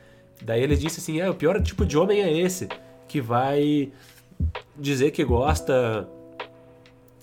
Daí 0.40 0.62
ele 0.62 0.76
disse 0.76 1.00
assim: 1.00 1.20
é, 1.20 1.28
o 1.28 1.34
pior 1.34 1.60
tipo 1.60 1.84
de 1.84 1.98
homem 1.98 2.22
é 2.22 2.32
esse, 2.32 2.68
que 3.08 3.20
vai 3.20 3.90
dizer 4.76 5.10
que 5.10 5.24
gosta 5.24 6.08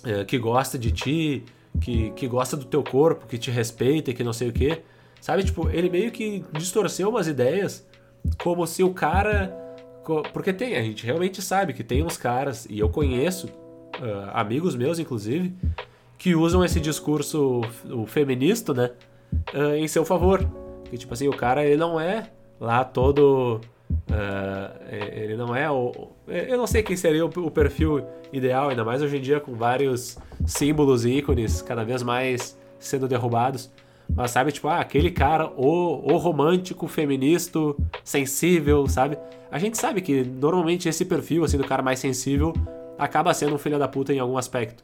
é, 0.04 0.26
que 0.26 0.38
gosta 0.38 0.78
de 0.78 0.92
ti, 0.92 1.46
que, 1.80 2.12
que 2.12 2.28
gosta 2.28 2.58
do 2.58 2.66
teu 2.66 2.84
corpo, 2.84 3.28
que 3.28 3.38
te 3.38 3.50
respeita, 3.50 4.14
que 4.14 4.24
não 4.24 4.34
sei 4.34 4.50
o 4.50 4.54
que. 4.54 4.82
Sabe, 5.22 5.44
tipo, 5.44 5.70
ele 5.70 5.90
meio 5.90 6.12
que 6.12 6.44
distorceu 6.52 7.10
umas 7.10 7.28
ideias 7.28 7.88
como 8.44 8.66
se 8.68 8.84
o 8.84 8.94
cara. 8.94 9.58
Porque 10.34 10.52
tem, 10.52 10.76
a 10.76 10.82
gente 10.82 11.06
realmente 11.06 11.42
sabe 11.42 11.74
que 11.74 11.84
tem 11.84 12.04
uns 12.04 12.18
caras, 12.18 12.66
e 12.70 12.80
eu 12.80 12.90
conheço, 12.90 13.48
uh, 14.00 14.30
amigos 14.34 14.76
meus 14.76 15.00
inclusive, 15.00 15.54
que 16.18 16.36
usam 16.36 16.64
esse 16.64 16.80
discurso 16.80 17.62
o 17.90 18.06
feminista, 18.06 18.74
né, 18.74 18.92
uh, 19.54 19.76
em 19.76 19.88
seu 19.88 20.06
favor. 20.06 20.46
Que 20.86 20.98
tipo 20.98 21.14
assim, 21.14 21.28
o 21.28 21.34
cara 21.34 21.64
ele 21.66 21.78
não 21.78 22.00
é 22.00 22.30
lá 22.60 22.84
todo 22.84 23.62
Uh, 24.10 24.82
ele 24.90 25.36
não 25.36 25.56
é 25.56 25.70
o. 25.70 25.92
Eu 26.28 26.58
não 26.58 26.68
sei 26.68 26.84
quem 26.84 26.96
seria 26.96 27.26
o, 27.26 27.52
perfil 27.52 28.06
ideal, 28.32 28.70
ainda 28.70 28.84
mais 28.84 29.02
hoje 29.02 29.18
em 29.18 29.22
dia 29.22 29.40
com 29.40 29.54
vários 29.54 30.18
símbolos 30.46 31.06
e 31.06 31.18
ícones 31.18 31.62
cada 31.62 31.84
vez 31.84 32.02
mais 32.02 32.58
sendo 32.80 33.08
derrubados. 33.08 33.72
Mas 34.14 34.32
sabe, 34.32 34.52
tipo, 34.52 34.68
ah, 34.68 34.80
aquele 34.80 35.10
cara, 35.10 35.48
o, 35.56 36.14
o 36.14 36.18
romântico, 36.18 36.88
feminista, 36.88 37.60
sensível, 38.04 38.86
sabe? 38.88 39.18
A 39.50 39.58
gente 39.58 39.78
sabe 39.78 40.02
que 40.02 40.24
normalmente 40.24 40.90
esse 40.90 41.06
perfil, 41.06 41.46
assim, 41.46 41.58
do 41.58 41.64
cara 41.64 41.82
mais 41.82 42.00
sensível, 42.00 42.54
acaba 43.02 43.34
sendo 43.34 43.56
um 43.56 43.58
filho 43.58 43.78
da 43.78 43.88
puta 43.88 44.14
em 44.14 44.20
algum 44.20 44.38
aspecto. 44.38 44.84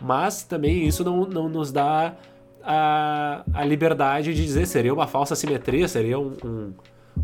Mas 0.00 0.42
também 0.42 0.86
isso 0.86 1.02
não, 1.02 1.24
não 1.24 1.48
nos 1.48 1.72
dá 1.72 2.14
a, 2.62 3.42
a 3.54 3.64
liberdade 3.64 4.34
de 4.34 4.44
dizer 4.44 4.66
seria 4.66 4.92
uma 4.92 5.06
falsa 5.06 5.34
simetria, 5.34 5.88
seria 5.88 6.18
um, 6.18 6.36
um 6.44 6.72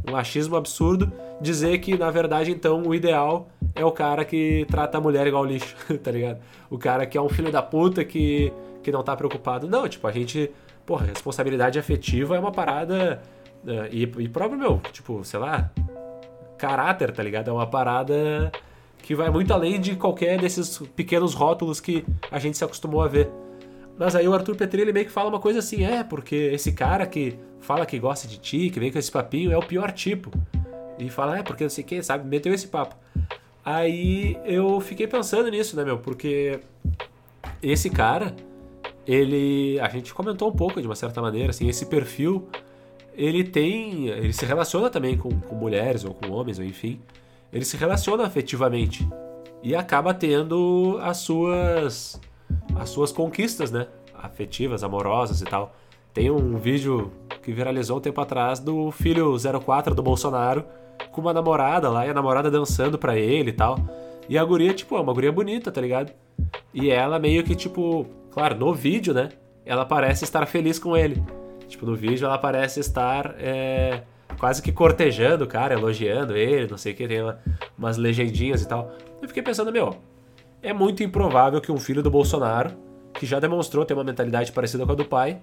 um 0.07 0.17
achismo 0.17 0.57
absurdo 0.57 1.13
dizer 1.41 1.79
que, 1.79 1.97
na 1.97 2.11
verdade, 2.11 2.51
então, 2.51 2.83
o 2.83 2.95
ideal 2.95 3.49
é 3.75 3.85
o 3.85 3.93
cara 3.93 4.25
que 4.25 4.67
trata 4.71 4.99
a 4.99 5.01
mulher 5.01 5.27
igual 5.27 5.45
lixo, 5.45 5.77
tá 6.03 6.11
ligado? 6.11 6.41
O 6.71 6.79
cara 6.79 7.07
que 7.07 7.17
é 7.17 7.21
um 7.21 7.29
filho 7.29 7.51
da 7.51 7.63
puta 7.63 8.05
que, 8.05 8.53
que 8.83 8.91
não 8.91 9.03
tá 9.03 9.17
preocupado. 9.17 9.69
Não, 9.69 9.89
tipo, 9.89 10.07
a 10.07 10.13
gente. 10.13 10.51
Porra, 10.85 11.07
responsabilidade 11.07 11.79
afetiva 11.79 12.37
é 12.37 12.39
uma 12.41 12.53
parada. 12.53 13.21
Uh, 13.65 13.89
e, 13.91 14.03
e 14.03 14.29
próprio, 14.29 14.59
meu, 14.59 14.81
tipo, 14.93 15.23
sei 15.25 15.39
lá. 15.39 15.71
Caráter, 16.57 17.13
tá 17.13 17.23
ligado? 17.23 17.49
É 17.51 17.53
uma 17.53 17.67
parada 17.67 18.51
que 19.03 19.15
vai 19.15 19.31
muito 19.31 19.53
além 19.53 19.81
de 19.81 19.97
qualquer 19.97 20.39
desses 20.39 20.79
pequenos 20.95 21.35
rótulos 21.35 21.81
que 21.81 22.05
a 22.31 22.39
gente 22.39 22.59
se 22.59 22.65
acostumou 22.65 23.03
a 23.03 23.09
ver. 23.09 23.31
Mas 23.99 24.15
aí 24.15 24.29
o 24.29 24.35
Arthur 24.35 24.55
Petri 24.55 24.83
ele 24.83 24.93
meio 24.93 25.07
que 25.07 25.13
fala 25.13 25.29
uma 25.29 25.41
coisa 25.41 25.59
assim, 25.59 25.85
é, 25.85 26.05
porque 26.05 26.35
esse 26.35 26.73
cara 26.73 27.07
que 27.07 27.37
fala 27.61 27.85
que 27.85 27.99
gosta 27.99 28.29
de 28.29 28.39
ti, 28.39 28.71
que 28.71 28.79
vem 28.79 28.93
com 28.93 28.99
esse 28.99 29.11
papinho, 29.11 29.51
é 29.51 29.59
o 29.59 29.63
pior 29.63 29.91
tipo. 29.91 30.31
E 30.99 31.09
fala, 31.11 31.39
é, 31.39 31.43
porque 31.43 31.65
não 31.65 31.71
sei 31.71 31.83
quem, 31.83 32.03
sabe, 32.03 32.29
meteu 32.29 32.53
esse 32.53 32.69
papo. 32.69 32.95
Aí 33.65 34.39
eu 34.45 34.81
fiquei 34.81 35.07
pensando 35.07 35.51
nisso, 35.51 35.77
né, 35.77 35.85
meu, 35.85 35.99
porque 35.99 36.61
esse 37.63 37.91
cara, 37.91 38.35
ele. 39.07 39.79
A 39.81 39.89
gente 39.89 40.15
comentou 40.15 40.49
um 40.49 40.55
pouco 40.55 40.81
de 40.81 40.87
uma 40.87 40.95
certa 40.97 41.21
maneira, 41.21 41.51
assim, 41.51 41.69
esse 41.69 41.87
perfil, 41.87 42.49
ele 43.15 43.45
tem. 43.45 44.09
Ele 44.09 44.33
se 44.33 44.45
relaciona 44.45 44.89
também 44.89 45.17
com, 45.17 45.29
com 45.29 45.55
mulheres 45.55 46.05
ou 46.05 46.15
com 46.15 46.31
homens, 46.31 46.59
ou 46.59 46.65
enfim. 46.65 47.01
Ele 47.53 47.65
se 47.65 47.77
relaciona 47.77 48.25
afetivamente. 48.25 49.09
E 49.63 49.75
acaba 49.75 50.15
tendo 50.15 50.99
as 51.03 51.19
suas 51.19 52.21
as 52.77 52.91
suas 52.91 53.13
conquistas, 53.13 53.71
né? 53.71 53.87
Afetivas, 54.15 54.83
amorosas 54.83 55.41
e 55.41 55.45
tal. 55.45 55.75
Tem 56.13 56.31
um 56.31 56.57
vídeo 56.57 57.13
que 57.43 57.53
viralizou 57.53 57.99
um 57.99 58.01
tempo 58.01 58.21
atrás 58.21 58.59
do 58.59 58.91
filho 58.91 59.37
04 59.39 59.95
do 59.95 60.03
Bolsonaro 60.03 60.65
com 61.13 61.21
uma 61.21 61.33
namorada 61.33 61.89
lá 61.89 62.07
e 62.07 62.11
a 62.11 62.15
namorada 62.15 62.51
dançando 62.51 62.99
pra 62.99 63.17
ele 63.17 63.51
e 63.51 63.53
tal. 63.53 63.79
E 64.29 64.37
a 64.37 64.45
guria, 64.45 64.75
tipo, 64.75 64.97
é 64.97 65.01
uma 65.01 65.13
guria 65.13 65.33
bonita, 65.33 65.71
tá 65.71 65.81
ligado? 65.81 66.13
E 66.75 66.91
ela 66.91 67.19
meio 67.19 67.43
que, 67.45 67.55
tipo, 67.55 68.07
claro, 68.31 68.57
no 68.57 68.75
vídeo, 68.75 69.15
né? 69.15 69.31
Ela 69.65 69.85
parece 69.85 70.25
estar 70.25 70.45
feliz 70.47 70.79
com 70.79 70.97
ele. 70.97 71.23
Tipo, 71.67 71.87
no 71.87 71.95
vídeo 71.95 72.27
ela 72.27 72.39
parece 72.39 72.81
estar 72.81 73.35
é, 73.39 74.03
quase 74.39 74.63
que 74.63 74.73
cortejando 74.73 75.45
o 75.45 75.47
cara, 75.47 75.75
elogiando 75.75 76.37
ele, 76.37 76.69
não 76.71 76.79
sei 76.79 76.93
o 76.93 76.97
que, 76.97 77.09
tem 77.09 77.23
uma, 77.23 77.39
umas 77.77 77.97
legendinhas 77.97 78.63
e 78.63 78.69
tal. 78.69 78.93
Eu 79.21 79.29
fiquei 79.29 79.43
pensando, 79.43 79.73
meu, 79.73 79.97
é 80.63 80.73
muito 80.73 81.03
improvável 81.03 81.61
que 81.61 81.71
um 81.71 81.79
filho 81.79 82.03
do 82.03 82.11
Bolsonaro, 82.11 82.71
que 83.15 83.27
já 83.27 83.41
demonstrou 83.41 83.85
ter 83.85 83.95
uma 83.95 84.05
mentalidade 84.05 84.53
parecida 84.53 84.87
com 84.87 84.93
a 84.93 84.95
do 84.95 85.05
pai, 85.05 85.41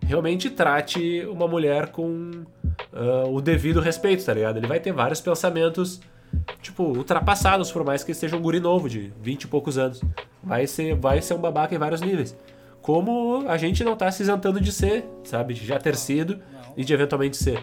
realmente 0.00 0.50
trate 0.50 1.26
uma 1.26 1.46
mulher 1.46 1.88
com 1.88 2.44
uh, 2.92 3.30
o 3.30 3.40
devido 3.40 3.80
respeito, 3.80 4.24
tá 4.24 4.32
ligado? 4.32 4.56
Ele 4.56 4.66
vai 4.66 4.80
ter 4.80 4.92
vários 4.92 5.20
pensamentos, 5.20 6.00
tipo, 6.62 6.84
ultrapassados, 6.84 7.70
por 7.70 7.84
mais 7.84 8.02
que 8.02 8.12
esteja 8.12 8.36
um 8.36 8.40
guri 8.40 8.60
novo, 8.60 8.88
de 8.88 9.12
20 9.20 9.42
e 9.42 9.46
poucos 9.46 9.76
anos. 9.76 10.00
Vai 10.42 10.66
ser, 10.66 10.94
vai 10.94 11.20
ser 11.20 11.34
um 11.34 11.38
babaca 11.38 11.74
em 11.74 11.78
vários 11.78 12.00
níveis. 12.00 12.36
Como 12.80 13.44
a 13.48 13.58
gente 13.58 13.84
não 13.84 13.96
tá 13.96 14.10
se 14.10 14.22
isentando 14.22 14.60
de 14.60 14.72
ser, 14.72 15.04
sabe? 15.24 15.52
De 15.52 15.66
já 15.66 15.78
ter 15.78 15.96
sido 15.96 16.38
e 16.76 16.84
de 16.84 16.94
eventualmente 16.94 17.36
ser. 17.36 17.62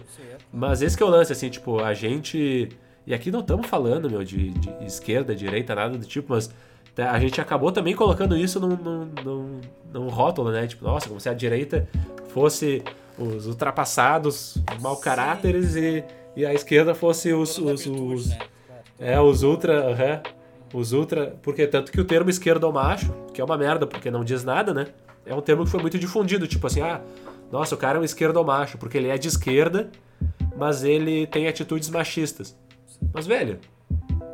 Mas 0.56 0.80
esse 0.80 0.96
que 0.96 1.02
é 1.02 1.06
o 1.06 1.10
lance, 1.10 1.30
assim, 1.30 1.50
tipo, 1.50 1.84
a 1.84 1.92
gente. 1.92 2.70
E 3.06 3.12
aqui 3.12 3.30
não 3.30 3.40
estamos 3.40 3.66
falando, 3.66 4.08
meu, 4.08 4.24
de, 4.24 4.52
de 4.52 4.86
esquerda, 4.86 5.36
direita, 5.36 5.74
nada 5.74 5.98
do 5.98 6.06
tipo, 6.06 6.32
mas 6.32 6.50
a 6.96 7.20
gente 7.20 7.38
acabou 7.42 7.70
também 7.70 7.94
colocando 7.94 8.34
isso 8.34 8.58
num, 8.58 8.74
num, 8.74 9.10
num, 9.22 9.60
num 9.92 10.08
rótulo, 10.08 10.50
né? 10.50 10.66
Tipo, 10.66 10.86
nossa, 10.86 11.08
como 11.08 11.20
se 11.20 11.28
a 11.28 11.34
direita 11.34 11.86
fosse 12.28 12.82
os 13.18 13.46
ultrapassados, 13.46 14.56
mau 14.80 14.96
caráteres 14.96 15.76
e, 15.76 16.02
e 16.34 16.46
a 16.46 16.54
esquerda 16.54 16.94
fosse 16.94 17.34
os. 17.34 17.58
os, 17.58 17.86
os 17.86 18.28
né? 18.30 18.38
é, 18.98 19.20
os 19.20 19.42
ultra. 19.42 19.90
Uhum, 19.90 20.80
os 20.80 20.92
ultra. 20.94 21.36
Porque 21.42 21.66
tanto 21.66 21.92
que 21.92 22.00
o 22.00 22.04
termo 22.04 22.30
esquerdo 22.30 22.72
macho, 22.72 23.14
que 23.34 23.42
é 23.42 23.44
uma 23.44 23.58
merda, 23.58 23.86
porque 23.86 24.10
não 24.10 24.24
diz 24.24 24.42
nada, 24.42 24.72
né? 24.72 24.86
É 25.26 25.34
um 25.34 25.42
termo 25.42 25.64
que 25.64 25.70
foi 25.70 25.82
muito 25.82 25.98
difundido, 25.98 26.46
tipo 26.46 26.66
assim, 26.66 26.80
ah, 26.80 27.02
nossa, 27.52 27.74
o 27.74 27.78
cara 27.78 27.98
é 27.98 28.00
um 28.00 28.04
esquerdo 28.04 28.42
macho, 28.42 28.78
porque 28.78 28.96
ele 28.96 29.08
é 29.08 29.18
de 29.18 29.28
esquerda, 29.28 29.90
mas 30.56 30.84
ele 30.84 31.26
tem 31.26 31.46
atitudes 31.46 31.88
machistas. 31.90 32.56
Mas, 33.12 33.26
velho, 33.26 33.58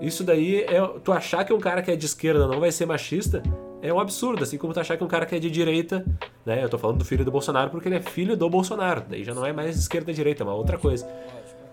isso 0.01 0.25
daí 0.25 0.62
é. 0.62 0.81
Tu 1.03 1.12
achar 1.12 1.45
que 1.45 1.53
um 1.53 1.61
cara 1.61 1.83
que 1.83 1.91
é 1.91 1.97
de 1.97 2.07
esquerda 2.07 2.47
não 2.47 2.61
vai 2.61 2.73
ser 2.73 2.87
machista 2.87 3.43
é 3.83 3.93
um 3.93 3.99
absurdo, 3.99 4.45
assim 4.45 4.57
como 4.57 4.73
tu 4.73 4.79
achar 4.79 4.97
que 4.97 5.03
um 5.03 5.09
cara 5.09 5.27
que 5.27 5.35
é 5.35 5.41
de 5.41 5.51
direita, 5.51 6.05
né? 6.47 6.62
Eu 6.62 6.68
tô 6.68 6.79
falando 6.79 6.99
do 6.99 7.05
filho 7.05 7.25
do 7.25 7.33
Bolsonaro 7.33 7.68
porque 7.68 7.89
ele 7.89 7.97
é 7.97 8.01
filho 8.01 8.37
do 8.37 8.49
Bolsonaro, 8.49 9.03
daí 9.11 9.25
já 9.25 9.35
não 9.35 9.45
é 9.45 9.53
mais 9.53 9.77
esquerda 9.77 10.12
e 10.12 10.14
direita, 10.14 10.45
é 10.45 10.47
uma 10.47 10.55
outra 10.55 10.79
coisa. 10.79 11.05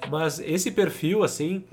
Mas 0.09 0.39
esse 0.39 0.71
perfil, 0.71 1.23
assim, 1.23 1.63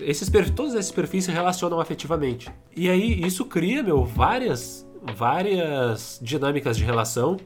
esses 0.00 0.30
perfis, 0.30 0.54
todos 0.54 0.74
esses 0.74 0.90
perfis 0.90 1.24
se 1.24 1.30
relacionam 1.30 1.78
afetivamente. 1.78 2.50
E 2.74 2.88
aí 2.88 3.20
isso 3.20 3.44
cria, 3.44 3.82
meu, 3.82 4.02
várias, 4.02 4.86
várias 5.14 6.18
dinâmicas 6.22 6.78
de 6.78 6.84
relação 6.84 7.36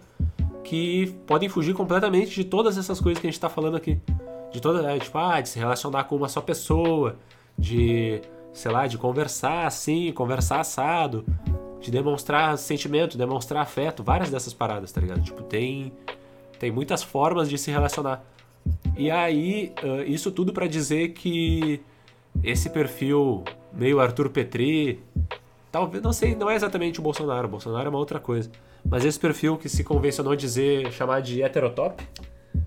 que 0.62 1.12
podem 1.27 1.49
fugir 1.49 1.75
completamente 1.75 2.33
de 2.33 2.45
todas 2.45 2.79
essas 2.79 3.01
coisas 3.01 3.21
que 3.21 3.27
a 3.27 3.31
gente 3.31 3.41
tá 3.41 3.49
falando 3.49 3.77
aqui. 3.77 3.99
De 4.53 4.61
toda, 4.61 4.92
é, 4.92 4.98
tipo, 4.98 5.16
ah, 5.16 5.40
de 5.40 5.48
se 5.48 5.59
relacionar 5.59 6.05
com 6.05 6.16
uma 6.16 6.28
só 6.28 6.40
pessoa, 6.40 7.16
de 7.57 8.20
sei 8.53 8.70
lá, 8.70 8.86
de 8.86 8.98
conversar 8.98 9.66
assim, 9.66 10.12
conversar 10.12 10.61
assado, 10.61 11.24
de 11.80 11.90
demonstrar 11.90 12.57
sentimento, 12.59 13.16
demonstrar 13.16 13.62
afeto, 13.62 14.03
várias 14.03 14.30
dessas 14.30 14.53
paradas, 14.53 14.92
tá 14.92 15.01
ligado? 15.01 15.22
Tipo, 15.22 15.42
tem, 15.42 15.92
tem 16.59 16.70
muitas 16.70 17.03
formas 17.03 17.48
de 17.48 17.57
se 17.57 17.70
relacionar. 17.70 18.24
E 18.96 19.11
aí, 19.11 19.72
isso 20.07 20.30
tudo 20.30 20.53
para 20.53 20.66
dizer 20.66 21.11
que 21.11 21.80
esse 22.42 22.68
perfil 22.68 23.44
meio 23.72 24.01
Arthur 24.01 24.28
Petri, 24.30 25.03
talvez, 25.70 26.03
não 26.03 26.12
sei, 26.12 26.34
não 26.34 26.51
é 26.51 26.55
exatamente 26.55 27.01
o 27.01 27.03
Bolsonaro, 27.03 27.46
o 27.46 27.51
Bolsonaro 27.51 27.86
é 27.86 27.88
uma 27.88 27.98
outra 27.98 28.18
coisa, 28.18 28.51
mas 28.84 29.05
esse 29.05 29.18
perfil 29.18 29.57
que 29.57 29.68
se 29.68 29.82
convencionou 29.84 30.36
dizer, 30.36 30.92
chamar 30.92 31.20
de 31.20 31.42
heterotop, 31.42 32.03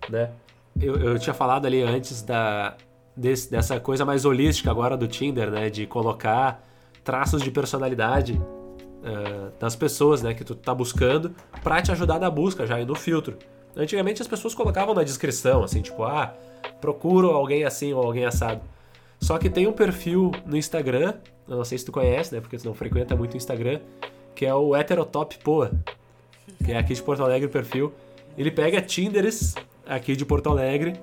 né? 0.09 0.31
Eu, 0.79 0.95
eu 0.95 1.19
tinha 1.19 1.33
falado 1.33 1.65
ali 1.65 1.81
antes 1.81 2.21
da, 2.21 2.75
desse, 3.15 3.49
dessa 3.49 3.79
coisa 3.79 4.05
mais 4.05 4.25
holística 4.25 4.69
agora 4.69 4.97
do 4.97 5.07
Tinder, 5.07 5.49
né? 5.49 5.69
De 5.69 5.85
colocar 5.85 6.63
traços 7.03 7.41
de 7.41 7.51
personalidade 7.51 8.33
uh, 8.33 9.51
das 9.59 9.75
pessoas, 9.75 10.21
né? 10.21 10.33
Que 10.33 10.43
tu 10.43 10.55
tá 10.55 10.73
buscando 10.73 11.33
para 11.63 11.81
te 11.81 11.91
ajudar 11.91 12.19
na 12.19 12.29
busca 12.29 12.65
já 12.65 12.79
e 12.79 12.85
no 12.85 12.95
filtro. 12.95 13.37
Antigamente 13.75 14.21
as 14.21 14.27
pessoas 14.27 14.53
colocavam 14.53 14.93
na 14.93 15.03
descrição, 15.03 15.63
assim, 15.63 15.81
tipo, 15.81 16.03
ah, 16.03 16.33
procuro 16.79 17.31
alguém 17.31 17.63
assim 17.63 17.91
ou 17.93 18.03
alguém 18.03 18.25
assado. 18.25 18.61
Só 19.19 19.37
que 19.37 19.49
tem 19.49 19.65
um 19.67 19.73
perfil 19.73 20.31
no 20.45 20.55
Instagram, 20.55 21.15
eu 21.47 21.57
não 21.57 21.63
sei 21.63 21.77
se 21.77 21.85
tu 21.85 21.91
conhece, 21.91 22.33
né? 22.35 22.41
Porque 22.41 22.57
tu 22.57 22.65
não 22.65 22.73
frequenta 22.73 23.15
muito 23.15 23.33
o 23.33 23.37
Instagram, 23.37 23.79
que 24.35 24.45
é 24.45 24.53
o 24.53 24.75
Heterotop 24.75 25.37
Poa, 25.39 25.71
que 26.63 26.71
é 26.71 26.77
aqui 26.77 26.93
de 26.93 27.01
Porto 27.01 27.23
Alegre 27.23 27.47
o 27.47 27.49
perfil. 27.49 27.93
Ele 28.37 28.51
pega 28.51 28.81
Tinderes 28.81 29.55
aqui 29.85 30.15
de 30.15 30.25
Porto 30.25 30.49
Alegre 30.49 30.93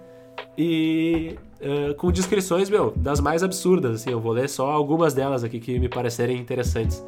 e 0.56 1.38
uh, 1.60 1.94
com 1.94 2.10
descrições, 2.10 2.68
meu, 2.68 2.92
das 2.96 3.20
mais 3.20 3.42
absurdas, 3.42 4.00
assim, 4.00 4.10
eu 4.10 4.20
vou 4.20 4.32
ler 4.32 4.48
só 4.48 4.70
algumas 4.70 5.14
delas 5.14 5.44
aqui 5.44 5.60
que 5.60 5.78
me 5.78 5.88
parecerem 5.88 6.38
interessantes. 6.38 7.04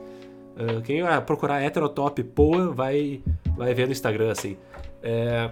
Uh, 0.57 0.83
quem 0.83 1.03
vai 1.03 1.21
procurar 1.25 1.63
heterotop 1.63 2.23
poa 2.25 2.73
vai, 2.73 3.23
vai 3.57 3.75
ver 3.75 3.87
no 3.87 3.93
Instagram, 3.93 4.31
assim. 4.31 4.57
É, 5.03 5.51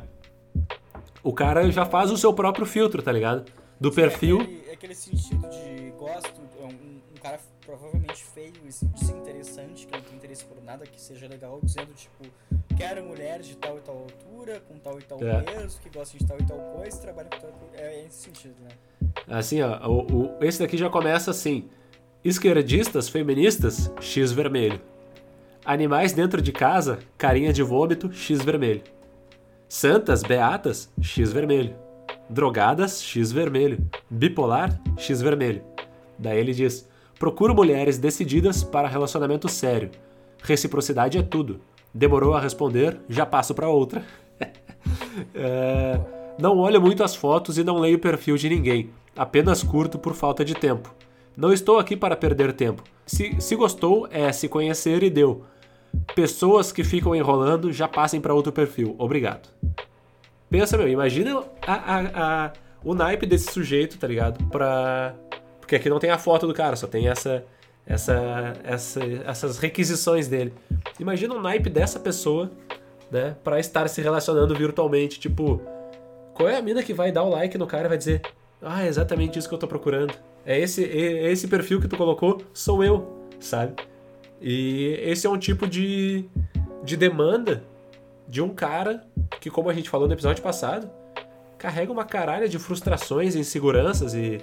o 1.23 1.33
cara 1.33 1.71
já 1.71 1.85
faz 1.85 2.11
o 2.11 2.17
seu 2.17 2.33
próprio 2.33 2.67
filtro, 2.67 3.03
tá 3.03 3.13
ligado? 3.13 3.51
Do 3.79 3.91
Sim, 3.91 3.97
perfil. 3.97 4.39
É 4.39 4.43
aquele, 4.43 4.65
é 4.69 4.73
aquele, 4.73 4.95
sentido 4.95 5.49
de 5.49 5.91
gosto, 5.99 6.41
é 6.61 6.65
um, 6.65 6.69
um 6.69 7.21
cara 7.21 7.41
provavelmente 7.65 8.25
feio 8.25 8.53
e 8.65 9.11
interessante, 9.13 9.87
que 9.87 9.93
não 9.93 10.03
tem 10.03 10.17
interesse 10.17 10.45
por 10.45 10.63
nada 10.63 10.85
que 10.87 11.01
seja 11.01 11.27
legal, 11.27 11.61
dizendo 11.63 11.93
tipo, 11.95 12.25
quero 12.81 13.05
mulher 13.05 13.41
de 13.41 13.55
tal 13.57 13.77
e 13.77 13.81
tal 13.81 13.99
altura, 13.99 14.63
com 14.67 14.79
tal 14.79 14.99
e 14.99 15.03
tal 15.03 15.19
é. 15.23 15.43
peso, 15.43 15.79
que 15.81 15.91
gosta 15.91 16.17
de 16.17 16.25
tal 16.25 16.39
e 16.41 16.45
tal 16.45 16.59
coisa, 16.59 16.99
trabalha 16.99 17.29
com 17.29 17.39
tal. 17.39 17.51
É, 17.75 17.83
é 17.83 18.07
esse 18.07 18.23
sentido, 18.23 18.55
né? 18.63 18.71
Assim, 19.29 19.61
ó, 19.61 19.87
o, 19.87 20.39
o, 20.39 20.45
esse 20.45 20.59
daqui 20.59 20.79
já 20.79 20.89
começa 20.89 21.31
assim. 21.31 21.69
Esquerdistas, 22.25 23.09
feministas, 23.09 23.93
X 24.01 24.33
vermelho. 24.33 24.81
Animais 25.65 26.15
dentro 26.15 26.41
de 26.41 26.53
casa, 26.53 26.99
carinha 27.19 27.53
de 27.53 27.63
vômito, 27.63 28.11
X 28.13 28.43
vermelho. 28.43 28.83
Santas, 29.69 30.23
beatas, 30.23 30.91
X 31.01 31.33
vermelho. 31.33 31.77
Drogadas, 32.31 33.03
X 33.03 33.31
vermelho. 33.31 33.79
Bipolar, 34.09 34.81
X 34.97 35.21
vermelho. 35.21 35.63
Daí 36.19 36.39
ele 36.39 36.55
diz: 36.55 36.89
Procuro 37.19 37.55
mulheres 37.55 37.99
decididas 37.99 38.65
para 38.65 38.89
relacionamento 38.89 39.49
sério. 39.49 39.91
Reciprocidade 40.43 41.19
é 41.19 41.23
tudo. 41.23 41.61
Demorou 41.93 42.35
a 42.35 42.41
responder, 42.41 43.01
já 43.09 43.27
passo 43.27 43.55
para 43.55 43.69
outra. 43.69 44.05
é, 45.35 46.01
não 46.39 46.59
olho 46.59 46.81
muito 46.81 47.03
as 47.03 47.15
fotos 47.15 47.59
e 47.59 47.65
não 47.65 47.79
leio 47.79 47.97
o 47.97 48.01
perfil 48.01 48.37
de 48.37 48.49
ninguém. 48.49 48.91
Apenas 49.17 49.63
curto 49.63 49.99
por 49.99 50.15
falta 50.15 50.45
de 50.45 50.55
tempo. 50.55 50.95
Não 51.37 51.53
estou 51.53 51.79
aqui 51.79 51.97
para 51.97 52.17
perder 52.17 52.53
tempo. 52.53 52.83
Se, 53.07 53.41
se 53.41 53.57
gostou, 53.57 54.09
é 54.11 54.31
se 54.33 54.49
conhecer 54.49 55.03
e 55.03 55.11
deu. 55.11 55.45
Pessoas 56.15 56.71
que 56.71 56.85
ficam 56.85 57.15
enrolando 57.15 57.73
já 57.73 57.89
passem 57.89 58.21
para 58.21 58.35
outro 58.35 58.53
perfil. 58.53 58.95
Obrigado. 58.99 59.49
Pensa, 60.49 60.77
meu, 60.77 60.89
imagina 60.89 61.43
a, 61.67 61.75
a, 61.75 62.47
a, 62.47 62.53
o 62.85 62.95
naipe 62.95 63.27
desse 63.27 63.53
sujeito, 63.53 63.99
tá 63.99 64.07
ligado? 64.07 64.45
Pra 64.47 65.15
porque 65.71 65.77
aqui 65.77 65.89
não 65.89 66.01
tem 66.01 66.11
a 66.11 66.19
foto 66.19 66.49
do 66.49 66.53
cara, 66.53 66.75
só 66.75 66.89
tem 66.89 67.07
essa, 67.07 67.45
essa, 67.87 68.55
essa, 68.63 69.01
essas 69.27 69.59
requisições 69.59 70.29
dele. 70.29 70.53
Imagina 70.99 71.35
um 71.35 71.41
naipe 71.41 71.69
dessa 71.69 71.99
pessoa, 71.99 72.51
né, 73.11 73.37
para 73.43 73.59
estar 73.59 73.89
se 73.89 74.01
relacionando 74.01 74.55
virtualmente. 74.55 75.19
Tipo, 75.19 75.61
qual 76.35 76.49
é 76.49 76.57
a 76.57 76.63
mina 76.63 76.83
que 76.83 76.95
vai 76.95 77.11
dar 77.11 77.25
o 77.25 77.29
like 77.29 77.59
no 77.59 77.67
cara 77.67 77.87
e 77.87 77.89
vai 77.89 77.99
dizer: 77.99 78.23
Ah, 78.63 78.85
é 78.85 78.89
exatamente 78.89 79.39
isso 79.39 79.49
que 79.49 79.55
eu 79.55 79.59
tô 79.59 79.67
procurando. 79.67 80.15
É 80.45 80.59
esse, 80.59 80.85
é 80.85 81.31
esse 81.31 81.49
perfil 81.49 81.81
que 81.81 81.89
tu 81.89 81.97
colocou, 81.97 82.41
sou 82.55 82.83
eu, 82.83 83.27
sabe? 83.39 83.75
E 84.41 84.99
esse 85.03 85.27
é 85.27 85.31
um 85.31 85.39
tipo 85.39 85.67
de, 85.67 86.25
de 86.83 86.97
demanda 86.97 87.63
de 88.27 88.41
um 88.41 88.49
cara 88.49 89.05
que, 89.41 89.51
como 89.51 89.69
a 89.69 89.75
gente 89.75 89.91
falou 89.91 90.07
no 90.07 90.15
episódio 90.15 90.43
passado, 90.43 90.91
carrega 91.59 91.93
uma 91.93 92.05
caralha 92.05 92.49
de 92.49 92.59
frustrações, 92.59 93.35
inseguranças 93.35 94.15
e. 94.15 94.39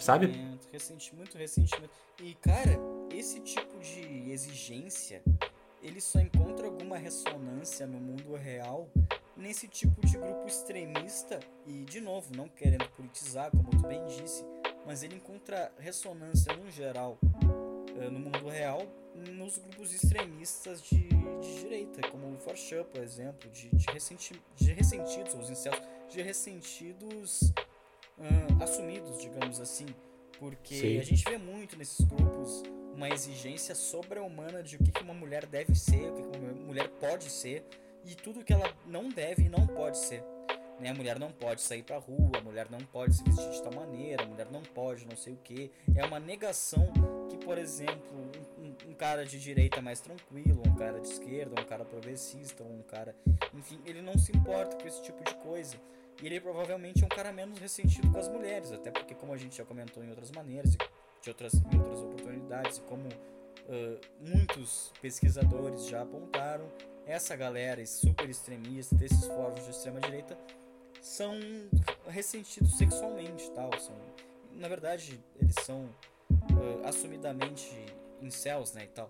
Sabe? 0.00 0.52
recente, 0.72 1.14
muito 1.14 1.36
recentemente. 1.36 1.92
E, 2.22 2.34
cara, 2.34 2.78
esse 3.10 3.40
tipo 3.40 3.80
de 3.80 4.30
exigência, 4.30 5.20
ele 5.82 6.00
só 6.00 6.20
encontra 6.20 6.68
alguma 6.68 6.96
ressonância 6.96 7.84
no 7.84 7.98
mundo 7.98 8.36
real 8.36 8.88
nesse 9.36 9.66
tipo 9.66 10.00
de 10.06 10.16
grupo 10.16 10.46
extremista 10.46 11.40
e, 11.66 11.84
de 11.84 12.00
novo, 12.00 12.32
não 12.36 12.48
querendo 12.48 12.88
politizar, 12.90 13.50
como 13.50 13.68
tu 13.70 13.88
bem 13.88 14.06
disse, 14.06 14.44
mas 14.86 15.02
ele 15.02 15.16
encontra 15.16 15.72
ressonância 15.80 16.54
no 16.54 16.70
geral, 16.70 17.18
eh, 18.00 18.08
no 18.08 18.20
mundo 18.20 18.48
real, 18.48 18.86
nos 19.16 19.58
grupos 19.58 19.92
extremistas 19.92 20.80
de, 20.80 21.08
de 21.08 21.60
direita, 21.60 22.08
como 22.08 22.32
o 22.32 22.38
Forchan, 22.38 22.84
por 22.84 23.02
exemplo, 23.02 23.50
de, 23.50 23.68
de, 23.70 23.86
ressenti, 23.86 24.40
de 24.54 24.72
ressentidos, 24.72 25.34
os 25.34 25.50
incels, 25.50 25.82
de 26.08 26.22
ressentidos 26.22 27.52
assumidos, 28.62 29.18
digamos 29.20 29.58
assim. 29.58 29.86
Porque 30.42 30.74
Sim. 30.74 30.98
a 30.98 31.04
gente 31.04 31.22
vê 31.22 31.38
muito 31.38 31.76
nesses 31.76 32.04
grupos 32.04 32.64
uma 32.96 33.08
exigência 33.08 33.76
sobre-humana 33.76 34.60
de 34.60 34.74
o 34.74 34.78
que 34.80 35.00
uma 35.00 35.14
mulher 35.14 35.46
deve 35.46 35.72
ser, 35.76 36.10
o 36.10 36.16
que 36.16 36.36
uma 36.36 36.52
mulher 36.52 36.88
pode 36.98 37.30
ser 37.30 37.64
e 38.04 38.16
tudo 38.16 38.42
que 38.42 38.52
ela 38.52 38.68
não 38.84 39.08
deve 39.08 39.44
e 39.44 39.48
não 39.48 39.64
pode 39.68 39.98
ser. 39.98 40.20
Né? 40.80 40.90
A 40.90 40.94
mulher 40.94 41.16
não 41.16 41.30
pode 41.30 41.62
sair 41.62 41.84
pra 41.84 41.98
rua, 41.98 42.38
a 42.38 42.40
mulher 42.40 42.66
não 42.68 42.80
pode 42.80 43.14
se 43.14 43.22
vestir 43.22 43.50
de 43.52 43.62
tal 43.62 43.72
maneira, 43.72 44.24
a 44.24 44.26
mulher 44.26 44.50
não 44.50 44.62
pode 44.62 45.06
não 45.06 45.16
sei 45.16 45.32
o 45.32 45.36
que. 45.36 45.70
É 45.94 46.04
uma 46.04 46.18
negação 46.18 46.92
que, 47.30 47.36
por 47.36 47.56
exemplo, 47.56 48.18
um, 48.58 48.90
um, 48.90 48.94
cara 48.94 49.24
de 49.24 49.38
direita 49.38 49.80
mais 49.80 50.00
tranquilo, 50.00 50.60
um 50.66 50.74
cara 50.74 50.98
de 50.98 51.06
esquerda, 51.06 51.62
um 51.62 51.64
cara 51.64 51.84
progressista, 51.84 52.64
um 52.64 52.82
cara. 52.82 53.14
Enfim, 53.54 53.80
ele 53.86 54.02
não 54.02 54.18
se 54.18 54.36
importa 54.36 54.76
com 54.76 54.88
esse 54.88 55.00
tipo 55.04 55.22
de 55.22 55.36
coisa. 55.36 55.76
E 56.20 56.26
ele 56.26 56.40
provavelmente 56.40 57.02
é 57.02 57.06
um 57.06 57.08
cara 57.08 57.32
menos 57.32 57.58
ressentido 57.58 58.10
com 58.10 58.18
as 58.18 58.28
mulheres, 58.28 58.72
até 58.72 58.90
porque, 58.90 59.14
como 59.14 59.32
a 59.32 59.36
gente 59.36 59.56
já 59.56 59.64
comentou 59.64 60.04
em 60.04 60.08
outras 60.08 60.30
maneiras, 60.30 60.76
de 61.20 61.30
outras, 61.30 61.54
em 61.54 61.78
outras 61.78 62.00
oportunidades, 62.00 62.78
e 62.78 62.80
como 62.82 63.08
uh, 63.08 64.00
muitos 64.20 64.92
pesquisadores 65.00 65.86
já 65.86 66.02
apontaram, 66.02 66.70
essa 67.06 67.34
galera 67.34 67.84
super 67.86 68.28
extremista, 68.28 68.94
desses 68.94 69.26
fóruns 69.26 69.64
de 69.64 69.70
extrema-direita, 69.70 70.38
são 71.00 71.34
ressentidos 72.06 72.76
sexualmente, 72.76 73.50
tal. 73.50 73.70
São, 73.80 73.96
na 74.52 74.68
verdade, 74.68 75.18
eles 75.40 75.56
são 75.64 75.86
uh, 76.30 76.86
assumidamente 76.86 77.74
incels, 78.20 78.72
né, 78.72 78.84
e 78.84 78.88
tal. 78.88 79.08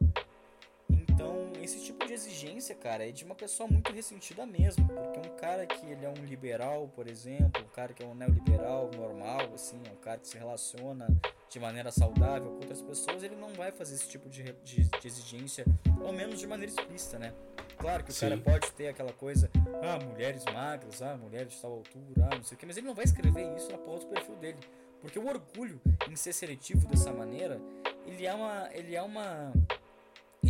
Então, 1.13 1.53
esse 1.61 1.79
tipo 1.85 2.07
de 2.07 2.13
exigência, 2.15 2.75
cara, 2.75 3.07
é 3.07 3.13
de 3.13 3.23
uma 3.23 3.35
pessoa 3.35 3.69
muito 3.69 3.93
ressentida 3.93 4.47
mesmo. 4.47 4.89
Porque 4.89 5.29
um 5.29 5.37
cara 5.37 5.67
que 5.67 5.85
ele 5.87 6.05
é 6.05 6.09
um 6.09 6.25
liberal, 6.25 6.91
por 6.95 7.07
exemplo, 7.07 7.63
um 7.63 7.75
cara 7.75 7.93
que 7.93 8.03
é 8.03 8.07
um 8.07 8.15
neoliberal 8.15 8.91
normal, 8.97 9.53
assim, 9.55 9.79
um 9.93 9.97
cara 9.97 10.19
que 10.19 10.29
se 10.29 10.39
relaciona 10.39 11.07
de 11.51 11.61
maneira 11.61 11.93
saudável 11.93 12.49
com 12.49 12.57
outras 12.57 12.81
pessoas, 12.81 13.23
ele 13.23 13.37
não 13.37 13.53
vai 13.53 13.71
fazer 13.71 13.95
esse 13.95 14.09
tipo 14.09 14.31
de, 14.31 14.43
de, 14.65 14.85
de 14.85 15.07
exigência, 15.07 15.67
ao 16.03 16.13
menos 16.13 16.41
de 16.41 16.47
maneira 16.47 16.73
explícita, 16.73 17.19
né? 17.19 17.35
Claro 17.77 18.03
que 18.05 18.11
o 18.11 18.15
Sim. 18.15 18.31
cara 18.31 18.41
pode 18.41 18.73
ter 18.73 18.89
aquela 18.89 19.13
coisa, 19.13 19.51
ah, 19.83 20.03
mulheres 20.03 20.45
magras, 20.47 21.03
ah, 21.03 21.15
mulheres 21.17 21.53
de 21.53 21.61
tal 21.61 21.73
altura, 21.73 22.29
ah, 22.31 22.37
não 22.37 22.43
sei 22.43 22.57
o 22.57 22.59
que, 22.59 22.65
mas 22.65 22.79
ele 22.79 22.87
não 22.87 22.95
vai 22.95 23.05
escrever 23.05 23.55
isso 23.55 23.71
na 23.71 23.77
porra 23.77 23.99
do 23.99 24.07
perfil 24.07 24.37
dele. 24.37 24.59
Porque 25.03 25.19
o 25.19 25.27
orgulho 25.27 25.79
em 26.09 26.17
ser 26.17 26.33
seletivo 26.33 26.87
dessa 26.87 27.13
maneira, 27.13 27.61
ele 28.07 28.25
é 28.25 28.33
uma. 28.33 28.71
Ele 28.73 28.95
é 28.95 29.03
uma 29.03 29.53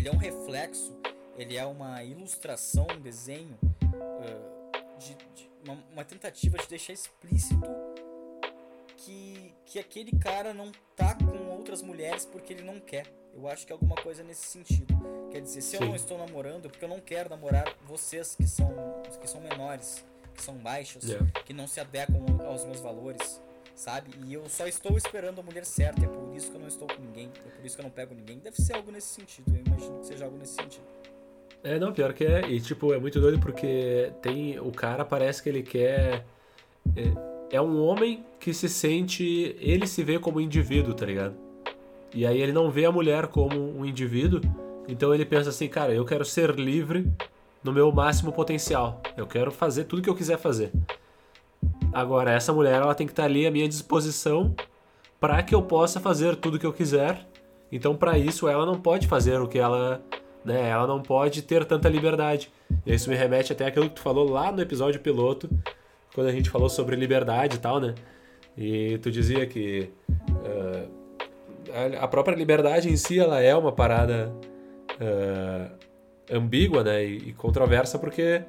ele 0.03 0.09
é 0.09 0.13
um 0.13 0.17
reflexo, 0.17 0.93
ele 1.39 1.57
é 1.57 1.65
uma 1.65 2.03
ilustração, 2.03 2.89
um 2.91 3.01
desenho, 3.01 3.57
uh, 3.63 4.99
de, 4.99 5.15
de 5.15 5.51
uma, 5.65 5.79
uma, 5.93 6.05
tentativa 6.05 6.59
de 6.59 6.67
deixar 6.67 6.93
explícito 6.93 7.71
que, 8.97 9.55
que 9.65 9.79
aquele 9.79 10.11
cara 10.19 10.53
não 10.53 10.73
tá 10.97 11.15
com 11.15 11.57
outras 11.57 11.83
mulheres 11.83 12.25
porque 12.25 12.53
ele 12.53 12.63
não 12.63 12.81
quer. 12.81 13.07
Eu 13.33 13.47
acho 13.47 13.65
que 13.65 13.73
é 13.73 13.75
alguma 13.75 13.95
coisa 13.95 14.25
nesse 14.25 14.45
sentido. 14.45 14.93
Quer 15.31 15.41
dizer, 15.41 15.63
se 15.63 15.77
Sim. 15.77 15.85
eu 15.85 15.87
não 15.87 15.95
estou 15.95 16.19
namorando, 16.19 16.67
é 16.67 16.69
porque 16.69 16.85
eu 16.85 16.89
não 16.89 17.01
quero 17.01 17.31
namorar 17.31 17.73
vocês 17.87 18.35
que 18.35 18.47
são, 18.47 18.75
que 19.21 19.29
são 19.29 19.41
menores, 19.41 20.05
que 20.35 20.43
são 20.43 20.57
baixos, 20.57 21.05
yeah. 21.05 21.31
que 21.45 21.53
não 21.53 21.69
se 21.69 21.79
adequam 21.79 22.25
aos 22.45 22.65
meus 22.65 22.81
valores 22.81 23.41
sabe? 23.75 24.11
E 24.27 24.35
eu 24.35 24.49
só 24.49 24.67
estou 24.67 24.97
esperando 24.97 25.41
a 25.41 25.43
mulher 25.43 25.65
certa, 25.65 26.05
é 26.05 26.09
por 26.09 26.35
isso 26.35 26.51
que 26.51 26.57
eu 26.57 26.61
não 26.61 26.69
estou 26.69 26.89
com 26.89 27.01
ninguém, 27.01 27.31
é 27.47 27.51
por 27.51 27.65
isso 27.65 27.77
que 27.77 27.83
eu 27.83 27.85
não 27.85 27.91
pego 27.91 28.15
ninguém. 28.15 28.39
Deve 28.39 28.61
ser 28.61 28.75
algo 28.75 28.91
nesse 28.91 29.09
sentido, 29.09 29.55
eu 29.55 29.63
imagino 29.67 29.99
que 29.99 30.07
seja 30.07 30.25
algo 30.25 30.37
nesse 30.39 30.55
sentido. 30.55 30.85
É, 31.65 31.79
não, 31.79 31.93
pior 31.93 32.13
que 32.13 32.25
é, 32.25 32.49
e 32.49 32.61
tipo, 32.61 32.93
é 32.93 32.99
muito 32.99 33.21
doido 33.21 33.39
porque 33.39 34.13
tem, 34.21 34.59
o 34.59 34.73
cara 34.73 35.05
parece 35.05 35.43
que 35.43 35.49
ele 35.49 35.63
quer, 35.63 36.25
é, 36.97 37.57
é 37.57 37.61
um 37.61 37.81
homem 37.85 38.25
que 38.41 38.53
se 38.53 38.69
sente, 38.69 39.57
ele 39.61 39.87
se 39.87 40.03
vê 40.03 40.19
como 40.19 40.41
indivíduo, 40.41 40.93
tá 40.93 41.07
ligado? 41.07 41.37
E 42.13 42.27
aí 42.27 42.41
ele 42.41 42.53
não 42.53 42.71
vê 42.71 42.85
a 42.85 42.93
mulher 42.93 43.29
como 43.29 43.79
um 43.79 43.87
indivíduo, 43.87 44.41
então 44.89 45.15
ele 45.15 45.25
pensa 45.25 45.51
assim, 45.51 45.69
cara, 45.69 45.95
eu 45.95 46.05
quero 46.05 46.25
ser 46.25 46.51
livre 46.57 47.11
no 47.63 47.73
meu 47.73 47.93
máximo 47.93 48.33
potencial, 48.33 49.01
eu 49.17 49.27
quero 49.27 49.53
fazer 49.53 49.85
tudo 49.85 50.03
que 50.03 50.11
eu 50.11 50.17
quiser 50.17 50.39
fazer. 50.39 50.73
Agora, 51.93 52.31
essa 52.33 52.53
mulher 52.53 52.81
ela 52.81 52.95
tem 52.95 53.07
que 53.07 53.13
estar 53.13 53.25
ali 53.25 53.47
à 53.47 53.51
minha 53.51 53.69
disposição 53.69 54.55
para 55.21 55.43
que 55.43 55.55
eu 55.55 55.63
possa 55.63 56.01
fazer 56.01 56.37
tudo 56.37 56.59
que 56.59 56.67
eu 56.67 56.73
quiser. 56.73 57.27
Então, 57.71 57.95
para 57.95 58.19
isso, 58.19 58.49
ela 58.49 58.65
não 58.65 58.81
pode 58.81 59.07
fazer 59.07 59.41
o 59.41 59.47
que 59.47 59.59
ela. 59.59 60.03
Né, 60.45 60.71
ela 60.71 60.89
não 60.89 61.01
pode 61.01 61.43
ter 61.43 61.65
tanta 61.65 61.89
liberdade. 61.89 62.51
E 62.85 62.95
isso 62.95 63.09
me 63.09 63.15
remete 63.15 63.53
até 63.53 63.67
aquilo 63.67 63.89
que 63.89 63.97
tu 63.97 64.01
falou 64.01 64.29
lá 64.29 64.51
no 64.51 64.61
episódio 64.61 65.01
piloto, 65.01 65.49
quando 66.15 66.27
a 66.27 66.33
gente 66.33 66.51
falou 66.51 66.69
sobre 66.69 66.97
liberdade 66.97 67.57
e 67.57 67.59
tal, 67.61 67.79
né? 67.79 67.95
E 68.59 68.99
tu 68.99 69.11
dizia 69.11 69.47
que 69.47 69.89
uh, 70.29 70.91
a 72.01 72.09
própria 72.09 72.35
liberdade 72.35 72.89
em 72.89 72.97
si 72.97 73.21
ela 73.21 73.41
é 73.41 73.55
uma 73.55 73.71
parada 73.71 74.35
uh, 75.01 75.71
ambígua, 76.31 76.83
né? 76.83 77.05
E, 77.05 77.29
e 77.29 77.33
controversa 77.33 77.99
porque 77.99 78.43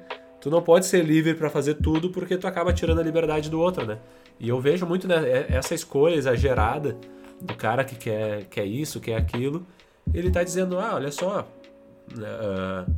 tu 0.44 0.50
não 0.50 0.60
pode 0.60 0.84
ser 0.84 1.02
livre 1.02 1.32
para 1.32 1.48
fazer 1.48 1.72
tudo 1.76 2.10
porque 2.10 2.36
tu 2.36 2.46
acaba 2.46 2.70
tirando 2.70 3.00
a 3.00 3.02
liberdade 3.02 3.48
do 3.48 3.58
outro, 3.58 3.86
né? 3.86 3.98
E 4.38 4.50
eu 4.50 4.60
vejo 4.60 4.84
muito 4.84 5.08
né, 5.08 5.16
é, 5.26 5.46
essa 5.48 5.74
escolha 5.74 6.16
exagerada 6.16 6.98
do 7.40 7.54
cara 7.54 7.82
que 7.82 7.96
quer, 7.96 8.44
quer 8.50 8.66
isso, 8.66 9.00
quer 9.00 9.16
aquilo. 9.16 9.66
Ele 10.12 10.30
tá 10.30 10.44
dizendo, 10.44 10.78
ah, 10.78 10.96
olha 10.96 11.10
só, 11.10 11.48
uh, 12.12 12.94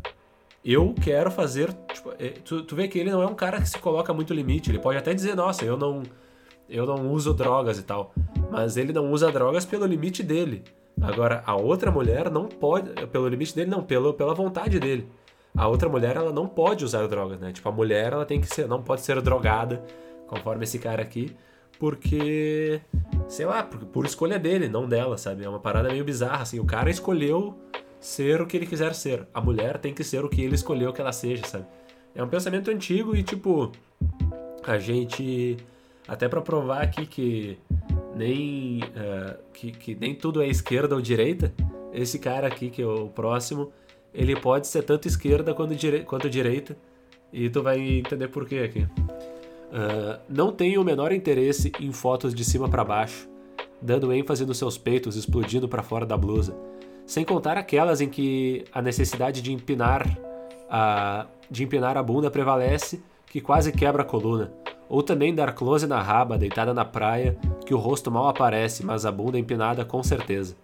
eu 0.64 0.92
quero 1.00 1.30
fazer, 1.30 1.72
tipo, 1.94 2.12
é, 2.18 2.30
tu, 2.30 2.64
tu 2.64 2.74
vê 2.74 2.88
que 2.88 2.98
ele 2.98 3.12
não 3.12 3.22
é 3.22 3.26
um 3.26 3.34
cara 3.36 3.60
que 3.60 3.68
se 3.68 3.78
coloca 3.78 4.12
muito 4.12 4.34
limite. 4.34 4.72
Ele 4.72 4.80
pode 4.80 4.98
até 4.98 5.14
dizer, 5.14 5.36
nossa, 5.36 5.64
eu 5.64 5.76
não, 5.76 6.02
eu 6.68 6.84
não 6.84 7.12
uso 7.12 7.32
drogas 7.32 7.78
e 7.78 7.84
tal. 7.84 8.12
Mas 8.50 8.76
ele 8.76 8.92
não 8.92 9.12
usa 9.12 9.30
drogas 9.30 9.64
pelo 9.64 9.86
limite 9.86 10.20
dele. 10.20 10.64
Agora, 11.00 11.44
a 11.46 11.54
outra 11.54 11.92
mulher 11.92 12.28
não 12.28 12.46
pode, 12.46 12.90
pelo 13.06 13.28
limite 13.28 13.54
dele, 13.54 13.70
não, 13.70 13.84
pelo, 13.84 14.12
pela 14.14 14.34
vontade 14.34 14.80
dele. 14.80 15.08
A 15.56 15.68
outra 15.68 15.88
mulher, 15.88 16.16
ela 16.16 16.32
não 16.32 16.46
pode 16.46 16.84
usar 16.84 17.06
drogas, 17.06 17.40
né? 17.40 17.52
Tipo, 17.52 17.68
a 17.68 17.72
mulher, 17.72 18.12
ela 18.12 18.26
tem 18.26 18.40
que 18.40 18.46
ser, 18.46 18.68
não 18.68 18.82
pode 18.82 19.00
ser 19.00 19.20
drogada, 19.22 19.82
conforme 20.26 20.64
esse 20.64 20.78
cara 20.78 21.02
aqui, 21.02 21.34
porque, 21.78 22.80
sei 23.28 23.46
lá, 23.46 23.62
por, 23.62 23.80
por 23.86 24.04
escolha 24.04 24.38
dele, 24.38 24.68
não 24.68 24.88
dela, 24.88 25.16
sabe? 25.16 25.44
É 25.44 25.48
uma 25.48 25.60
parada 25.60 25.88
meio 25.88 26.04
bizarra, 26.04 26.42
assim. 26.42 26.58
O 26.58 26.64
cara 26.64 26.90
escolheu 26.90 27.54
ser 28.00 28.40
o 28.40 28.46
que 28.46 28.56
ele 28.56 28.66
quiser 28.66 28.94
ser. 28.94 29.26
A 29.32 29.40
mulher 29.40 29.78
tem 29.78 29.94
que 29.94 30.04
ser 30.04 30.24
o 30.24 30.28
que 30.28 30.42
ele 30.42 30.54
escolheu 30.54 30.92
que 30.92 31.00
ela 31.00 31.12
seja, 31.12 31.44
sabe? 31.46 31.66
É 32.14 32.22
um 32.22 32.28
pensamento 32.28 32.70
antigo 32.70 33.16
e, 33.16 33.22
tipo, 33.22 33.72
a 34.62 34.78
gente. 34.78 35.56
Até 36.08 36.28
para 36.28 36.40
provar 36.40 36.82
aqui 36.82 37.04
que 37.04 37.58
nem, 38.14 38.80
uh, 38.84 39.36
que, 39.52 39.72
que 39.72 39.94
nem 39.94 40.14
tudo 40.14 40.40
é 40.40 40.46
esquerda 40.46 40.94
ou 40.94 41.00
direita, 41.00 41.52
esse 41.92 42.18
cara 42.18 42.46
aqui, 42.46 42.70
que 42.70 42.80
é 42.80 42.86
o 42.86 43.08
próximo, 43.08 43.72
ele 44.16 44.34
pode 44.34 44.66
ser 44.66 44.82
tanto 44.82 45.06
esquerda 45.06 45.52
quanto, 45.52 45.74
dire 45.74 46.00
quanto 46.04 46.28
direita. 46.28 46.76
E 47.32 47.50
tu 47.50 47.62
vai 47.62 47.78
entender 47.78 48.28
por 48.28 48.46
quê 48.46 48.60
aqui. 48.60 48.82
Uh, 48.82 50.18
não 50.28 50.50
tenho 50.50 50.80
o 50.80 50.84
menor 50.84 51.12
interesse 51.12 51.70
em 51.78 51.92
fotos 51.92 52.34
de 52.34 52.44
cima 52.44 52.68
para 52.68 52.82
baixo, 52.82 53.28
dando 53.82 54.12
ênfase 54.12 54.46
nos 54.46 54.56
seus 54.56 54.78
peitos 54.78 55.16
explodindo 55.16 55.68
para 55.68 55.82
fora 55.82 56.06
da 56.06 56.16
blusa. 56.16 56.56
Sem 57.04 57.24
contar 57.24 57.58
aquelas 57.58 58.00
em 58.00 58.08
que 58.08 58.64
a 58.72 58.80
necessidade 58.80 59.42
de 59.42 59.52
empinar 59.52 60.18
a, 60.70 61.26
de 61.50 61.62
empinar 61.62 61.96
a 61.96 62.02
bunda 62.02 62.30
prevalece, 62.30 63.02
que 63.26 63.40
quase 63.40 63.70
quebra 63.70 64.02
a 64.02 64.04
coluna. 64.04 64.52
Ou 64.88 65.02
também 65.02 65.34
dar 65.34 65.52
close 65.52 65.86
na 65.86 66.00
raba, 66.00 66.38
deitada 66.38 66.72
na 66.72 66.84
praia, 66.84 67.36
que 67.66 67.74
o 67.74 67.78
rosto 67.78 68.10
mal 68.10 68.28
aparece, 68.28 68.84
mas 68.84 69.04
a 69.04 69.12
bunda 69.12 69.38
empinada 69.38 69.84
com 69.84 70.02
certeza. 70.02 70.56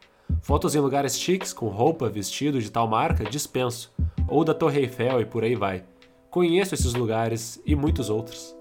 Fotos 0.42 0.74
em 0.74 0.80
lugares 0.80 1.16
chiques, 1.16 1.52
com 1.52 1.68
roupa, 1.68 2.08
vestido 2.08 2.60
de 2.60 2.68
tal 2.68 2.88
marca, 2.88 3.22
dispenso. 3.22 3.92
Ou 4.26 4.44
da 4.44 4.52
Torre 4.52 4.80
Eiffel 4.80 5.20
e 5.20 5.24
por 5.24 5.44
aí 5.44 5.54
vai. 5.54 5.84
Conheço 6.30 6.74
esses 6.74 6.94
lugares 6.94 7.62
e 7.64 7.76
muitos 7.76 8.10
outros. 8.10 8.54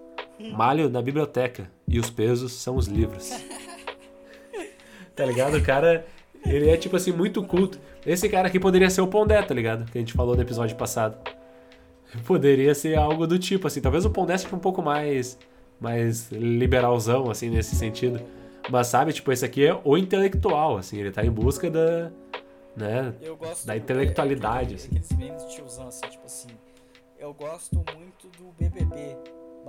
Malho 0.54 0.90
na 0.90 1.02
biblioteca 1.02 1.70
e 1.88 2.00
os 2.00 2.10
pesos 2.12 2.54
são 2.54 2.76
os 2.76 2.86
livros. 2.86 3.32
tá 5.16 5.26
ligado? 5.26 5.58
O 5.58 5.64
cara, 5.64 6.06
ele 6.46 6.70
é 6.70 6.78
tipo 6.78 6.96
assim, 6.96 7.12
muito 7.12 7.42
culto. 7.42 7.80
Esse 8.06 8.30
cara 8.30 8.48
aqui 8.48 8.60
poderia 8.60 8.90
ser 8.90 9.02
o 9.02 9.08
Pondé, 9.08 9.42
tá 9.42 9.54
ligado? 9.54 9.92
Que 9.92 9.98
a 9.98 10.02
gente 10.02 10.14
falou 10.14 10.36
no 10.36 10.42
episódio 10.42 10.76
passado. 10.76 11.18
Poderia 12.26 12.76
ser 12.76 12.96
algo 12.96 13.26
do 13.26 13.40
tipo, 13.40 13.66
assim. 13.66 13.82
Talvez 13.82 14.06
o 14.06 14.10
Pondé 14.12 14.38
seja 14.38 14.56
um 14.56 14.60
pouco 14.60 14.84
mais 14.84 15.38
mais 15.80 16.32
liberalzão, 16.32 17.32
assim, 17.32 17.50
nesse 17.50 17.76
sentido. 17.76 18.22
Mas 18.70 18.88
sabe, 18.88 19.14
tipo, 19.14 19.32
esse 19.32 19.46
aqui 19.46 19.66
é 19.66 19.80
o 19.84 19.98
intelectual, 19.98 20.78
assim, 20.78 21.00
ele 21.00 21.12
tá 21.12 21.24
em 21.24 21.32
busca 21.32 21.70
da. 21.70 22.12
Né, 22.76 23.14
eu 23.22 23.36
gosto 23.36 23.68
da 23.68 23.76
intelectualidade. 23.76 24.74
É, 24.74 24.76
assim. 24.76 24.88
Aqueles 24.88 25.12
memes 25.18 25.46
de 25.46 25.56
tiozão, 25.56 25.88
assim, 25.88 26.08
tipo 26.08 26.26
assim. 26.26 26.50
Eu 27.20 27.34
gosto 27.34 27.84
muito 27.96 28.30
do 28.38 28.52
BBB. 28.58 29.18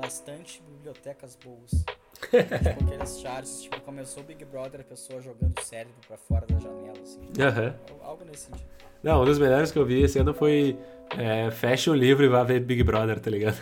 Bastante 0.01 0.63
bibliotecas 0.63 1.37
boas. 1.45 1.85
tipo 2.31 2.85
aqueles 2.85 3.21
charts, 3.21 3.63
tipo, 3.63 3.81
começou 3.81 4.23
o 4.23 4.27
Big 4.27 4.45
Brother, 4.45 4.81
a 4.81 4.85
pessoa 4.85 5.21
jogando 5.21 5.59
o 5.59 5.63
cérebro 5.63 5.95
pra 6.07 6.17
fora 6.17 6.47
da 6.47 6.59
janela, 6.59 6.99
assim. 7.03 7.21
Uhum. 7.21 7.99
Algo 8.03 8.25
nesse 8.25 8.47
sentido. 8.47 8.67
Não, 9.03 9.21
um 9.21 9.25
dos 9.25 9.39
melhores 9.39 9.73
que 9.73 9.79
eu 9.79 9.85
vi 9.85 10.03
esse 10.03 10.19
ano 10.19 10.33
foi 10.33 10.79
é, 11.19 11.51
fecha 11.51 11.91
o 11.91 11.95
livro 11.95 12.25
e 12.25 12.29
vá 12.29 12.45
ver 12.45 12.61
Big 12.61 12.83
Brother, 12.85 13.19
tá 13.19 13.31
ligado? 13.31 13.61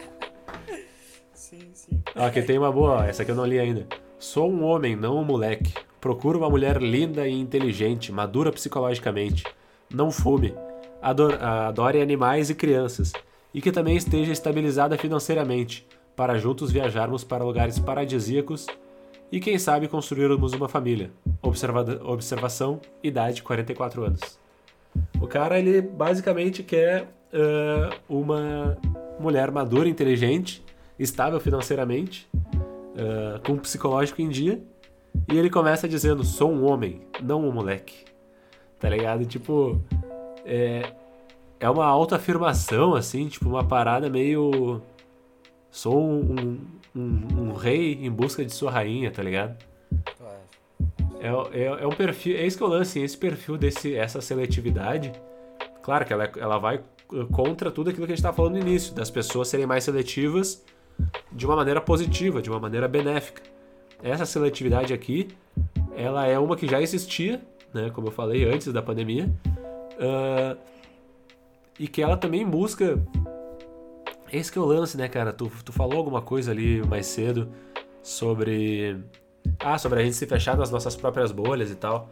sim, 1.32 1.70
sim. 1.72 2.02
Ó, 2.14 2.26
aqui 2.26 2.42
tem 2.42 2.58
uma 2.58 2.70
boa, 2.70 2.98
ó, 2.98 3.02
essa 3.02 3.22
aqui 3.22 3.30
eu 3.30 3.36
não 3.36 3.46
li 3.46 3.58
ainda. 3.58 3.86
Sou 4.24 4.50
um 4.50 4.64
homem, 4.64 4.96
não 4.96 5.18
um 5.18 5.24
moleque. 5.24 5.74
Procuro 6.00 6.38
uma 6.38 6.48
mulher 6.48 6.80
linda 6.80 7.28
e 7.28 7.38
inteligente, 7.38 8.10
madura 8.10 8.50
psicologicamente. 8.50 9.44
Não 9.92 10.10
fume. 10.10 10.54
Ador 11.02 11.34
adore 11.44 12.00
animais 12.00 12.48
e 12.48 12.54
crianças. 12.54 13.12
E 13.52 13.60
que 13.60 13.70
também 13.70 13.96
esteja 13.98 14.32
estabilizada 14.32 14.96
financeiramente, 14.96 15.86
para 16.16 16.38
juntos 16.38 16.72
viajarmos 16.72 17.22
para 17.22 17.44
lugares 17.44 17.78
paradisíacos 17.78 18.66
e, 19.30 19.38
quem 19.40 19.58
sabe, 19.58 19.88
construirmos 19.88 20.54
uma 20.54 20.70
família. 20.70 21.10
Observa 21.42 22.00
observação: 22.04 22.80
idade 23.02 23.42
44 23.42 24.04
anos. 24.04 24.38
O 25.20 25.26
cara, 25.26 25.58
ele 25.58 25.82
basicamente 25.82 26.62
quer 26.62 27.02
uh, 27.30 27.94
uma 28.08 28.78
mulher 29.20 29.50
madura, 29.50 29.86
inteligente, 29.86 30.64
estável 30.98 31.38
financeiramente 31.38 32.26
uh, 32.94 33.40
com 33.44 33.54
o 33.54 33.60
psicológico 33.60 34.22
em 34.22 34.28
dia. 34.28 34.62
E 35.30 35.36
ele 35.36 35.50
começa 35.50 35.88
dizendo: 35.88 36.24
sou 36.24 36.50
um 36.50 36.64
homem, 36.64 37.02
não 37.22 37.46
um 37.46 37.52
moleque. 37.52 38.04
Tá 38.78 38.88
ligado? 38.88 39.24
Tipo, 39.24 39.80
é, 40.44 40.92
é 41.60 41.70
uma 41.70 41.86
autoafirmação, 41.86 42.94
assim, 42.94 43.28
tipo, 43.28 43.48
uma 43.48 43.64
parada 43.64 44.08
meio. 44.10 44.82
Sou 45.70 46.00
um, 46.00 46.60
um, 46.94 47.26
um, 47.38 47.52
rei 47.52 47.94
em 47.94 48.10
busca 48.10 48.44
de 48.44 48.52
sua 48.52 48.70
rainha, 48.70 49.10
tá 49.10 49.22
ligado? 49.22 49.56
É, 51.20 51.60
é, 51.60 51.64
é 51.64 51.86
um 51.86 51.92
perfil. 51.92 52.36
É 52.36 52.46
isso 52.46 52.58
que 52.58 52.62
eu 52.62 52.68
lance, 52.68 53.00
esse 53.00 53.16
perfil 53.16 53.56
desse, 53.56 53.94
essa 53.94 54.20
seletividade. 54.20 55.12
Claro 55.82 56.04
que 56.04 56.12
ela, 56.12 56.30
ela 56.36 56.58
vai 56.58 56.82
contra 57.32 57.70
tudo 57.70 57.90
aquilo 57.90 58.06
que 58.06 58.12
a 58.12 58.16
gente 58.16 58.20
estava 58.20 58.36
falando 58.36 58.54
no 58.54 58.60
início, 58.60 58.94
das 58.94 59.10
pessoas 59.10 59.48
serem 59.48 59.66
mais 59.66 59.84
seletivas 59.84 60.64
de 61.32 61.46
uma 61.46 61.56
maneira 61.56 61.80
positiva, 61.80 62.40
de 62.40 62.50
uma 62.50 62.60
maneira 62.60 62.88
benéfica. 62.88 63.42
Essa 64.02 64.26
seletividade 64.26 64.92
aqui, 64.92 65.28
ela 65.96 66.26
é 66.26 66.38
uma 66.38 66.56
que 66.56 66.66
já 66.66 66.80
existia, 66.80 67.40
né, 67.72 67.90
como 67.90 68.08
eu 68.08 68.12
falei 68.12 68.44
antes 68.44 68.72
da 68.72 68.82
pandemia, 68.82 69.30
uh, 69.94 70.58
e 71.78 71.88
que 71.88 72.02
ela 72.02 72.16
também 72.16 72.46
busca. 72.46 72.98
Esse 74.32 74.50
que 74.50 74.58
é 74.58 74.60
o 74.60 74.64
lance, 74.64 74.96
né, 74.96 75.08
cara? 75.08 75.32
Tu, 75.32 75.50
tu 75.64 75.72
falou 75.72 75.98
alguma 75.98 76.22
coisa 76.22 76.50
ali 76.50 76.84
mais 76.86 77.06
cedo 77.06 77.48
sobre. 78.02 78.96
Ah, 79.58 79.78
sobre 79.78 80.00
a 80.00 80.04
gente 80.04 80.16
se 80.16 80.26
fechar 80.26 80.56
nas 80.56 80.70
nossas 80.70 80.96
próprias 80.96 81.32
bolhas 81.32 81.70
e 81.70 81.74
tal. 81.74 82.10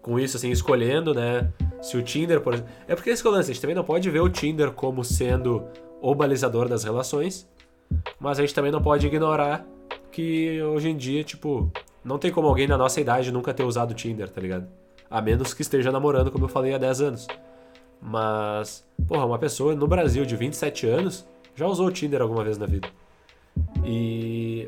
Com 0.00 0.18
isso, 0.18 0.36
assim, 0.36 0.50
escolhendo, 0.50 1.14
né? 1.14 1.52
Se 1.80 1.96
o 1.96 2.02
Tinder, 2.02 2.40
por 2.40 2.54
exemplo. 2.54 2.72
É 2.88 2.94
porque 2.94 3.10
esse 3.10 3.22
que 3.22 3.28
é 3.28 3.30
o 3.30 3.34
lance, 3.34 3.50
a 3.50 3.54
gente 3.54 3.60
também 3.60 3.76
não 3.76 3.84
pode 3.84 4.08
ver 4.10 4.20
o 4.20 4.28
Tinder 4.28 4.72
como 4.72 5.04
sendo 5.04 5.64
o 6.00 6.14
balizador 6.14 6.68
das 6.68 6.82
relações, 6.82 7.48
mas 8.18 8.38
a 8.38 8.42
gente 8.42 8.54
também 8.54 8.70
não 8.72 8.82
pode 8.82 9.06
ignorar 9.06 9.66
que 10.10 10.62
hoje 10.62 10.88
em 10.90 10.96
dia, 10.96 11.24
tipo, 11.24 11.72
não 12.04 12.18
tem 12.18 12.30
como 12.30 12.46
alguém 12.46 12.68
da 12.68 12.76
nossa 12.76 13.00
idade 13.00 13.32
nunca 13.32 13.54
ter 13.54 13.64
usado 13.64 13.94
Tinder, 13.94 14.28
tá 14.28 14.40
ligado? 14.40 14.68
A 15.10 15.20
menos 15.20 15.54
que 15.54 15.62
esteja 15.62 15.90
namorando, 15.90 16.30
como 16.30 16.44
eu 16.44 16.48
falei, 16.48 16.74
há 16.74 16.78
10 16.78 17.00
anos. 17.00 17.26
Mas, 18.00 18.84
porra, 19.06 19.24
uma 19.24 19.38
pessoa 19.38 19.74
no 19.74 19.86
Brasil 19.86 20.24
de 20.24 20.36
27 20.36 20.86
anos 20.86 21.26
já 21.54 21.66
usou 21.66 21.90
Tinder 21.90 22.20
alguma 22.20 22.42
vez 22.42 22.58
na 22.58 22.66
vida. 22.66 22.88
E. 23.84 24.66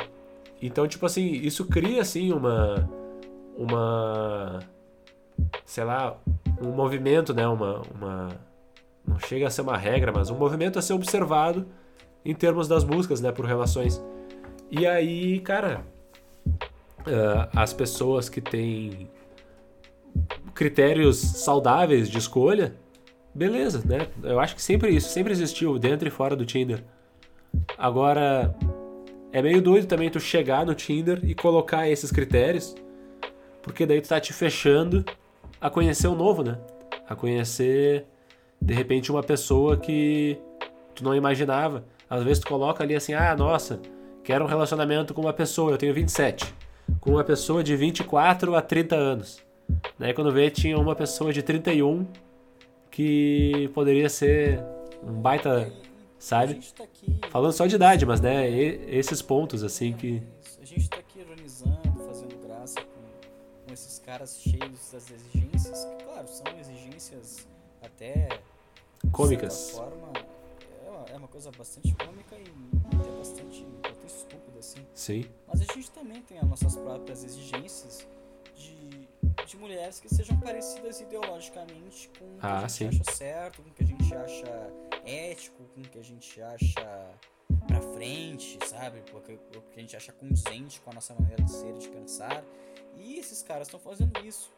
Então, 0.62 0.86
tipo 0.86 1.04
assim, 1.04 1.26
isso 1.26 1.64
cria, 1.66 2.02
assim, 2.02 2.32
uma. 2.32 2.88
Uma. 3.56 4.60
Sei 5.64 5.82
lá, 5.82 6.16
um 6.62 6.70
movimento, 6.70 7.34
né? 7.34 7.46
Uma. 7.46 7.82
uma 7.94 8.28
não 9.06 9.18
chega 9.18 9.46
a 9.46 9.50
ser 9.50 9.62
uma 9.62 9.76
regra, 9.76 10.12
mas 10.12 10.30
um 10.30 10.36
movimento 10.36 10.78
a 10.78 10.82
ser 10.82 10.94
observado 10.94 11.66
em 12.24 12.34
termos 12.34 12.66
das 12.68 12.84
buscas, 12.84 13.20
né, 13.20 13.30
por 13.30 13.44
relações. 13.44 14.02
E 14.70 14.86
aí, 14.86 15.40
cara, 15.40 15.84
uh, 16.46 17.48
as 17.54 17.72
pessoas 17.72 18.28
que 18.28 18.40
têm 18.40 19.10
critérios 20.54 21.18
saudáveis 21.18 22.08
de 22.08 22.18
escolha, 22.18 22.74
beleza, 23.34 23.82
né? 23.84 24.06
Eu 24.22 24.38
acho 24.38 24.54
que 24.54 24.62
sempre 24.62 24.90
isso, 24.90 25.08
sempre 25.08 25.32
existiu 25.32 25.78
dentro 25.78 26.06
e 26.06 26.10
fora 26.10 26.36
do 26.36 26.46
Tinder. 26.46 26.82
Agora, 27.76 28.54
é 29.32 29.42
meio 29.42 29.60
doido 29.60 29.86
também 29.86 30.08
tu 30.10 30.20
chegar 30.20 30.64
no 30.64 30.74
Tinder 30.74 31.18
e 31.24 31.34
colocar 31.34 31.88
esses 31.88 32.12
critérios, 32.12 32.74
porque 33.62 33.84
daí 33.84 34.00
tu 34.00 34.08
tá 34.08 34.20
te 34.20 34.32
fechando 34.32 35.04
a 35.60 35.68
conhecer 35.68 36.06
o 36.06 36.14
novo, 36.14 36.42
né? 36.42 36.58
A 37.08 37.14
conhecer, 37.16 38.06
de 38.60 38.72
repente, 38.72 39.10
uma 39.10 39.22
pessoa 39.22 39.76
que 39.76 40.38
tu 40.94 41.02
não 41.02 41.14
imaginava. 41.14 41.84
Às 42.08 42.22
vezes 42.22 42.38
tu 42.38 42.48
coloca 42.48 42.82
ali 42.82 42.94
assim, 42.94 43.14
ah, 43.14 43.34
nossa, 43.36 43.80
quero 44.22 44.44
um 44.44 44.48
relacionamento 44.48 45.14
com 45.14 45.20
uma 45.20 45.32
pessoa, 45.32 45.72
eu 45.72 45.78
tenho 45.78 45.94
27. 45.94 46.54
Com 47.00 47.12
uma 47.12 47.24
pessoa 47.24 47.62
de 47.62 47.74
24 47.76 48.54
a 48.54 48.62
30 48.62 48.94
anos. 48.94 49.42
Daí 49.98 50.12
quando 50.12 50.32
vê, 50.32 50.50
tinha 50.50 50.78
uma 50.78 50.94
pessoa 50.94 51.32
de 51.32 51.42
31 51.42 52.06
que 52.90 53.70
poderia 53.74 54.08
ser 54.08 54.62
um 55.02 55.12
baita, 55.12 55.72
sabe? 56.18 56.60
Tá. 56.76 56.84
Falando 57.30 57.52
só 57.52 57.66
de 57.66 57.74
idade, 57.74 58.06
mas 58.06 58.20
né, 58.20 58.48
esses 58.48 59.20
pontos 59.20 59.64
assim 59.64 59.92
que. 59.92 60.22
A 60.60 60.64
gente 60.64 60.88
tá 60.88 60.98
aqui 60.98 61.20
ironizando, 61.20 61.80
fazendo 62.06 62.36
graça 62.46 62.80
com, 62.80 63.66
com 63.66 63.72
esses 63.72 63.98
caras 63.98 64.38
cheios 64.38 64.90
das 64.92 65.10
exigências, 65.10 65.84
que 65.84 66.04
claro, 66.04 66.28
são 66.28 66.44
exigências 66.58 67.48
até 67.82 68.28
cômicas. 69.10 69.52
De 69.52 69.58
certa 69.58 69.90
forma, 69.90 70.33
é 71.12 71.16
uma 71.16 71.28
coisa 71.28 71.50
bastante 71.56 71.94
cômica 71.94 72.36
e 72.36 72.44
até 72.98 73.10
bastante, 73.18 73.66
estúpida, 74.06 74.58
assim. 74.58 74.86
Sim. 74.94 75.24
Mas 75.46 75.60
a 75.62 75.64
gente 75.72 75.90
também 75.90 76.20
tem 76.22 76.38
as 76.38 76.46
nossas 76.48 76.76
próprias 76.76 77.24
exigências 77.24 78.06
de, 78.54 79.08
de 79.46 79.56
mulheres 79.56 79.98
que 79.98 80.14
sejam 80.14 80.38
parecidas 80.38 81.00
ideologicamente 81.00 82.10
com 82.18 82.24
o 82.24 82.38
que 82.38 82.46
Ah, 82.46 82.58
a 82.58 82.68
gente 82.68 82.72
sim. 82.72 82.86
acha 82.88 83.12
certo, 83.12 83.62
com 83.62 83.70
o 83.70 83.72
que 83.72 83.82
a 83.82 83.86
gente 83.86 84.14
acha 84.14 84.72
ético, 85.06 85.62
com 85.74 85.80
o 85.80 85.84
que 85.84 85.98
a 85.98 86.02
gente 86.04 86.40
acha 86.42 87.10
pra 87.66 87.80
frente, 87.80 88.58
sabe? 88.66 89.02
O 89.14 89.20
que 89.20 89.38
a 89.78 89.80
gente 89.80 89.96
acha 89.96 90.12
condizente 90.12 90.80
com 90.82 90.90
a 90.90 90.94
nossa 90.94 91.14
maneira 91.14 91.42
de 91.42 91.50
ser 91.50 91.72
de 91.78 91.88
pensar. 91.88 92.44
E 92.96 93.18
esses 93.18 93.42
caras 93.42 93.66
estão 93.68 93.80
fazendo 93.80 94.24
isso. 94.24 94.52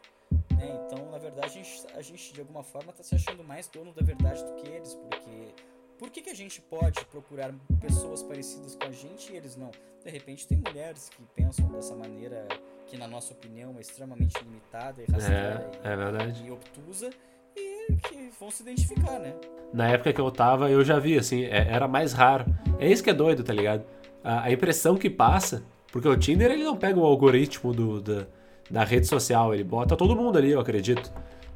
Né? 0.57 0.85
Então, 0.85 1.09
na 1.09 1.17
verdade, 1.17 1.47
a 1.47 1.63
gente, 1.63 1.87
a 1.95 2.01
gente 2.01 2.33
de 2.33 2.41
alguma 2.41 2.63
forma 2.63 2.91
está 2.91 3.01
se 3.03 3.15
achando 3.15 3.43
mais 3.43 3.67
dono 3.67 3.93
da 3.93 4.03
verdade 4.03 4.43
do 4.43 4.55
que 4.55 4.67
eles, 4.67 4.93
porque 4.93 5.53
por 5.97 6.09
que, 6.09 6.21
que 6.21 6.29
a 6.29 6.35
gente 6.35 6.61
pode 6.61 7.03
procurar 7.05 7.51
pessoas 7.81 8.21
parecidas 8.23 8.75
com 8.75 8.87
a 8.87 8.91
gente 8.91 9.31
e 9.33 9.35
eles 9.37 9.55
não? 9.55 9.71
De 10.03 10.09
repente, 10.11 10.47
tem 10.47 10.57
mulheres 10.65 11.09
que 11.09 11.23
pensam 11.35 11.67
dessa 11.69 11.95
maneira 11.95 12.47
que, 12.85 12.97
na 12.97 13.07
nossa 13.07 13.33
opinião, 13.33 13.75
é 13.77 13.81
extremamente 13.81 14.37
limitada 14.43 15.01
e 15.01 15.11
rasteira 15.11 15.69
É, 15.83 15.91
é 15.93 15.95
verdade. 15.95 16.43
e, 16.43 16.47
e 16.47 16.51
obtusa 16.51 17.09
e 17.55 17.95
que 18.03 18.29
vão 18.39 18.49
se 18.51 18.61
identificar, 18.61 19.19
né? 19.19 19.33
Na 19.73 19.89
época 19.89 20.13
que 20.13 20.21
eu 20.21 20.31
tava, 20.31 20.69
eu 20.69 20.83
já 20.85 20.97
vi, 20.99 21.17
assim, 21.17 21.43
é- 21.43 21.67
era 21.69 21.87
mais 21.87 22.13
raro. 22.13 22.45
É 22.79 22.87
isso 22.89 23.03
que 23.03 23.09
é 23.09 23.13
doido, 23.13 23.43
tá 23.43 23.53
ligado? 23.53 23.83
A, 24.23 24.43
a 24.43 24.51
impressão 24.51 24.95
que 24.95 25.09
passa, 25.09 25.63
porque 25.91 26.07
o 26.07 26.15
Tinder 26.17 26.51
ele 26.51 26.63
não 26.63 26.77
pega 26.77 26.97
o 26.99 27.03
algoritmo 27.05 27.73
do, 27.73 27.99
da, 28.01 28.27
da 28.69 28.83
rede 28.83 29.07
social, 29.07 29.53
ele 29.53 29.63
bota 29.63 29.97
todo 29.97 30.15
mundo 30.15 30.37
ali, 30.37 30.51
eu 30.51 30.59
acredito. 30.59 31.11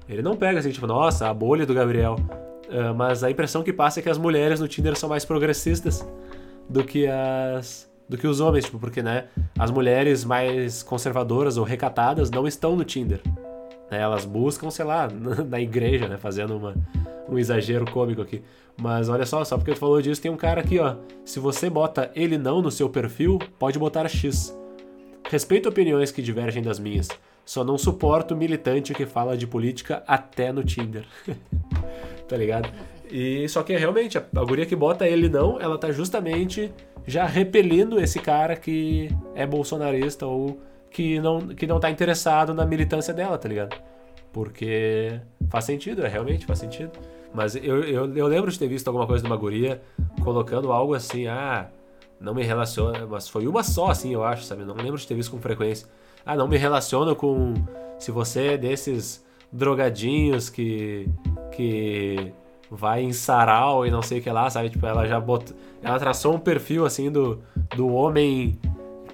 Ele 0.10 0.22
não 0.22 0.36
pega 0.36 0.60
assim, 0.60 0.72
tipo, 0.72 0.88
nossa, 0.88 1.30
a 1.30 1.34
bolha 1.34 1.66
do 1.66 1.74
Gabriel. 1.74 2.16
Ah, 2.72 2.93
mas 2.93 3.24
a 3.24 3.30
impressão 3.30 3.63
que 3.63 3.74
passa 3.74 3.99
é 3.99 4.03
que 4.03 4.09
as 4.09 4.17
mulheres 4.17 4.59
no 4.59 4.67
Tinder 4.67 4.97
são 4.97 5.09
mais 5.09 5.26
progressistas 5.26 6.07
do 6.69 6.84
que 6.84 7.05
as. 7.07 7.89
do 8.07 8.17
que 8.17 8.26
os 8.28 8.39
homens, 8.39 8.65
tipo, 8.65 8.80
porque, 8.80 9.01
né, 9.03 9.26
as 9.57 9.69
mulheres 9.72 10.24
mais 10.24 10.82
conservadoras 10.82 11.57
ou 11.57 11.63
recatadas 11.63 12.30
não 12.32 12.47
estão 12.47 12.76
no 12.76 12.84
Tinder. 12.84 13.22
né? 13.89 13.99
Elas 13.99 14.26
buscam, 14.26 14.69
sei 14.72 14.86
lá, 14.86 15.07
na, 15.11 15.43
na 15.43 15.59
igreja, 15.59 16.07
né, 16.07 16.17
fazendo 16.17 16.55
uma, 16.55 16.74
um 17.30 17.38
exagero 17.38 17.86
cômico 17.91 18.22
aqui. 18.22 18.41
Mas 18.82 19.09
olha 19.09 19.26
só, 19.26 19.43
só 19.43 19.57
porque 19.57 19.74
tu 19.74 19.80
falou 19.80 20.01
disso, 20.01 20.22
tem 20.22 20.32
um 20.32 20.38
cara 20.38 20.61
aqui, 20.61 20.80
ó. 20.80 20.95
Se 21.26 21.39
você 21.39 21.69
bota 21.69 22.09
ele 22.15 22.38
não 22.38 22.61
no 22.61 22.72
seu 22.72 22.89
perfil, 22.89 23.38
pode 23.59 23.78
botar 23.78 24.07
X. 24.07 24.57
Respeito 25.30 25.69
opiniões 25.69 26.11
que 26.11 26.22
divergem 26.22 26.63
das 26.63 26.80
minhas. 26.80 27.09
Só 27.45 27.63
não 27.63 27.78
suporto 27.78 28.36
militante 28.36 28.93
que 28.93 29.05
fala 29.05 29.38
de 29.38 29.45
política 29.45 30.03
até 30.07 30.51
no 30.51 30.63
Tinder. 30.63 31.05
tá 32.32 32.38
ligado? 32.38 32.70
E 33.12 33.48
só 33.50 33.62
que 33.62 33.76
realmente, 33.76 34.18
a, 34.18 34.24
a 34.38 34.46
guria 34.46 34.66
que 34.66 34.74
bota 34.76 35.06
ele 35.06 35.28
não, 35.28 35.60
ela 35.60 35.78
tá 35.78 35.92
justamente 35.92 36.74
já 37.06 37.26
repelindo 37.26 38.00
esse 38.00 38.20
cara 38.20 38.56
que 38.56 39.10
é 39.36 39.46
bolsonarista 39.46 40.26
ou 40.26 40.58
que 40.90 41.20
não, 41.20 41.40
que 41.50 41.68
não 41.68 41.78
tá 41.78 41.90
interessado 41.90 42.54
na 42.54 42.66
militância 42.66 43.14
dela, 43.14 43.38
tá 43.38 43.50
ligado? 43.50 43.76
Porque 44.32 45.20
faz 45.50 45.66
sentido, 45.66 46.06
é 46.06 46.08
realmente 46.08 46.46
faz 46.46 46.60
sentido. 46.60 46.92
Mas 47.34 47.54
eu, 47.54 47.84
eu, 47.84 48.16
eu 48.16 48.28
lembro 48.28 48.50
de 48.50 48.58
ter 48.58 48.68
visto 48.70 48.88
alguma 48.88 49.06
coisa 49.06 49.22
de 49.22 49.30
uma 49.30 49.38
guria 49.38 49.82
colocando 50.24 50.72
algo 50.72 50.94
assim, 50.94 51.28
ah, 51.28 51.68
não 52.18 52.34
me 52.34 52.44
relaciona, 52.44 53.06
mas 53.06 53.28
foi 53.28 53.46
uma 53.46 53.62
só 53.62 53.90
assim, 53.90 54.14
eu 54.14 54.24
acho, 54.24 54.46
sabe? 54.46 54.64
Não 54.64 54.76
lembro 54.76 54.98
de 54.98 55.06
ter 55.06 55.16
visto 55.16 55.32
com 55.32 55.38
frequência. 55.38 55.86
Ah, 56.26 56.36
não 56.38 56.48
me 56.48 56.56
relaciono 56.56 57.14
com 57.14 57.54
se 58.00 58.10
você 58.10 58.54
é 58.54 58.58
desses 58.58 59.22
drogadinhos 59.52 60.50
que 60.50 61.10
que 61.52 62.32
vai 62.70 63.04
em 63.04 63.12
sarau 63.14 63.86
e 63.86 63.91
não 63.91 64.02
sei 64.02 64.20
o 64.20 64.22
que 64.22 64.30
lá, 64.30 64.49
sabe? 64.49 64.70
Tipo, 64.70 64.86
ela 64.86 65.06
já 65.06 65.20
botou, 65.20 65.56
ela 65.84 65.99
traçou 65.99 66.34
um 66.34 66.39
perfil 66.39 66.86
assim 66.86 67.12
do, 67.12 67.41
do 67.76 67.88
homem 67.93 68.58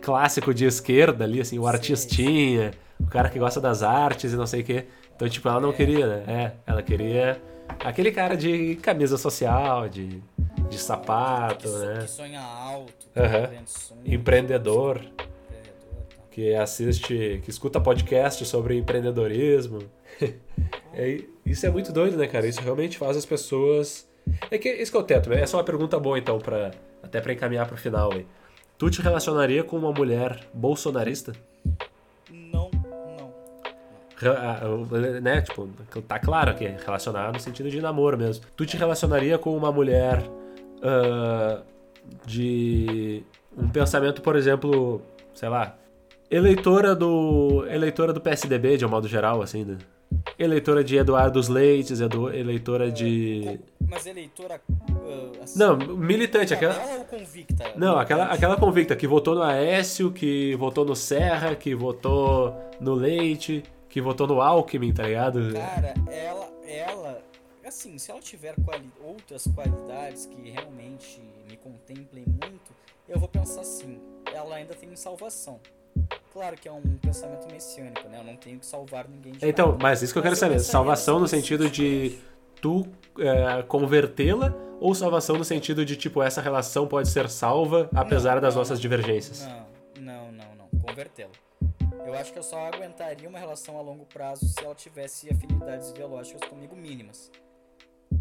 clássico 0.01 0.53
de 0.53 0.65
esquerda 0.65 1.23
ali, 1.25 1.41
assim, 1.41 1.57
o 1.59 1.67
artistinha, 1.67 2.71
o 2.99 3.07
cara 3.07 3.29
que 3.29 3.39
gosta 3.39 3.59
das 3.59 3.83
artes 3.83 4.31
e 4.31 4.35
não 4.35 4.45
sei 4.45 4.61
o 4.61 4.63
que. 4.63 4.85
Então, 5.15 5.27
tipo, 5.27 5.47
ela 5.49 5.59
não 5.59 5.69
É. 5.71 5.73
queria, 5.73 6.07
né? 6.07 6.23
É, 6.27 6.51
ela 6.65 6.83
queria 6.83 7.41
aquele 7.83 8.11
cara 8.11 8.37
de 8.37 8.75
camisa 8.75 9.17
social, 9.17 9.89
de, 9.89 10.21
de 10.69 10.77
sapato, 10.77 11.67
que, 11.67 11.77
né? 11.79 11.99
que 12.01 12.07
sonha 12.07 12.41
alto, 12.41 12.93
que 13.13 13.19
sonhos, 13.19 13.93
Empreendedor, 14.05 14.97
empreendedor, 14.97 14.99
tá. 15.17 15.25
que 16.31 16.53
assiste, 16.53 17.41
que 17.43 17.49
escuta 17.49 17.81
podcast 17.81 18.45
sobre 18.45 18.77
empreendedorismo. 18.77 19.79
É, 20.93 21.19
isso 21.51 21.65
é 21.65 21.69
muito 21.69 21.91
doido, 21.91 22.17
né, 22.17 22.27
cara? 22.27 22.45
Isso 22.45 22.61
realmente 22.61 22.97
faz 22.97 23.15
as 23.15 23.25
pessoas. 23.25 24.07
É 24.51 24.57
que 24.57 24.67
esse 24.67 24.91
que 24.91 24.97
é 24.97 24.99
o 24.99 25.03
teto, 25.03 25.29
né? 25.29 25.41
Essa 25.41 25.55
é 25.55 25.57
uma 25.57 25.63
pergunta 25.63 25.99
boa, 25.99 26.19
então, 26.19 26.37
pra, 26.39 26.71
até 27.01 27.21
pra 27.21 27.33
encaminhar 27.33 27.65
pro 27.67 27.77
final 27.77 28.11
aí. 28.13 28.25
Tu 28.77 28.89
te 28.91 29.01
relacionaria 29.01 29.63
com 29.63 29.77
uma 29.77 29.91
mulher 29.91 30.39
bolsonarista? 30.53 31.33
Não, 32.29 32.69
não. 33.17 33.33
Né? 35.21 35.41
Tipo, 35.41 35.67
tá 36.07 36.19
claro 36.19 36.53
que 36.55 36.65
é 36.65 36.77
relacionado 36.85 37.33
no 37.33 37.39
sentido 37.39 37.69
de 37.69 37.81
namoro 37.81 38.17
mesmo. 38.17 38.45
Tu 38.55 38.65
te 38.65 38.77
relacionaria 38.77 39.37
com 39.37 39.55
uma 39.55 39.71
mulher 39.71 40.21
ah, 40.83 41.61
de 42.25 43.23
um 43.57 43.67
pensamento, 43.69 44.21
por 44.21 44.35
exemplo, 44.35 45.01
sei 45.33 45.49
lá, 45.49 45.75
eleitora 46.29 46.95
do 46.95 47.65
eleitora 47.67 48.13
do 48.13 48.21
PSDB 48.21 48.77
de 48.77 48.85
um 48.85 48.89
modo 48.89 49.07
geral, 49.07 49.41
assim, 49.41 49.63
né? 49.63 49.77
Eleitora 50.37 50.83
de 50.83 50.95
Eduardo 50.97 51.39
Leites, 51.51 51.99
edu, 51.99 52.29
eleitora 52.33 52.91
de 52.91 53.41
Co- 53.45 53.85
Mas 53.89 54.05
eleitora. 54.05 54.61
ah, 54.69 55.43
assim, 55.43 55.59
não 55.59 55.77
militante, 55.77 56.53
aquela 56.53 56.73
tabela 56.75 56.99
ou 56.99 57.05
convicta? 57.05 57.73
não, 57.75 57.97
aquela, 57.97 58.25
aquela 58.25 58.55
convicta 58.57 58.95
que 58.95 59.07
votou 59.07 59.33
no 59.35 59.41
Aécio, 59.41 60.11
que 60.11 60.55
votou 60.55 60.85
no 60.85 60.95
Serra, 60.95 61.55
que 61.55 61.73
votou 61.73 62.55
no 62.79 62.93
Leite, 62.93 63.63
que 63.89 63.99
votou 64.01 64.27
no 64.27 64.41
Alckmin, 64.41 64.93
tá 64.93 65.03
ligado? 65.03 65.53
Cara, 65.53 65.93
ela, 66.11 66.47
ela, 66.67 67.21
assim, 67.65 67.97
se 67.97 68.11
ela 68.11 68.19
tiver 68.19 68.53
quali 68.63 68.91
outras 69.03 69.47
qualidades 69.47 70.25
que 70.27 70.49
realmente 70.51 71.19
me 71.49 71.57
contemplem 71.57 72.25
muito, 72.27 72.71
eu 73.09 73.17
vou 73.19 73.27
pensar 73.29 73.61
assim, 73.61 73.99
ela 74.31 74.55
ainda 74.55 74.75
tem 74.75 74.95
salvação. 74.95 75.59
Claro 76.31 76.55
que 76.55 76.67
é 76.67 76.71
um 76.71 76.81
pensamento 77.01 77.51
messiânico, 77.51 78.07
né? 78.09 78.19
Eu 78.19 78.23
não 78.23 78.35
tenho 78.35 78.59
que 78.59 78.65
salvar 78.65 79.07
ninguém 79.07 79.33
de 79.33 79.45
Então, 79.45 79.69
nada. 79.69 79.79
mas 79.81 80.01
isso 80.01 80.13
que 80.13 80.19
eu 80.19 80.23
quero 80.23 80.33
Mas 80.33 80.39
saber. 80.39 80.59
Salvação 80.59 81.19
no 81.19 81.27
sentido 81.27 81.69
de 81.69 82.17
tu 82.61 82.85
é, 83.19 83.63
convertê-la 83.63 84.53
ou 84.79 84.93
salvação 84.93 85.35
no 85.37 85.43
sentido 85.43 85.83
de, 85.83 85.95
tipo, 85.95 86.21
essa 86.21 86.39
relação 86.41 86.87
pode 86.87 87.09
ser 87.09 87.27
salva 87.29 87.89
apesar 87.95 88.35
Não, 88.35 88.41
das 88.41 88.53
não, 88.53 88.61
nossas 88.61 88.79
divergências? 88.79 89.47
Não, 89.47 89.65
não, 89.99 90.31
não, 90.31 90.55
não. 90.55 90.79
Convertê-la. 90.81 91.31
Eu 92.05 92.13
acho 92.13 92.31
que 92.31 92.39
eu 92.39 92.43
só 92.43 92.67
aguentaria 92.67 93.27
uma 93.27 93.39
relação 93.39 93.77
a 93.77 93.81
longo 93.81 94.05
prazo 94.05 94.45
se 94.47 94.63
ela 94.63 94.75
tivesse 94.75 95.29
afinidades 95.29 95.89
ideológicas 95.89 96.47
comigo 96.47 96.75
mínimas. 96.75 97.31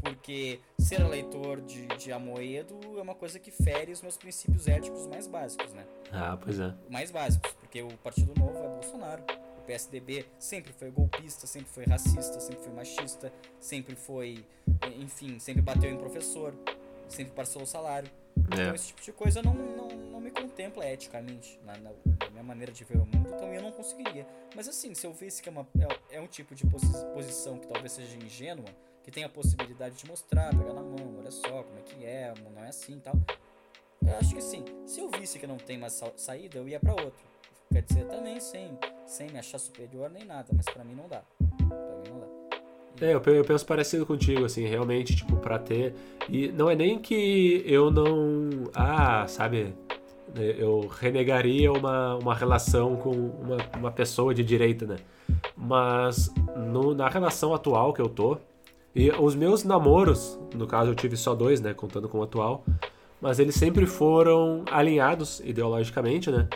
Porque 0.02 0.60
ser 0.78 1.00
eleitor 1.00 1.60
de, 1.60 1.86
de 1.86 2.12
Amoedo 2.12 2.78
é 2.98 3.02
uma 3.02 3.14
coisa 3.14 3.38
que 3.38 3.50
fere 3.50 3.92
os 3.92 4.02
meus 4.02 4.16
princípios 4.16 4.66
éticos 4.68 5.06
mais 5.06 5.26
básicos, 5.26 5.72
né? 5.72 5.84
Ah, 6.12 6.36
pois 6.40 6.58
é. 6.60 6.74
Mais 6.88 7.10
básicos, 7.10 7.52
porque 7.54 7.82
o 7.82 7.88
Partido 7.98 8.32
Novo 8.38 8.56
é 8.58 8.68
Bolsonaro. 8.68 9.22
O 9.58 9.62
PSDB 9.66 10.24
sempre 10.38 10.72
foi 10.72 10.90
golpista, 10.90 11.46
sempre 11.46 11.68
foi 11.70 11.84
racista, 11.84 12.38
sempre 12.38 12.62
foi 12.62 12.72
machista, 12.72 13.32
sempre 13.58 13.96
foi, 13.96 14.44
enfim, 14.98 15.38
sempre 15.40 15.60
bateu 15.62 15.90
em 15.90 15.96
professor, 15.96 16.54
sempre 17.08 17.32
parcelou 17.32 17.64
o 17.64 17.66
salário. 17.66 18.08
Então 18.36 18.60
É. 18.60 18.74
esse 18.74 18.88
tipo 18.88 19.02
de 19.02 19.12
coisa 19.12 19.42
não, 19.42 19.54
não, 19.54 19.88
não 19.88 20.20
me 20.20 20.30
contempla 20.30 20.86
eticamente 20.88 21.58
na, 21.64 21.72
na, 21.78 21.90
na 22.20 22.30
minha 22.30 22.42
maneira 22.44 22.70
de 22.70 22.84
ver 22.84 22.98
o 22.98 23.06
mundo, 23.06 23.28
então 23.34 23.52
eu 23.52 23.60
não 23.62 23.72
conseguiria. 23.72 24.24
Mas 24.54 24.68
assim, 24.68 24.94
se 24.94 25.04
eu 25.06 25.12
visse 25.12 25.42
que 25.42 25.48
é, 25.48 25.52
uma, 25.52 25.66
é, 26.10 26.16
é 26.18 26.20
um 26.20 26.26
tipo 26.28 26.54
de 26.54 26.64
posi- 26.66 27.04
posição 27.12 27.58
que 27.58 27.66
talvez 27.66 27.90
seja 27.92 28.14
ingênua, 28.16 28.66
que 29.06 29.10
tem 29.12 29.22
a 29.22 29.28
possibilidade 29.28 29.94
de 29.94 30.06
mostrar, 30.08 30.50
pegar 30.50 30.74
na 30.74 30.82
mão, 30.82 31.14
olha 31.20 31.30
só 31.30 31.62
como 31.62 31.78
é 31.78 31.82
que 31.82 32.04
é, 32.04 32.34
não 32.52 32.60
é 32.64 32.68
assim 32.68 32.98
tal. 32.98 33.14
Eu 34.04 34.16
acho 34.18 34.34
que 34.34 34.42
sim. 34.42 34.64
Se 34.84 35.00
eu 35.00 35.08
visse 35.08 35.38
que 35.38 35.46
não 35.46 35.56
tem 35.56 35.78
mais 35.78 35.92
sa- 35.92 36.10
saída, 36.16 36.58
eu 36.58 36.68
ia 36.68 36.80
pra 36.80 36.90
outro. 36.90 37.24
Quer 37.72 37.82
dizer, 37.82 38.04
também 38.06 38.40
sem, 38.40 38.76
sem 39.06 39.30
me 39.30 39.38
achar 39.38 39.58
superior 39.58 40.10
nem 40.10 40.24
nada, 40.24 40.48
mas 40.52 40.64
pra 40.66 40.82
mim 40.82 40.94
não 40.96 41.08
dá. 41.08 41.22
Pra 41.38 41.76
mim 42.02 42.10
não 42.10 42.18
dá. 42.20 42.26
É, 43.06 43.14
eu 43.14 43.22
eu 43.32 43.44
penso 43.44 43.64
parecido 43.64 44.04
contigo, 44.04 44.44
assim, 44.44 44.66
realmente, 44.66 45.14
tipo, 45.14 45.36
pra 45.36 45.56
ter. 45.58 45.94
E 46.28 46.48
não 46.48 46.68
é 46.68 46.74
nem 46.74 46.98
que 46.98 47.62
eu 47.64 47.90
não. 47.92 48.50
Ah, 48.74 49.24
sabe? 49.28 49.72
Eu 50.34 50.80
renegaria 50.88 51.72
uma, 51.72 52.16
uma 52.16 52.34
relação 52.34 52.96
com 52.96 53.10
uma, 53.10 53.56
uma 53.78 53.92
pessoa 53.92 54.34
de 54.34 54.42
direita, 54.42 54.84
né? 54.84 54.96
Mas 55.56 56.32
no- 56.56 56.92
na 56.94 57.08
relação 57.08 57.54
atual 57.54 57.92
que 57.92 58.00
eu 58.02 58.08
tô, 58.08 58.38
e 58.96 59.10
os 59.10 59.34
meus 59.34 59.62
namoros, 59.62 60.40
no 60.54 60.66
caso 60.66 60.90
eu 60.90 60.94
tive 60.94 61.18
só 61.18 61.34
dois, 61.34 61.60
né? 61.60 61.74
Contando 61.74 62.08
com 62.08 62.20
o 62.20 62.22
atual, 62.22 62.64
mas 63.20 63.38
eles 63.38 63.54
sempre 63.54 63.84
foram 63.84 64.64
alinhados 64.70 65.40
ideologicamente, 65.40 66.30
né? 66.30 66.48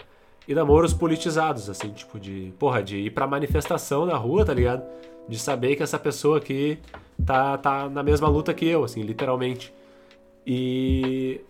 E 0.48 0.54
namoros 0.54 0.94
politizados, 0.94 1.68
assim, 1.68 1.90
tipo 1.90 2.18
de. 2.18 2.50
Porra, 2.58 2.82
de 2.82 2.96
ir 2.96 3.10
pra 3.10 3.26
manifestação 3.26 4.06
na 4.06 4.16
rua, 4.16 4.42
tá 4.42 4.54
ligado? 4.54 4.82
De 5.28 5.38
saber 5.38 5.76
que 5.76 5.82
essa 5.82 5.98
pessoa 5.98 6.38
aqui 6.38 6.78
tá, 7.26 7.58
tá 7.58 7.90
na 7.90 8.02
mesma 8.02 8.26
luta 8.26 8.54
que 8.54 8.66
eu, 8.66 8.84
assim, 8.84 9.02
literalmente. 9.02 9.70
E, 10.46 11.42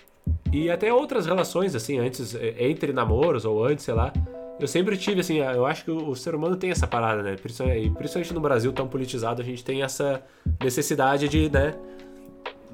e 0.52 0.68
até 0.68 0.92
outras 0.92 1.24
relações, 1.24 1.76
assim, 1.76 2.00
antes, 2.00 2.34
entre 2.58 2.92
namoros 2.92 3.44
ou 3.44 3.64
antes, 3.64 3.84
sei 3.84 3.94
lá. 3.94 4.12
Eu 4.60 4.68
sempre 4.68 4.96
tive, 4.98 5.20
assim, 5.20 5.38
eu 5.38 5.64
acho 5.64 5.84
que 5.84 5.90
o 5.90 6.14
ser 6.14 6.34
humano 6.34 6.54
tem 6.54 6.70
essa 6.70 6.86
parada, 6.86 7.22
né? 7.22 7.36
Principalmente 7.36 8.34
no 8.34 8.40
Brasil 8.40 8.70
tão 8.72 8.86
politizado, 8.86 9.40
a 9.40 9.44
gente 9.44 9.64
tem 9.64 9.82
essa 9.82 10.22
necessidade 10.62 11.28
de, 11.28 11.48
né? 11.48 11.74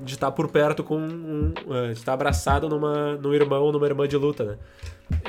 De 0.03 0.15
estar 0.15 0.33
por 0.33 0.49
perto 0.49 0.83
com 0.83 0.99
um. 0.99 1.55
Eh, 1.71 1.93
de 1.93 1.99
estar 1.99 2.13
abraçado 2.13 2.69
numa, 2.69 3.15
num 3.17 3.33
irmão 3.33 3.63
ou 3.63 3.73
numa 3.73 3.87
irmã 3.87 4.07
de 4.09 4.17
luta, 4.17 4.45
né? 4.45 4.57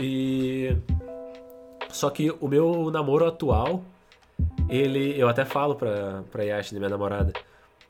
E. 0.02 0.76
Só 1.90 2.10
que 2.10 2.34
o 2.42 2.48
meu 2.48 2.90
namoro 2.92 3.28
atual, 3.28 3.84
ele. 4.68 5.18
Eu 5.18 5.30
até 5.30 5.46
falo 5.46 5.76
pra, 5.76 6.24
pra 6.32 6.44
Yashin, 6.44 6.78
minha 6.78 6.90
namorada, 6.90 7.34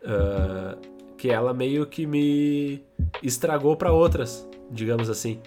uh, 0.03 0.77
que 1.17 1.31
ela 1.31 1.53
meio 1.53 1.85
que 1.87 2.05
me 2.05 2.83
estragou 3.23 3.77
para 3.77 3.93
outras, 3.93 4.47
digamos 4.69 5.09
assim. 5.09 5.39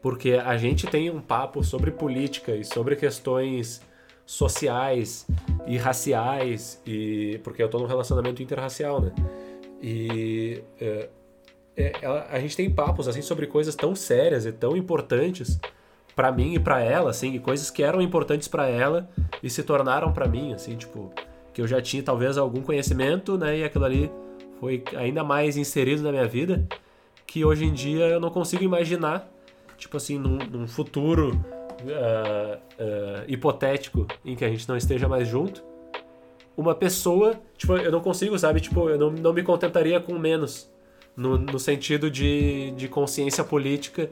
Porque 0.00 0.32
a 0.32 0.56
gente 0.56 0.86
tem 0.86 1.10
um 1.10 1.20
papo 1.20 1.62
sobre 1.62 1.90
política 1.90 2.54
e 2.54 2.64
sobre 2.64 2.96
questões 2.96 3.82
sociais 4.24 5.26
e 5.66 5.76
raciais, 5.76 6.80
e 6.86 7.40
porque 7.42 7.62
eu 7.62 7.68
tô 7.68 7.78
num 7.78 7.86
relacionamento 7.86 8.42
interracial, 8.42 9.00
né? 9.00 9.12
E 9.82 10.62
é, 10.80 11.08
é, 11.76 11.92
a 12.30 12.38
gente 12.38 12.56
tem 12.56 12.70
papos 12.70 13.08
assim 13.08 13.22
sobre 13.22 13.46
coisas 13.46 13.74
tão 13.74 13.94
sérias 13.94 14.46
e 14.46 14.52
tão 14.52 14.76
importantes 14.76 15.58
para 16.14 16.30
mim 16.30 16.54
e 16.54 16.58
para 16.58 16.80
ela, 16.80 17.10
assim, 17.10 17.34
e 17.34 17.38
coisas 17.38 17.70
que 17.70 17.82
eram 17.82 18.02
importantes 18.02 18.46
para 18.48 18.68
ela 18.68 19.08
e 19.42 19.48
se 19.48 19.62
tornaram 19.62 20.12
para 20.12 20.28
mim, 20.28 20.52
assim, 20.52 20.76
tipo, 20.76 21.10
que 21.52 21.62
eu 21.62 21.66
já 21.66 21.80
tinha 21.80 22.02
talvez 22.02 22.36
algum 22.36 22.62
conhecimento, 22.62 23.38
né, 23.38 23.58
e 23.58 23.64
aquilo 23.64 23.84
ali 23.84 24.12
foi 24.58 24.84
ainda 24.96 25.24
mais 25.24 25.56
inserido 25.56 26.02
na 26.02 26.12
minha 26.12 26.26
vida, 26.26 26.66
que 27.26 27.44
hoje 27.44 27.64
em 27.64 27.72
dia 27.72 28.06
eu 28.06 28.20
não 28.20 28.30
consigo 28.30 28.62
imaginar, 28.62 29.30
tipo 29.80 29.96
assim, 29.96 30.18
num, 30.18 30.36
num 30.36 30.68
futuro 30.68 31.34
uh, 31.82 32.56
uh, 32.56 33.24
hipotético 33.26 34.06
em 34.24 34.36
que 34.36 34.44
a 34.44 34.48
gente 34.48 34.68
não 34.68 34.76
esteja 34.76 35.08
mais 35.08 35.26
junto, 35.26 35.64
uma 36.56 36.74
pessoa, 36.74 37.40
tipo, 37.56 37.76
eu 37.76 37.90
não 37.90 38.00
consigo, 38.00 38.38
sabe, 38.38 38.60
tipo, 38.60 38.88
eu 38.88 38.98
não, 38.98 39.10
não 39.10 39.32
me 39.32 39.42
contentaria 39.42 39.98
com 39.98 40.18
menos, 40.18 40.70
no, 41.16 41.38
no 41.38 41.58
sentido 41.58 42.10
de, 42.10 42.70
de 42.72 42.86
consciência 42.86 43.42
política 43.42 44.10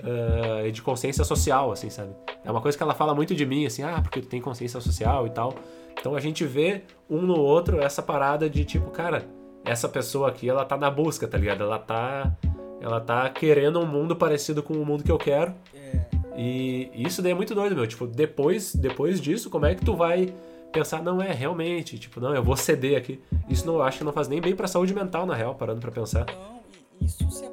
uh, 0.00 0.70
de 0.70 0.82
consciência 0.82 1.24
social, 1.24 1.72
assim, 1.72 1.88
sabe? 1.88 2.10
É 2.44 2.50
uma 2.50 2.60
coisa 2.60 2.76
que 2.76 2.82
ela 2.82 2.94
fala 2.94 3.14
muito 3.14 3.34
de 3.34 3.46
mim, 3.46 3.66
assim, 3.66 3.82
ah, 3.82 4.00
porque 4.02 4.20
tu 4.20 4.28
tem 4.28 4.40
consciência 4.40 4.80
social 4.80 5.26
e 5.26 5.30
tal. 5.30 5.54
Então 5.98 6.14
a 6.14 6.20
gente 6.20 6.44
vê 6.44 6.82
um 7.08 7.22
no 7.22 7.38
outro 7.38 7.80
essa 7.80 8.02
parada 8.02 8.50
de 8.50 8.64
tipo, 8.64 8.90
cara, 8.90 9.24
essa 9.64 9.88
pessoa 9.88 10.28
aqui, 10.28 10.48
ela 10.48 10.64
tá 10.64 10.76
na 10.76 10.90
busca, 10.90 11.26
tá 11.26 11.38
ligado? 11.38 11.62
Ela 11.62 11.78
tá, 11.78 12.36
ela 12.80 13.00
tá 13.00 13.28
querendo 13.30 13.80
um 13.80 13.86
mundo 13.86 14.14
parecido 14.14 14.62
com 14.62 14.74
o 14.74 14.84
mundo 14.84 15.02
que 15.04 15.10
eu 15.10 15.18
quero. 15.18 15.54
É. 15.74 16.06
E 16.36 16.90
isso 16.94 17.22
daí 17.22 17.32
é 17.32 17.34
muito 17.34 17.54
doido, 17.54 17.74
meu. 17.74 17.86
Tipo, 17.86 18.06
depois, 18.06 18.74
depois 18.74 19.20
disso, 19.20 19.48
como 19.48 19.66
é 19.66 19.74
que 19.74 19.84
tu 19.84 19.96
vai 19.96 20.34
pensar, 20.72 21.02
não 21.02 21.22
é 21.22 21.32
realmente, 21.32 21.98
tipo, 21.98 22.20
não, 22.20 22.34
eu 22.34 22.42
vou 22.42 22.56
ceder 22.56 22.98
aqui. 22.98 23.22
Isso 23.48 23.66
não 23.66 23.80
acho 23.80 23.98
que 23.98 24.04
não 24.04 24.12
faz 24.12 24.28
nem 24.28 24.40
bem 24.40 24.54
pra 24.54 24.68
saúde 24.68 24.94
mental, 24.94 25.24
na 25.24 25.34
real, 25.34 25.54
parando 25.54 25.80
pra 25.80 25.90
pensar. 25.90 26.26
Não, 26.26 26.60
isso 27.00 27.30
se 27.30 27.46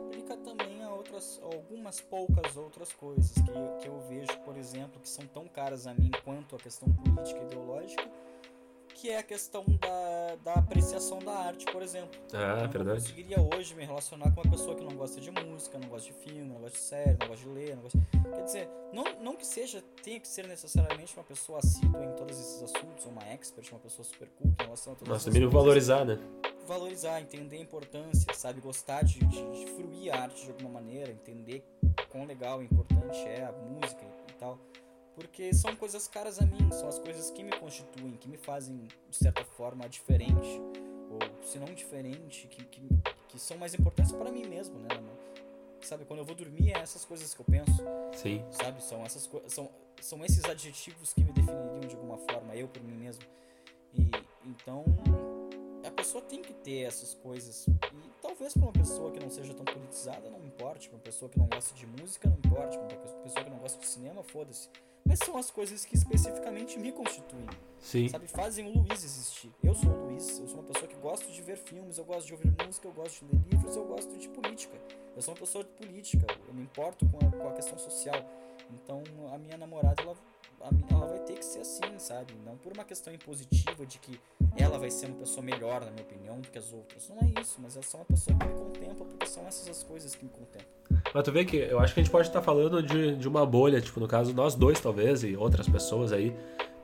algumas 1.94 2.02
poucas 2.02 2.58
outras 2.58 2.94
coisas 2.94 3.32
que, 3.34 3.82
que 3.82 3.88
eu 3.88 4.00
vejo, 4.10 4.38
por 4.46 4.58
exemplo, 4.58 5.00
que 5.02 5.10
são 5.10 5.26
tão 5.28 5.48
caras 5.48 5.86
a 5.86 5.94
mim 5.94 6.12
quanto 6.24 6.56
a 6.56 6.60
questão 6.60 6.88
política 6.92 7.40
e 7.40 7.44
ideológica, 7.44 8.04
que 9.04 9.10
é 9.10 9.18
a 9.18 9.24
questão 9.24 9.66
da, 9.82 10.36
da 10.46 10.54
apreciação 10.54 11.20
da 11.20 11.34
arte, 11.34 11.66
por 11.66 11.82
exemplo. 11.82 12.18
Ah, 12.32 12.62
eu 12.64 12.70
verdade. 12.70 12.86
não 12.86 12.96
conseguiria 12.96 13.38
hoje 13.42 13.76
me 13.76 13.84
relacionar 13.84 14.32
com 14.32 14.40
uma 14.40 14.50
pessoa 14.50 14.78
que 14.78 14.84
não 14.86 14.96
gosta 14.96 15.20
de 15.20 15.30
música, 15.30 15.78
não 15.78 15.90
gosta 15.90 16.08
de 16.08 16.14
filme, 16.20 16.46
não 16.46 16.56
gosta 16.56 16.78
de 16.78 16.84
série, 16.86 17.18
não 17.20 17.28
gosta 17.28 17.46
de 17.46 17.50
ler, 17.50 17.76
não 17.76 17.84
gosta... 17.84 18.00
Quer 18.34 18.44
dizer, 18.46 18.70
não, 18.94 19.04
não 19.22 19.36
que 19.36 19.46
seja, 19.46 19.84
tenha 20.02 20.22
que 20.22 20.28
ser 20.30 20.48
necessariamente 20.48 21.14
uma 21.18 21.24
pessoa 21.26 21.60
assídua 21.60 22.02
em 22.02 22.16
todos 22.16 22.40
esses 22.40 22.64
assuntos, 22.64 23.06
uma 23.06 23.22
expert, 23.26 23.70
uma 23.74 23.80
pessoa 23.82 24.06
super 24.06 24.30
culta 24.30 24.64
em 24.64 24.66
relação 24.68 24.94
a 24.94 24.96
todas 24.96 25.14
Nossa, 25.14 25.30
também 25.30 25.50
valorizar, 25.50 26.06
né? 26.06 26.18
Valorizar, 26.66 27.20
entender 27.20 27.58
a 27.58 27.60
importância, 27.60 28.34
sabe? 28.34 28.62
Gostar 28.62 29.04
de, 29.04 29.20
de, 29.20 29.52
de 29.52 29.66
fruir 29.74 30.14
a 30.14 30.22
arte 30.22 30.46
de 30.46 30.52
alguma 30.52 30.70
maneira, 30.70 31.12
entender 31.12 31.62
quão 32.08 32.24
legal 32.24 32.62
e 32.62 32.66
importante 32.68 33.18
é 33.28 33.44
a 33.44 33.52
música 33.52 34.06
e 34.30 34.34
tal. 34.36 34.58
Porque 35.16 35.54
são 35.54 35.76
coisas 35.76 36.08
caras 36.08 36.40
a 36.40 36.46
mim, 36.46 36.72
são 36.72 36.88
as 36.88 36.98
coisas 36.98 37.30
que 37.30 37.44
me 37.44 37.52
constituem, 37.58 38.18
que 38.18 38.28
me 38.28 38.38
fazem, 38.38 38.88
de 39.10 39.16
certa 39.16 39.44
forma, 39.46 39.88
diferente, 39.88 40.60
ou 41.10 41.44
se 41.44 41.60
não 41.60 41.74
diferente, 41.74 42.48
que, 42.48 42.66
que, 42.66 42.82
que 43.28 43.40
são 43.40 43.58
mais 43.58 43.74
importantes 43.74 44.12
para 44.12 44.32
mim 44.32 44.46
mesmo, 44.48 44.80
né? 44.80 44.88
Sabe, 45.82 46.06
quando 46.06 46.20
eu 46.20 46.26
vou 46.26 46.36
dormir 46.36 46.72
é 46.72 46.80
essas 46.80 47.04
coisas 47.04 47.34
que 47.34 47.42
eu 47.42 47.46
penso. 47.46 47.84
Sim. 48.16 48.44
Sabe, 48.52 48.82
são 48.82 49.06
essas 49.06 49.30
são, 49.48 49.70
são 50.02 50.24
esses 50.24 50.44
adjetivos 50.46 51.14
que 51.14 51.24
me 51.24 51.34
definiriam 51.34 51.82
de 51.82 51.96
alguma 51.96 52.18
forma, 52.18 52.56
eu 52.56 52.68
por 52.68 52.82
mim 52.82 52.96
mesmo. 52.96 53.24
E 53.94 54.10
então 54.46 54.86
a 55.86 55.92
pessoa 55.92 56.24
tem 56.24 56.42
que 56.42 56.54
ter 56.54 56.84
essas 56.84 57.14
coisas. 57.14 57.68
E 57.68 58.12
talvez 58.22 58.54
para 58.54 58.64
uma 58.64 58.72
pessoa 58.72 59.12
que 59.12 59.20
não 59.20 59.30
seja 59.30 59.54
tão 59.54 59.66
politizada, 59.66 60.30
não 60.30 60.44
importe. 60.46 60.88
Para 60.88 60.98
uma 60.98 61.04
pessoa 61.04 61.30
que 61.30 61.38
não 61.38 61.48
gosta 61.48 61.76
de 61.76 61.86
música, 61.86 62.30
não 62.30 62.38
importe. 62.38 62.78
Para 62.78 62.98
uma 62.98 63.22
pessoa 63.24 63.44
que 63.44 63.50
não 63.50 63.58
gosta 63.58 63.80
de 63.80 63.88
cinema, 63.88 64.24
foda-se. 64.24 64.70
Mas 65.06 65.20
são 65.20 65.38
as 65.38 65.52
coisas 65.52 65.86
que 65.86 65.96
especificamente 65.96 66.80
me 66.80 66.92
constituem. 66.92 67.48
Sim. 67.80 68.08
Sabe, 68.08 68.28
fazem 68.28 68.66
o 68.66 68.80
Luiz 68.80 69.04
existir. 69.04 69.52
Eu 69.62 69.76
sou 69.76 69.92
o 69.92 70.06
Luiz, 70.06 70.40
eu 70.40 70.48
sou 70.48 70.60
uma 70.60 70.64
pessoa 70.64 70.88
que 70.88 70.96
gosto 70.96 71.32
de 71.32 71.42
ver 71.42 71.58
filmes, 71.58 71.98
eu 71.98 72.06
gosto 72.06 72.28
de 72.28 72.34
ouvir 72.34 72.54
música, 72.66 72.88
eu 72.88 72.94
gosto 72.94 73.26
de 73.26 73.36
ler 73.36 73.44
livros, 73.52 73.76
eu 73.76 73.86
gosto 73.86 74.18
de 74.18 74.30
política. 74.30 74.78
Eu 75.16 75.22
sou 75.22 75.34
uma 75.34 75.40
pessoa 75.40 75.64
de 75.64 75.70
política, 75.72 76.26
eu 76.48 76.54
me 76.54 76.64
importo 76.64 77.06
com 77.08 77.18
a, 77.18 77.32
com 77.32 77.50
a 77.50 77.54
questão 77.54 77.78
social. 77.78 78.26
Então 78.72 79.04
a 79.34 79.38
minha 79.38 79.58
namorada, 79.58 80.02
ela 80.02 80.16
ela 80.90 81.06
vai 81.08 81.20
ter 81.20 81.38
que 81.38 81.44
ser 81.44 81.60
assim, 81.60 82.00
sabe? 82.00 82.34
Não 82.46 82.58
por 82.58 82.72
uma 82.72 82.86
questão 82.86 83.14
impositiva 83.14 83.86
de 83.86 84.00
que 84.00 84.20
ela 84.56 84.80
vai 84.80 84.90
ser 84.90 85.08
uma 85.08 85.18
pessoa 85.18 85.44
melhor, 85.44 85.84
na 85.84 85.92
minha 85.92 86.04
opinião, 86.04 86.40
do 86.40 86.50
que 86.50 86.58
as 86.58 86.72
outras. 86.72 87.10
Não 87.10 87.18
é 87.18 87.42
isso, 87.42 87.60
mas 87.60 87.76
é 87.76 87.82
só 87.82 87.98
uma 87.98 88.06
pessoa 88.06 88.38
que 88.38 88.46
me 88.46 88.54
contempla, 88.54 89.06
porque 89.06 89.26
são 89.26 89.46
essas 89.46 89.68
as 89.68 89.84
coisas 89.84 90.16
que 90.16 90.24
me 90.24 90.32
contemplam. 90.32 90.83
Mas 91.14 91.24
tu 91.24 91.32
vê 91.32 91.46
que 91.46 91.58
eu 91.58 91.80
acho 91.80 91.94
que 91.94 92.00
a 92.00 92.04
gente 92.04 92.12
pode 92.12 92.28
estar 92.28 92.42
falando 92.42 92.82
de, 92.82 93.16
de 93.16 93.28
uma 93.28 93.46
bolha, 93.46 93.80
tipo, 93.80 94.00
no 94.00 94.08
caso, 94.08 94.34
nós 94.34 94.56
dois, 94.56 94.80
talvez, 94.80 95.24
e 95.24 95.36
outras 95.36 95.68
pessoas 95.70 96.12
aí. 96.12 96.34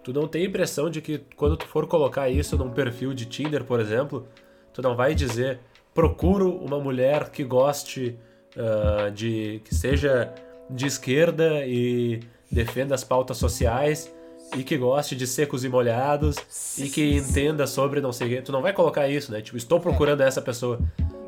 Tu 0.04 0.14
não 0.14 0.28
tem 0.28 0.44
a 0.44 0.46
impressão 0.46 0.90
de 0.90 1.02
que 1.02 1.20
quando 1.36 1.58
tu 1.58 1.66
for 1.66 1.88
colocar 1.88 2.30
isso 2.30 2.58
num 2.58 2.70
perfil 2.70 3.14
de 3.14 3.26
Tinder, 3.26 3.64
por 3.64 3.80
exemplo, 3.80 4.28
tu 4.74 4.82
não 4.82 4.96
vai 4.96 5.16
dizer 5.16 5.60
procuro 5.94 6.56
uma 6.56 6.80
mulher 6.80 7.30
que 7.30 7.44
goste 7.44 8.18
uh, 8.56 9.12
de. 9.12 9.62
que 9.66 9.76
seja 9.76 10.34
de 10.70 10.86
esquerda 10.86 11.66
e 11.66 12.22
defenda 12.52 12.94
as 12.94 13.04
pautas 13.04 13.38
sociais 13.38 14.14
e 14.56 14.64
que 14.64 14.78
goste 14.78 15.16
de 15.16 15.28
secos 15.28 15.64
e 15.64 15.70
molhados 15.70 16.38
e 16.78 16.88
que 16.90 17.16
entenda 17.18 17.68
sobre 17.68 18.02
não 18.02 18.12
sei 18.12 18.28
o 18.28 18.30
quê. 18.30 18.42
Tu 18.42 18.52
não 18.52 18.62
vai 18.62 18.72
colocar 18.72 19.08
isso, 19.08 19.32
né? 19.32 19.42
Tipo, 19.42 19.58
estou 19.58 19.80
procurando 19.80 20.22
essa 20.22 20.42
pessoa. 20.42 20.80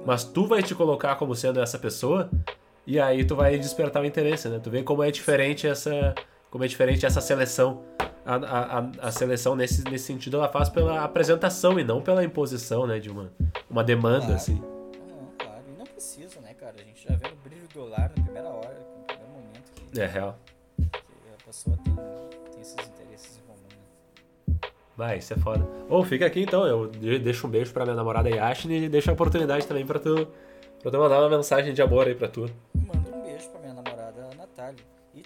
Mas 0.05 0.23
tu 0.23 0.47
vai 0.47 0.63
te 0.63 0.73
colocar 0.73 1.15
como 1.15 1.35
sendo 1.35 1.59
essa 1.59 1.77
pessoa 1.77 2.29
e 2.85 2.99
aí 2.99 3.23
tu 3.23 3.35
vai 3.35 3.57
despertar 3.57 4.01
o 4.01 4.05
interesse, 4.05 4.49
né? 4.49 4.59
Tu 4.59 4.69
vê 4.69 4.83
como 4.83 5.03
é 5.03 5.11
diferente 5.11 5.67
essa, 5.67 6.15
como 6.49 6.63
é 6.63 6.67
diferente 6.67 7.05
essa 7.05 7.21
seleção. 7.21 7.83
A, 8.23 8.35
a, 8.35 9.07
a 9.07 9.11
seleção 9.11 9.55
nesse, 9.55 9.83
nesse 9.85 10.05
sentido 10.05 10.37
ela 10.37 10.47
faz 10.47 10.69
pela 10.69 11.03
apresentação 11.03 11.79
e 11.79 11.83
não 11.83 12.01
pela 12.01 12.23
imposição, 12.23 12.85
né? 12.85 12.99
De 12.99 13.09
uma, 13.09 13.31
uma 13.69 13.83
demanda, 13.83 14.19
claro. 14.19 14.35
assim. 14.35 14.61
Não, 15.09 15.27
claro. 15.37 15.63
E 15.73 15.77
não 15.77 15.85
precisa, 15.85 16.39
né, 16.41 16.53
cara? 16.53 16.75
A 16.79 16.83
gente 16.83 17.03
já 17.03 17.15
vê 17.15 17.27
o 17.27 17.35
brilho 17.43 17.67
do 17.67 17.73
dólar 17.73 18.11
na 18.15 18.23
primeira 18.23 18.49
hora, 18.49 18.77
no 18.99 19.05
primeiro 19.05 19.31
momento. 19.33 19.71
Que... 19.73 20.01
É 20.01 20.05
real 20.05 20.37
pessoa 21.51 21.77
tem, 21.83 21.93
tem 21.93 22.61
esses 22.61 22.87
interesses 22.87 23.37
em 23.37 23.41
comum. 23.41 23.67
Né? 24.47 24.71
Vai, 24.95 25.17
isso 25.17 25.33
é 25.33 25.37
foda. 25.37 25.67
Ou 25.89 26.03
fica 26.05 26.25
aqui 26.25 26.41
então, 26.41 26.65
eu 26.65 26.87
deixo 26.87 27.45
um 27.45 27.49
beijo 27.49 27.73
pra 27.73 27.83
minha 27.83 27.95
namorada 27.95 28.29
Yashni 28.29 28.85
e 28.85 28.89
deixo 28.89 29.09
a 29.09 29.13
oportunidade 29.13 29.67
também 29.67 29.85
pra 29.85 29.99
tu, 29.99 30.27
pra 30.81 30.89
tu 30.89 30.97
mandar 30.97 31.19
uma 31.19 31.29
mensagem 31.29 31.73
de 31.73 31.81
amor 31.81 32.07
aí 32.07 32.15
pra 32.15 32.29
tu. 32.29 32.49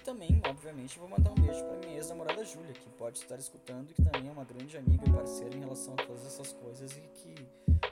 Também, 0.06 0.40
obviamente, 0.48 1.00
vou 1.00 1.10
mandar 1.10 1.32
um 1.32 1.36
beijo 1.36 1.66
pra 1.66 1.78
minha 1.78 1.98
ex-namorada 1.98 2.46
Júlia, 2.46 2.72
que 2.74 2.88
pode 2.90 3.18
estar 3.18 3.38
escutando 3.38 3.90
e 3.90 3.94
que 3.94 4.04
também 4.04 4.30
é 4.30 4.32
uma 4.32 4.46
grande 4.46 4.78
amiga 4.78 5.04
e 5.06 5.12
parceira 5.12 5.56
em 5.56 5.60
relação 5.60 5.96
a 5.96 6.04
todas 6.04 6.26
essas 6.26 6.54
coisas 6.54 6.92
e 6.92 7.02
que 7.16 7.36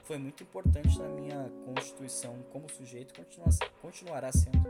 foi 0.04 0.16
muito 0.16 0.44
importante 0.44 0.96
na 0.98 1.08
minha 1.08 1.50
constituição 1.66 2.36
como 2.52 2.70
sujeito 2.70 3.12
e 3.20 3.24
continuará 3.82 4.30
sendo. 4.30 4.64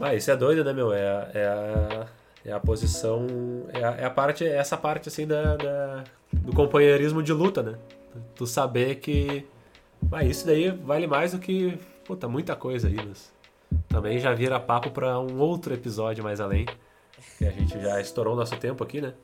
Ah, 0.00 0.14
isso 0.14 0.30
é 0.30 0.36
doido, 0.36 0.64
né, 0.64 0.72
meu? 0.72 0.92
É, 0.92 1.30
é 1.32 1.46
a 1.46 2.08
é 2.44 2.52
a 2.52 2.60
posição. 2.60 3.26
É 3.72 3.82
a, 3.82 3.90
é 3.92 4.04
a 4.04 4.10
parte. 4.10 4.44
É 4.44 4.56
essa 4.56 4.76
parte 4.76 5.08
assim 5.08 5.26
da, 5.26 5.56
da, 5.56 6.04
do 6.32 6.52
companheirismo 6.52 7.22
de 7.22 7.32
luta, 7.32 7.62
né? 7.62 7.78
Tu 8.34 8.46
saber 8.46 8.96
que. 8.96 9.46
Ah, 10.12 10.24
isso 10.24 10.46
daí 10.46 10.70
vale 10.70 11.06
mais 11.06 11.32
do 11.32 11.38
que. 11.38 11.78
Puta, 12.04 12.28
muita 12.28 12.54
coisa 12.54 12.88
aí, 12.88 12.96
mas. 12.96 13.32
Também 13.94 14.18
já 14.18 14.34
vira 14.34 14.58
papo 14.58 14.90
para 14.90 15.20
um 15.20 15.38
outro 15.38 15.72
episódio 15.72 16.24
mais 16.24 16.40
além. 16.40 16.66
Que 17.38 17.46
a 17.46 17.50
gente 17.52 17.80
já 17.80 18.00
estourou 18.00 18.34
o 18.34 18.36
nosso 18.36 18.56
tempo 18.56 18.82
aqui, 18.82 19.00
né? 19.00 19.14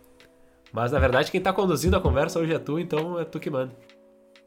Mas 0.71 0.93
na 0.93 1.01
verdade 1.01 1.29
quem 1.29 1.41
tá 1.41 1.53
conduzindo 1.53 1.97
a 1.97 2.01
conversa 2.01 2.39
hoje 2.39 2.55
é 2.55 2.59
tu, 2.61 2.79
então 2.79 3.19
é 3.19 3.25
tu 3.25 3.41
que 3.41 3.51
manda. 3.51 3.75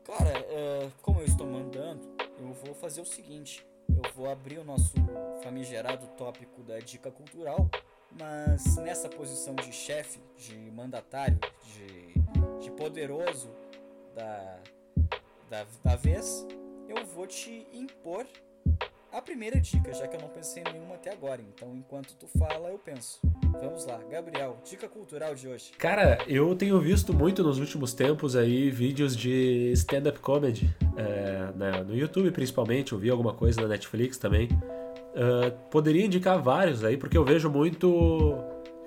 Cara, 0.05 0.29
é, 0.29 0.87
como 1.01 1.19
eu 1.19 1.25
estou 1.25 1.45
mandando, 1.45 1.99
eu 2.39 2.53
vou 2.53 2.73
fazer 2.73 3.01
o 3.01 3.05
seguinte. 3.05 3.67
Eu 3.89 4.13
vou 4.15 4.31
abrir 4.31 4.59
o 4.59 4.63
nosso 4.63 4.93
famigerado 5.43 6.07
tópico 6.17 6.63
da 6.63 6.79
dica 6.79 7.11
cultural, 7.11 7.69
mas 8.17 8.77
nessa 8.77 9.09
posição 9.09 9.53
de 9.55 9.73
chefe, 9.73 10.21
de 10.37 10.55
mandatário, 10.71 11.37
de, 11.63 12.63
de 12.63 12.71
poderoso 12.71 13.49
da, 14.15 14.57
da, 15.49 15.65
da 15.83 15.95
vez, 15.97 16.47
eu 16.87 17.05
vou 17.07 17.27
te 17.27 17.67
impor 17.73 18.25
a 19.13 19.21
primeira 19.21 19.59
dica, 19.61 19.93
já 19.93 20.07
que 20.07 20.15
eu 20.15 20.21
não 20.21 20.27
pensei 20.27 20.63
em 20.63 20.73
nenhuma 20.73 20.95
até 20.95 21.13
agora. 21.13 21.39
Então, 21.39 21.75
enquanto 21.75 22.15
tu 22.15 22.27
fala, 22.39 22.69
eu 22.69 22.79
penso. 22.79 23.19
Vamos 23.61 23.85
lá, 23.85 23.99
Gabriel, 24.09 24.57
dica 24.67 24.89
cultural 24.89 25.35
de 25.35 25.47
hoje. 25.47 25.71
Cara, 25.77 26.17
eu 26.27 26.55
tenho 26.55 26.79
visto 26.81 27.13
muito 27.13 27.43
nos 27.43 27.59
últimos 27.59 27.93
tempos 27.93 28.35
aí 28.35 28.71
vídeos 28.71 29.15
de 29.15 29.71
stand-up 29.73 30.19
comedy 30.19 30.75
é, 30.97 31.51
né, 31.55 31.83
no 31.83 31.95
YouTube, 31.95 32.31
principalmente. 32.31 32.93
Eu 32.93 32.97
vi 32.97 33.11
alguma 33.11 33.33
coisa 33.33 33.61
na 33.61 33.67
Netflix 33.67 34.17
também. 34.17 34.49
Uh, 35.13 35.51
poderia 35.69 36.03
indicar 36.03 36.41
vários 36.41 36.83
aí, 36.83 36.97
porque 36.97 37.15
eu 37.15 37.23
vejo 37.23 37.47
muito 37.51 38.35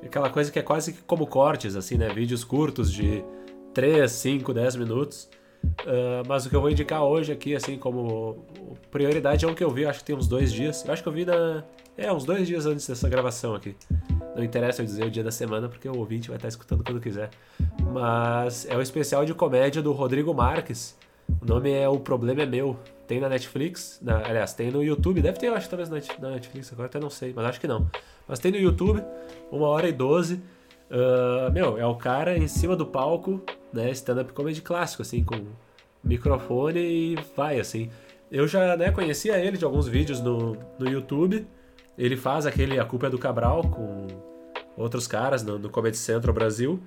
aquela 0.02 0.28
coisa 0.28 0.50
que 0.50 0.58
é 0.58 0.62
quase 0.62 0.94
como 1.06 1.24
cortes, 1.28 1.76
assim, 1.76 1.96
né? 1.96 2.08
Vídeos 2.12 2.42
curtos 2.42 2.92
de 2.92 3.24
3, 3.72 4.10
5, 4.10 4.52
10 4.52 4.76
minutos. 4.76 5.30
Uh, 5.64 6.26
mas 6.26 6.46
o 6.46 6.50
que 6.50 6.56
eu 6.56 6.60
vou 6.60 6.70
indicar 6.70 7.02
hoje 7.02 7.32
aqui, 7.32 7.54
assim, 7.54 7.76
como 7.76 8.44
prioridade 8.90 9.44
é 9.44 9.48
um 9.48 9.54
que 9.54 9.62
eu 9.62 9.70
vi, 9.70 9.84
acho 9.84 10.00
que 10.00 10.04
tem 10.04 10.16
uns 10.16 10.26
dois 10.26 10.52
dias. 10.52 10.84
Eu 10.84 10.92
acho 10.92 11.02
que 11.02 11.08
eu 11.08 11.12
vi 11.12 11.24
na. 11.24 11.62
É, 11.96 12.12
uns 12.12 12.24
dois 12.24 12.46
dias 12.46 12.66
antes 12.66 12.86
dessa 12.86 13.08
gravação 13.08 13.54
aqui. 13.54 13.74
Não 14.34 14.44
interessa 14.44 14.82
eu 14.82 14.86
dizer 14.86 15.04
o 15.04 15.10
dia 15.10 15.24
da 15.24 15.30
semana, 15.30 15.68
porque 15.68 15.88
o 15.88 15.96
ouvinte 15.96 16.28
vai 16.28 16.36
estar 16.36 16.48
escutando 16.48 16.84
quando 16.84 17.00
quiser. 17.00 17.30
Mas 17.92 18.66
é 18.68 18.76
o 18.76 18.82
especial 18.82 19.24
de 19.24 19.32
comédia 19.32 19.80
do 19.80 19.92
Rodrigo 19.92 20.34
Marques. 20.34 20.96
O 21.40 21.46
nome 21.46 21.70
é 21.70 21.88
O 21.88 21.98
Problema 21.98 22.42
é 22.42 22.46
Meu. 22.46 22.76
Tem 23.06 23.20
na 23.20 23.28
Netflix, 23.28 24.00
na, 24.02 24.18
aliás, 24.18 24.52
tem 24.52 24.70
no 24.70 24.82
YouTube. 24.82 25.22
Deve 25.22 25.38
ter, 25.38 25.46
eu 25.46 25.54
acho, 25.54 25.68
talvez 25.70 25.88
na 25.88 26.30
Netflix, 26.30 26.72
agora 26.72 26.86
até 26.86 26.98
não 26.98 27.08
sei, 27.08 27.32
mas 27.34 27.46
acho 27.46 27.60
que 27.60 27.68
não. 27.68 27.88
Mas 28.26 28.40
tem 28.40 28.50
no 28.50 28.58
YouTube, 28.58 29.02
uma 29.50 29.68
hora 29.68 29.88
e 29.88 29.92
doze. 29.92 30.42
Uh, 30.90 31.50
meu, 31.52 31.78
é 31.78 31.86
o 31.86 31.94
cara 31.94 32.36
em 32.36 32.48
cima 32.48 32.76
do 32.76 32.84
palco, 32.84 33.40
né? 33.72 33.90
Stand-up 33.90 34.32
comedy 34.32 34.62
clássico, 34.62 35.02
assim, 35.02 35.22
com 35.24 35.46
microfone 36.02 36.80
e 36.80 37.18
vai, 37.36 37.58
assim. 37.58 37.90
Eu 38.30 38.48
já 38.48 38.76
né, 38.76 38.90
conhecia 38.90 39.38
ele 39.38 39.56
de 39.56 39.64
alguns 39.64 39.86
vídeos 39.86 40.20
no, 40.20 40.56
no 40.78 40.88
YouTube. 40.88 41.46
Ele 41.96 42.16
faz 42.16 42.46
aquele 42.46 42.78
A 42.78 42.84
Culpa 42.84 43.06
é 43.06 43.10
do 43.10 43.18
Cabral 43.18 43.62
com 43.62 44.06
outros 44.76 45.06
caras 45.06 45.42
no, 45.42 45.58
no 45.58 45.70
Comedy 45.70 45.96
Central 45.96 46.34
Brasil. 46.34 46.80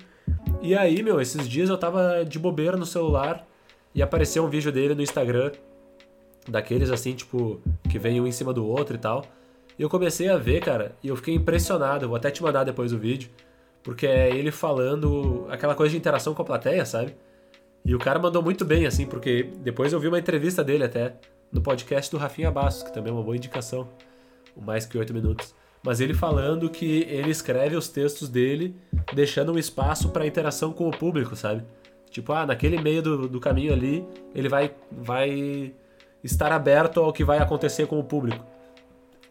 E 0.62 0.76
aí, 0.76 1.02
meu, 1.02 1.20
esses 1.20 1.48
dias 1.48 1.68
eu 1.68 1.78
tava 1.78 2.24
de 2.24 2.38
bobeira 2.38 2.76
no 2.76 2.86
celular 2.86 3.46
e 3.94 4.02
apareceu 4.02 4.44
um 4.44 4.48
vídeo 4.48 4.70
dele 4.70 4.94
no 4.94 5.02
Instagram, 5.02 5.50
daqueles 6.48 6.90
assim, 6.90 7.14
tipo, 7.14 7.60
que 7.88 7.98
vem 7.98 8.20
um 8.20 8.26
em 8.26 8.32
cima 8.32 8.52
do 8.52 8.66
outro 8.66 8.94
e 8.94 8.98
tal. 8.98 9.24
E 9.78 9.82
eu 9.82 9.88
comecei 9.88 10.28
a 10.28 10.36
ver, 10.36 10.60
cara, 10.60 10.94
e 11.02 11.08
eu 11.08 11.16
fiquei 11.16 11.34
impressionado. 11.34 12.06
Vou 12.06 12.16
até 12.16 12.30
te 12.30 12.42
mandar 12.42 12.64
depois 12.64 12.92
o 12.92 12.98
vídeo, 12.98 13.30
porque 13.82 14.06
é 14.06 14.28
ele 14.30 14.50
falando 14.50 15.46
aquela 15.48 15.74
coisa 15.74 15.92
de 15.92 15.98
interação 15.98 16.34
com 16.34 16.42
a 16.42 16.44
plateia, 16.44 16.84
sabe? 16.84 17.14
E 17.84 17.94
o 17.94 17.98
cara 17.98 18.18
mandou 18.18 18.42
muito 18.42 18.64
bem, 18.64 18.86
assim, 18.86 19.06
porque 19.06 19.50
depois 19.58 19.92
eu 19.92 20.00
vi 20.00 20.08
uma 20.08 20.18
entrevista 20.18 20.62
dele 20.62 20.84
até 20.84 21.14
no 21.50 21.60
podcast 21.60 22.10
do 22.10 22.18
Rafinha 22.18 22.50
Bastos, 22.50 22.82
que 22.82 22.92
também 22.92 23.10
é 23.10 23.14
uma 23.14 23.22
boa 23.22 23.36
indicação, 23.36 23.88
o 24.54 24.60
mais 24.60 24.84
que 24.84 24.98
oito 24.98 25.14
minutos. 25.14 25.54
Mas 25.82 26.00
ele 26.00 26.12
falando 26.12 26.68
que 26.68 27.06
ele 27.08 27.30
escreve 27.30 27.74
os 27.74 27.88
textos 27.88 28.28
dele 28.28 28.76
deixando 29.14 29.52
um 29.52 29.58
espaço 29.58 30.10
para 30.10 30.26
interação 30.26 30.72
com 30.72 30.86
o 30.86 30.90
público, 30.90 31.34
sabe? 31.34 31.64
Tipo, 32.10 32.32
ah, 32.32 32.44
naquele 32.44 32.80
meio 32.80 33.00
do, 33.00 33.28
do 33.28 33.40
caminho 33.40 33.72
ali, 33.72 34.06
ele 34.34 34.48
vai, 34.48 34.74
vai 34.90 35.72
estar 36.22 36.52
aberto 36.52 37.00
ao 37.00 37.12
que 37.12 37.24
vai 37.24 37.38
acontecer 37.38 37.86
com 37.86 37.98
o 37.98 38.04
público. 38.04 38.44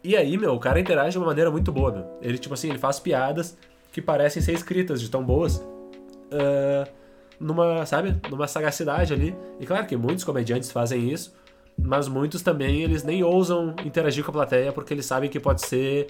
E 0.02 0.16
aí, 0.16 0.36
meu, 0.36 0.54
o 0.54 0.58
cara 0.58 0.80
interage 0.80 1.12
de 1.12 1.18
uma 1.18 1.26
maneira 1.26 1.50
muito 1.50 1.70
boa, 1.70 1.92
meu. 1.92 2.18
Ele, 2.22 2.38
tipo 2.38 2.54
assim, 2.54 2.70
ele 2.70 2.78
faz 2.78 2.98
piadas 2.98 3.56
que 3.92 4.00
parecem 4.00 4.42
ser 4.42 4.52
escritas 4.52 5.00
de 5.00 5.10
tão 5.10 5.24
boas. 5.24 5.56
Uh, 5.56 7.00
numa, 7.40 7.86
sabe, 7.86 8.14
numa 8.28 8.46
sagacidade 8.46 9.14
ali. 9.14 9.34
E 9.58 9.66
claro 9.66 9.86
que 9.86 9.96
muitos 9.96 10.24
comediantes 10.24 10.70
fazem 10.70 11.10
isso, 11.10 11.34
mas 11.78 12.06
muitos 12.06 12.42
também 12.42 12.82
eles 12.82 13.02
nem 13.02 13.24
ousam 13.24 13.74
interagir 13.84 14.22
com 14.22 14.30
a 14.30 14.34
plateia 14.34 14.72
porque 14.72 14.92
eles 14.92 15.06
sabem 15.06 15.30
que 15.30 15.40
pode 15.40 15.62
ser 15.66 16.08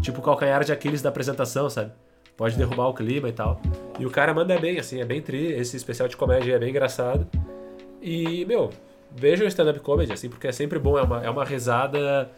tipo 0.00 0.20
o 0.20 0.22
calcanhar 0.22 0.64
de 0.64 0.72
Aquiles 0.72 1.02
da 1.02 1.10
apresentação, 1.10 1.68
sabe? 1.68 1.92
Pode 2.36 2.56
derrubar 2.56 2.88
o 2.88 2.94
clima 2.94 3.28
e 3.28 3.32
tal. 3.32 3.60
E 3.98 4.06
o 4.06 4.10
cara 4.10 4.32
manda 4.32 4.58
bem, 4.58 4.78
assim, 4.78 5.00
é 5.00 5.04
bem 5.04 5.20
tri, 5.20 5.52
esse 5.52 5.76
especial 5.76 6.08
de 6.08 6.16
comédia 6.16 6.54
é 6.54 6.58
bem 6.58 6.70
engraçado. 6.70 7.26
E, 8.00 8.46
meu, 8.46 8.70
vejam 9.14 9.46
stand-up 9.46 9.78
comedy, 9.80 10.12
assim, 10.12 10.30
porque 10.30 10.46
é 10.46 10.52
sempre 10.52 10.78
bom, 10.78 10.98
é 10.98 11.02
uma, 11.02 11.22
é 11.22 11.28
uma 11.28 11.44
risada 11.44 12.30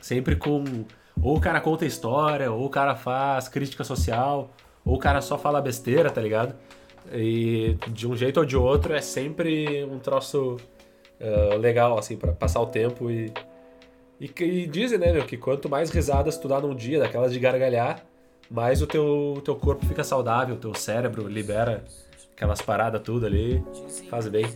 sempre 0.00 0.36
com. 0.36 0.64
Ou 1.22 1.36
o 1.36 1.40
cara 1.40 1.60
conta 1.60 1.86
história, 1.86 2.50
ou 2.50 2.66
o 2.66 2.70
cara 2.70 2.94
faz 2.94 3.48
crítica 3.48 3.84
social, 3.84 4.50
ou 4.84 4.96
o 4.96 4.98
cara 4.98 5.20
só 5.20 5.38
fala 5.38 5.60
besteira, 5.60 6.10
tá 6.10 6.20
ligado? 6.20 6.54
E 7.12 7.76
de 7.88 8.06
um 8.06 8.16
jeito 8.16 8.38
ou 8.40 8.46
de 8.46 8.56
outro 8.56 8.94
é 8.94 9.00
sempre 9.00 9.84
um 9.84 9.98
troço 9.98 10.56
uh, 11.20 11.56
legal, 11.58 11.98
assim, 11.98 12.16
para 12.16 12.32
passar 12.32 12.60
o 12.60 12.66
tempo 12.66 13.10
e. 13.10 13.32
E, 14.20 14.30
e 14.42 14.66
dizem, 14.66 14.96
né, 14.96 15.12
meu, 15.12 15.26
que 15.26 15.36
quanto 15.36 15.68
mais 15.68 15.90
risadas 15.90 16.38
tu 16.38 16.46
dá 16.46 16.60
num 16.60 16.74
dia, 16.74 17.00
daquelas 17.00 17.32
de 17.32 17.40
gargalhar, 17.40 18.04
mais 18.48 18.80
o 18.80 18.86
teu, 18.86 19.42
teu 19.44 19.56
corpo 19.56 19.84
fica 19.86 20.04
saudável, 20.04 20.54
o 20.54 20.58
teu 20.58 20.72
cérebro 20.72 21.26
libera 21.26 21.84
aquelas 22.34 22.62
paradas 22.62 23.02
tudo 23.02 23.26
ali, 23.26 23.62
faz 24.08 24.28
bem. 24.28 24.46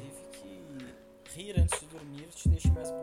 rir 1.35 1.59
antes 1.59 1.81
de 1.81 1.87
dormir 1.87 2.29
te 2.35 2.49
deixa 2.49 2.71
mais? 2.73 2.98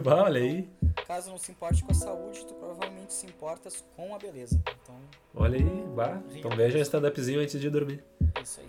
olha 0.06 0.40
aí. 0.40 0.68
Caso 1.06 1.30
não 1.30 1.38
se 1.38 1.52
importe 1.52 1.84
com 1.84 1.92
a 1.92 1.94
saúde, 1.94 2.44
tu 2.46 2.54
provavelmente 2.54 3.12
se 3.12 3.26
importas 3.26 3.84
com 3.96 4.14
a 4.14 4.18
beleza. 4.18 4.60
Então, 4.82 4.96
olha 5.34 5.58
aí, 5.58 5.84
bah. 5.94 6.20
Então 6.34 6.50
veja 6.50 6.78
um 6.78 6.82
stand-upzinho 6.82 7.40
antes 7.40 7.60
de 7.60 7.70
dormir. 7.70 8.02
Isso 8.42 8.60
aí. 8.60 8.68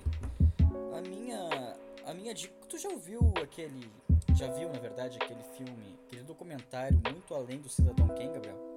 A 0.98 1.02
minha, 1.02 1.74
a 2.06 2.14
minha 2.14 2.34
dica, 2.34 2.54
tu 2.68 2.78
já 2.78 2.90
ouviu 2.90 3.34
aquele, 3.42 3.90
já 4.36 4.48
viu 4.48 4.70
na 4.70 4.80
verdade 4.80 5.18
aquele 5.22 5.44
filme, 5.56 5.98
aquele 6.08 6.24
documentário 6.24 7.00
muito 7.12 7.34
além 7.34 7.60
do 7.60 7.70
Cidadão 7.70 8.08
Kane, 8.08 8.34
Gabriel? 8.34 8.76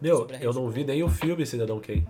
Meu, 0.00 0.26
eu 0.40 0.52
não 0.52 0.68
vi 0.68 0.84
nem 0.84 1.02
o 1.02 1.08
filme 1.08 1.46
Cidadão 1.46 1.80
Kane. 1.80 2.06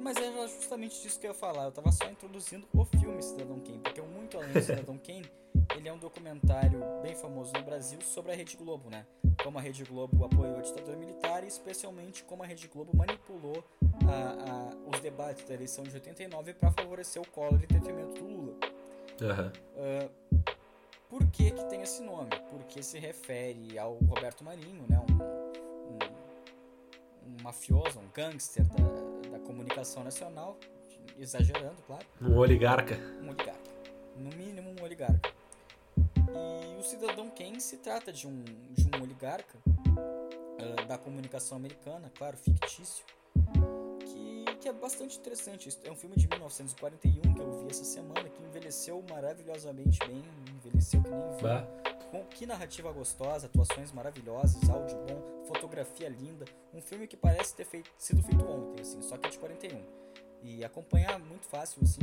Mas 0.00 0.16
era 0.16 0.41
justamente 0.72 1.02
disso 1.02 1.20
que 1.20 1.26
eu 1.26 1.32
ia 1.32 1.34
falar. 1.34 1.64
Eu 1.64 1.72
tava 1.72 1.92
só 1.92 2.08
introduzindo 2.08 2.66
o 2.72 2.84
filme 2.84 3.22
Cidadão 3.22 3.60
Kane, 3.60 3.78
porque 3.78 4.00
o 4.00 4.06
Muito 4.06 4.38
Além 4.38 4.52
do 4.52 4.60
Cidadão 4.62 4.96
Kane, 4.96 5.30
ele 5.76 5.88
é 5.88 5.92
um 5.92 5.98
documentário 5.98 6.80
bem 7.02 7.14
famoso 7.14 7.52
no 7.52 7.62
Brasil 7.62 8.00
sobre 8.00 8.32
a 8.32 8.34
Rede 8.34 8.56
Globo, 8.56 8.88
né? 8.88 9.04
Como 9.42 9.58
a 9.58 9.60
Rede 9.60 9.84
Globo 9.84 10.24
apoiou 10.24 10.56
a 10.56 10.62
ditadura 10.62 10.96
militar 10.96 11.44
e 11.44 11.48
especialmente 11.48 12.24
como 12.24 12.42
a 12.42 12.46
Rede 12.46 12.68
Globo 12.68 12.96
manipulou 12.96 13.62
a, 14.08 14.50
a, 14.50 14.90
os 14.90 15.00
debates 15.00 15.44
da 15.46 15.54
eleição 15.54 15.84
de 15.84 15.94
89 15.94 16.54
para 16.54 16.70
favorecer 16.70 17.20
o 17.20 17.28
Collor 17.28 17.62
em 17.62 17.66
detrimento 17.66 18.22
do 18.22 18.26
Lula. 18.26 18.56
Uhum. 19.20 19.52
Uh, 19.76 20.52
por 21.10 21.26
que 21.26 21.50
que 21.50 21.64
tem 21.66 21.82
esse 21.82 22.02
nome? 22.02 22.30
Porque 22.48 22.82
se 22.82 22.98
refere 22.98 23.78
ao 23.78 23.94
Roberto 23.96 24.42
Marinho, 24.42 24.86
né? 24.88 24.98
Um, 24.98 25.22
um, 25.92 25.98
um 27.26 27.42
mafioso, 27.42 28.00
um 28.00 28.08
gangster 28.14 28.64
da 28.64 29.11
da 29.32 29.38
comunicação 29.38 30.04
nacional, 30.04 30.58
exagerando, 31.18 31.82
claro. 31.86 32.06
Um 32.20 32.36
oligarca. 32.36 32.96
Um 33.22 33.30
oligarca. 33.30 33.70
No 34.16 34.30
mínimo, 34.36 34.74
um 34.78 34.84
oligarca. 34.84 35.32
E 35.96 36.78
o 36.78 36.82
Cidadão 36.82 37.30
Kane 37.30 37.60
se 37.60 37.78
trata 37.78 38.12
de 38.12 38.28
um, 38.28 38.44
de 38.70 38.86
um 38.94 39.02
oligarca 39.02 39.58
uh, 39.66 40.86
da 40.86 40.98
comunicação 40.98 41.56
americana, 41.56 42.12
claro, 42.14 42.36
fictício, 42.36 43.04
que, 44.04 44.44
que 44.60 44.68
é 44.68 44.72
bastante 44.72 45.18
interessante. 45.18 45.68
É 45.82 45.90
um 45.90 45.96
filme 45.96 46.16
de 46.16 46.28
1941 46.28 47.34
que 47.34 47.40
eu 47.40 47.60
vi 47.60 47.70
essa 47.70 47.84
semana, 47.84 48.28
que 48.28 48.42
envelheceu 48.42 49.02
maravilhosamente 49.08 49.98
bem, 50.06 50.22
envelheceu 50.54 51.02
que 51.02 51.10
nem 51.10 51.20
vinho. 51.20 51.91
Com 52.12 52.26
que 52.26 52.44
narrativa 52.44 52.92
gostosa, 52.92 53.46
atuações 53.46 53.90
maravilhosas, 53.90 54.68
áudio 54.68 54.98
bom, 54.98 55.46
fotografia 55.46 56.10
linda. 56.10 56.44
Um 56.74 56.82
filme 56.82 57.06
que 57.06 57.16
parece 57.16 57.54
ter 57.56 57.64
feito, 57.64 57.90
sido 57.96 58.22
feito 58.22 58.44
ontem, 58.44 58.82
assim, 58.82 59.00
só 59.00 59.16
que 59.16 59.28
é 59.28 59.30
de 59.30 59.38
41. 59.38 59.82
E 60.42 60.62
acompanhar 60.62 61.18
muito 61.18 61.46
fácil, 61.46 61.80
assim. 61.82 62.02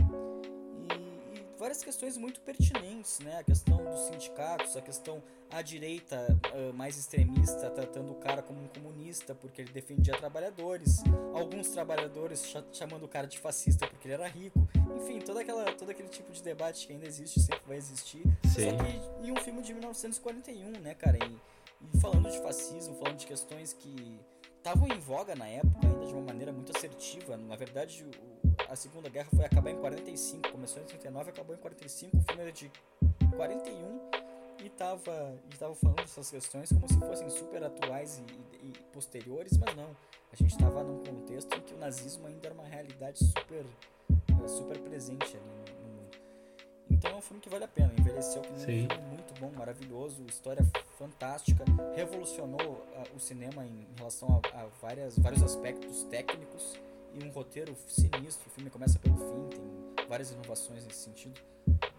E, 0.92 1.19
várias 1.60 1.84
questões 1.84 2.18
muito 2.18 2.40
pertinentes, 2.40 3.20
né? 3.20 3.38
A 3.38 3.44
questão 3.44 3.84
dos 3.84 4.00
sindicatos, 4.08 4.78
a 4.78 4.82
questão 4.82 5.22
a 5.52 5.62
direita 5.62 6.26
uh, 6.54 6.74
mais 6.74 6.98
extremista 6.98 7.70
tratando 7.72 8.12
o 8.12 8.16
cara 8.16 8.42
como 8.42 8.64
um 8.64 8.68
comunista 8.68 9.36
porque 9.36 9.62
ele 9.62 9.72
defendia 9.72 10.16
trabalhadores, 10.16 11.04
alguns 11.34 11.70
trabalhadores 11.70 12.46
ch 12.46 12.64
chamando 12.72 13.04
o 13.04 13.08
cara 13.08 13.28
de 13.28 13.38
fascista 13.38 13.88
porque 13.88 14.08
ele 14.08 14.14
era 14.14 14.28
rico, 14.28 14.68
enfim, 14.96 15.20
toda 15.20 15.42
aquela, 15.42 15.66
todo 15.74 15.90
aquele 15.90 16.08
tipo 16.08 16.32
de 16.32 16.42
debate 16.42 16.88
que 16.88 16.94
ainda 16.94 17.06
existe, 17.06 17.42
sempre 17.42 17.64
vai 17.68 17.78
existir. 17.78 18.24
Sim. 18.46 18.78
Só 18.78 18.84
que 18.84 19.28
em 19.28 19.32
um 19.32 19.38
filme 19.38 19.62
de 19.62 19.74
1941, 19.74 20.80
né, 20.80 20.94
cara? 20.94 21.18
E, 21.18 21.38
e 21.94 22.00
falando 22.00 22.30
de 22.30 22.40
fascismo, 22.42 22.96
falando 22.96 23.18
de 23.18 23.28
questões 23.28 23.74
que 23.74 24.20
estavam 24.58 24.88
em 24.88 25.00
voga 25.00 25.36
na 25.36 25.48
época 25.48 25.80
ainda 25.88 26.06
de 26.06 26.14
uma 26.14 26.22
maneira 26.22 26.52
muito 26.52 26.76
assertiva. 26.76 27.36
Na 27.36 27.56
verdade, 27.56 28.06
o, 28.06 28.29
a 28.70 28.76
Segunda 28.76 29.10
Guerra 29.10 29.30
foi 29.36 29.46
acabar 29.46 29.72
em 29.72 29.78
45, 29.78 30.52
começou 30.52 30.82
em 30.82 30.86
39 30.86 31.32
acabou 31.32 31.56
em 31.56 31.60
45, 31.60 32.18
o 32.18 32.22
filme 32.22 32.42
era 32.42 32.52
de 32.52 32.72
41 33.36 34.00
e 34.64 34.70
tava, 34.70 35.12
a 35.12 35.32
gente 35.32 35.58
tava 35.58 35.76
falando 35.76 35.98
dessas 35.98 36.30
questões 36.30 36.72
como 36.72 36.88
se 36.88 37.00
fossem 37.00 37.30
super 37.30 37.64
atuais 37.64 38.20
e, 38.20 38.66
e, 38.66 38.68
e 38.68 38.74
posteriores, 38.94 39.58
mas 39.58 39.76
não. 39.76 39.90
A 40.32 40.36
gente 40.36 40.52
estava 40.52 40.84
num 40.84 41.04
contexto 41.04 41.56
em 41.56 41.62
que 41.62 41.74
o 41.74 41.78
nazismo 41.78 42.28
ainda 42.28 42.48
era 42.48 42.54
uma 42.54 42.66
realidade 42.66 43.18
super, 43.20 43.66
eh, 44.44 44.48
super 44.48 44.78
presente 44.80 45.38
ali 45.38 45.46
no, 45.46 45.80
no 45.80 45.96
mundo. 45.96 46.18
Então 46.92 47.12
é 47.12 47.16
um 47.16 47.22
filme 47.22 47.42
que 47.42 47.50
vale 47.50 47.64
a 47.64 47.68
pena. 47.68 47.92
Envelheceu 47.98 48.42
que 48.42 48.52
um 48.52 48.58
filme 48.58 48.88
muito 49.12 49.40
bom, 49.40 49.52
maravilhoso, 49.58 50.24
história 50.28 50.64
fantástica, 50.98 51.64
revolucionou 51.96 52.62
uh, 52.62 53.16
o 53.16 53.20
cinema 53.20 53.66
em 53.66 53.88
relação 53.98 54.40
a, 54.54 54.62
a 54.62 54.68
várias, 54.82 55.18
vários 55.18 55.42
aspectos 55.42 56.04
técnicos 56.04 56.78
e 57.20 57.24
um 57.24 57.32
roteiro 57.32 57.76
sinistro. 57.88 58.48
O 58.48 58.50
filme 58.50 58.70
começa 58.70 58.98
pelo 59.00 59.18
fim, 59.18 59.58
tem 59.96 60.08
várias 60.08 60.32
inovações 60.32 60.86
nesse 60.86 61.04
sentido. 61.04 61.40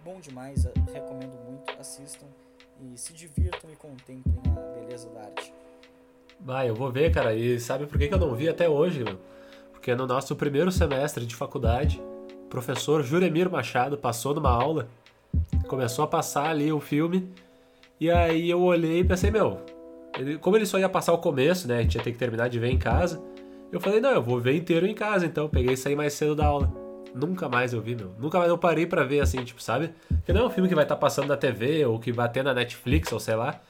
Bom 0.04 0.20
demais, 0.20 0.64
recomendo 0.92 1.36
muito, 1.46 1.72
assistam 1.78 2.26
e 2.80 2.98
se 2.98 3.12
divirtam 3.12 3.70
e 3.70 3.76
contemplem 3.76 4.24
a 4.56 4.80
beleza 4.80 5.08
da 5.10 5.20
arte. 5.20 5.52
Vai, 6.40 6.70
eu 6.70 6.74
vou 6.74 6.90
ver, 6.90 7.12
cara. 7.12 7.34
E 7.34 7.60
sabe 7.60 7.86
por 7.86 7.98
que, 7.98 8.12
eu 8.12 8.18
não 8.18 8.34
vi 8.34 8.48
até 8.48 8.68
hoje, 8.68 9.04
meu? 9.04 9.18
Porque 9.72 9.94
no 9.94 10.06
nosso 10.06 10.34
primeiro 10.34 10.72
semestre 10.72 11.26
de 11.26 11.34
faculdade, 11.34 12.00
o 12.44 12.48
professor 12.48 13.02
Juremir 13.02 13.50
Machado 13.50 13.98
passou 13.98 14.34
numa 14.34 14.50
aula, 14.50 14.88
começou 15.68 16.04
a 16.04 16.08
passar 16.08 16.50
ali 16.50 16.72
o 16.72 16.80
filme, 16.80 17.30
e 17.98 18.10
aí 18.10 18.48
eu 18.48 18.62
olhei 18.62 19.00
e 19.00 19.04
pensei, 19.04 19.30
meu, 19.30 19.60
ele, 20.18 20.38
como 20.38 20.56
ele 20.56 20.66
só 20.66 20.78
ia 20.78 20.88
passar 20.88 21.12
o 21.12 21.18
começo, 21.18 21.68
né? 21.68 21.78
A 21.78 21.82
gente 21.82 21.96
ia 21.96 22.02
ter 22.02 22.12
que 22.12 22.18
terminar 22.18 22.48
de 22.48 22.58
ver 22.58 22.70
em 22.70 22.78
casa. 22.78 23.22
Eu 23.72 23.80
falei, 23.80 24.00
não, 24.00 24.10
eu 24.10 24.22
vou 24.22 24.40
ver 24.40 24.56
inteiro 24.56 24.86
em 24.86 24.94
casa, 24.94 25.26
então. 25.26 25.48
Peguei 25.48 25.74
e 25.74 25.76
saí 25.76 25.94
mais 25.94 26.12
cedo 26.14 26.34
da 26.34 26.46
aula. 26.46 26.72
Nunca 27.14 27.48
mais 27.48 27.72
eu 27.72 27.80
vi, 27.80 27.94
meu. 27.94 28.12
Nunca 28.18 28.38
mais 28.38 28.50
eu 28.50 28.58
parei 28.58 28.86
para 28.86 29.04
ver 29.04 29.20
assim, 29.20 29.42
tipo, 29.44 29.62
sabe? 29.62 29.92
Porque 30.08 30.32
não 30.32 30.42
é 30.42 30.44
um 30.46 30.50
filme 30.50 30.68
que 30.68 30.74
vai 30.74 30.84
estar 30.84 30.96
tá 30.96 31.00
passando 31.00 31.28
na 31.28 31.36
TV 31.36 31.84
ou 31.84 31.98
que 31.98 32.12
vai 32.12 32.28
ter 32.28 32.42
na 32.42 32.54
Netflix 32.54 33.12
ou 33.12 33.20
sei 33.20 33.34
lá. 33.34 33.60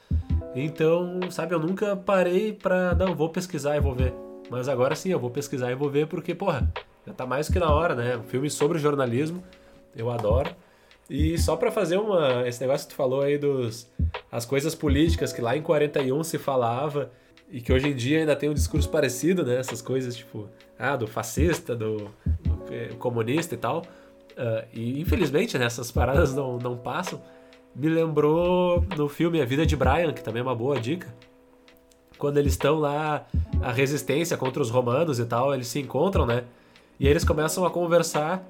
Então, 0.55 1.19
sabe, 1.29 1.53
eu 1.53 1.59
nunca 1.59 1.95
parei 1.95 2.53
pra. 2.53 2.93
Não, 2.95 3.15
vou 3.15 3.29
pesquisar 3.29 3.77
e 3.77 3.79
vou 3.79 3.95
ver. 3.95 4.13
Mas 4.49 4.67
agora 4.67 4.95
sim, 4.95 5.09
eu 5.09 5.19
vou 5.19 5.29
pesquisar 5.29 5.71
e 5.71 5.75
vou 5.75 5.89
ver 5.89 6.07
porque, 6.07 6.35
porra, 6.35 6.71
já 7.05 7.13
tá 7.13 7.25
mais 7.25 7.47
que 7.47 7.57
na 7.57 7.71
hora, 7.73 7.95
né? 7.95 8.17
Um 8.17 8.23
filme 8.23 8.49
sobre 8.49 8.79
jornalismo, 8.79 9.43
eu 9.95 10.09
adoro. 10.09 10.49
E 11.09 11.37
só 11.37 11.55
para 11.55 11.71
fazer 11.71 11.97
uma. 11.97 12.47
Esse 12.47 12.61
negócio 12.61 12.87
que 12.87 12.93
tu 12.93 12.97
falou 12.97 13.21
aí 13.21 13.37
dos. 13.37 13.87
As 14.31 14.45
coisas 14.45 14.75
políticas 14.75 15.31
que 15.31 15.41
lá 15.41 15.55
em 15.55 15.61
41 15.61 16.23
se 16.23 16.37
falava 16.37 17.11
e 17.51 17.59
que 17.61 17.71
hoje 17.71 17.89
em 17.89 17.95
dia 17.95 18.19
ainda 18.19 18.35
tem 18.35 18.49
um 18.49 18.53
discurso 18.53 18.89
parecido, 18.89 19.45
né? 19.45 19.57
Essas 19.57 19.81
coisas 19.81 20.15
tipo, 20.15 20.47
ah, 20.79 20.95
do 20.95 21.05
fascista, 21.05 21.75
do, 21.75 21.97
do 21.97 22.73
é, 22.73 22.89
comunista 22.97 23.53
e 23.55 23.57
tal. 23.57 23.81
Uh, 24.31 24.65
e 24.73 25.01
infelizmente 25.01 25.57
né, 25.57 25.65
essas 25.65 25.91
paradas 25.91 26.33
não, 26.33 26.57
não 26.57 26.77
passam. 26.77 27.21
Me 27.75 27.89
lembrou 27.89 28.85
no 28.97 29.09
filme 29.09 29.41
A 29.41 29.45
Vida 29.45 29.65
de 29.65 29.75
Brian, 29.75 30.13
que 30.13 30.23
também 30.23 30.39
é 30.39 30.43
uma 30.43 30.55
boa 30.55 30.79
dica. 30.79 31.13
Quando 32.17 32.37
eles 32.37 32.53
estão 32.53 32.79
lá, 32.79 33.25
a 33.61 33.71
resistência 33.71 34.37
contra 34.37 34.61
os 34.61 34.69
romanos 34.69 35.19
e 35.19 35.25
tal, 35.25 35.53
eles 35.53 35.67
se 35.67 35.79
encontram, 35.79 36.25
né? 36.25 36.43
E 36.99 37.07
eles 37.07 37.25
começam 37.25 37.65
a 37.65 37.69
conversar 37.69 38.47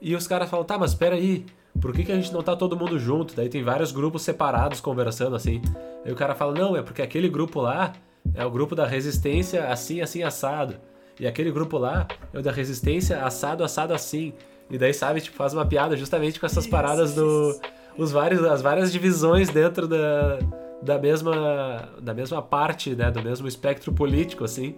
e 0.00 0.14
os 0.14 0.26
caras 0.26 0.50
falam, 0.50 0.64
tá, 0.64 0.78
mas 0.78 0.90
espera 0.90 1.16
aí, 1.16 1.46
por 1.80 1.92
que, 1.92 2.04
que 2.04 2.12
a 2.12 2.16
gente 2.16 2.32
não 2.32 2.42
tá 2.42 2.54
todo 2.54 2.76
mundo 2.76 2.98
junto? 2.98 3.34
Daí 3.34 3.48
tem 3.48 3.62
vários 3.62 3.90
grupos 3.90 4.22
separados 4.22 4.80
conversando 4.80 5.34
assim. 5.34 5.62
Aí 6.04 6.12
o 6.12 6.14
cara 6.14 6.34
fala, 6.34 6.52
não, 6.52 6.76
é 6.76 6.82
porque 6.82 7.00
aquele 7.00 7.28
grupo 7.28 7.60
lá 7.60 7.92
é 8.34 8.44
o 8.44 8.50
grupo 8.50 8.74
da 8.74 8.86
resistência 8.86 9.66
assim, 9.68 10.00
assim, 10.00 10.22
assado. 10.22 10.76
E 11.18 11.26
aquele 11.26 11.50
grupo 11.52 11.78
lá 11.78 12.06
é 12.32 12.38
o 12.38 12.42
da 12.42 12.50
resistência 12.50 13.24
assado, 13.24 13.62
assado, 13.62 13.92
assim. 13.92 14.32
E 14.70 14.78
daí, 14.78 14.94
sabe, 14.94 15.20
tipo, 15.20 15.36
faz 15.36 15.52
uma 15.52 15.66
piada 15.66 15.96
justamente 15.96 16.40
com 16.40 16.46
essas 16.46 16.66
paradas 16.66 17.14
do. 17.14 17.60
Os 17.96 18.10
vários, 18.10 18.42
as 18.44 18.60
várias 18.60 18.90
divisões 18.90 19.48
dentro 19.48 19.86
da, 19.86 20.38
da, 20.82 20.98
mesma, 20.98 21.88
da 22.00 22.12
mesma 22.12 22.42
parte, 22.42 22.94
né? 22.94 23.10
Do 23.10 23.22
mesmo 23.22 23.46
espectro 23.46 23.92
político, 23.92 24.42
assim. 24.42 24.74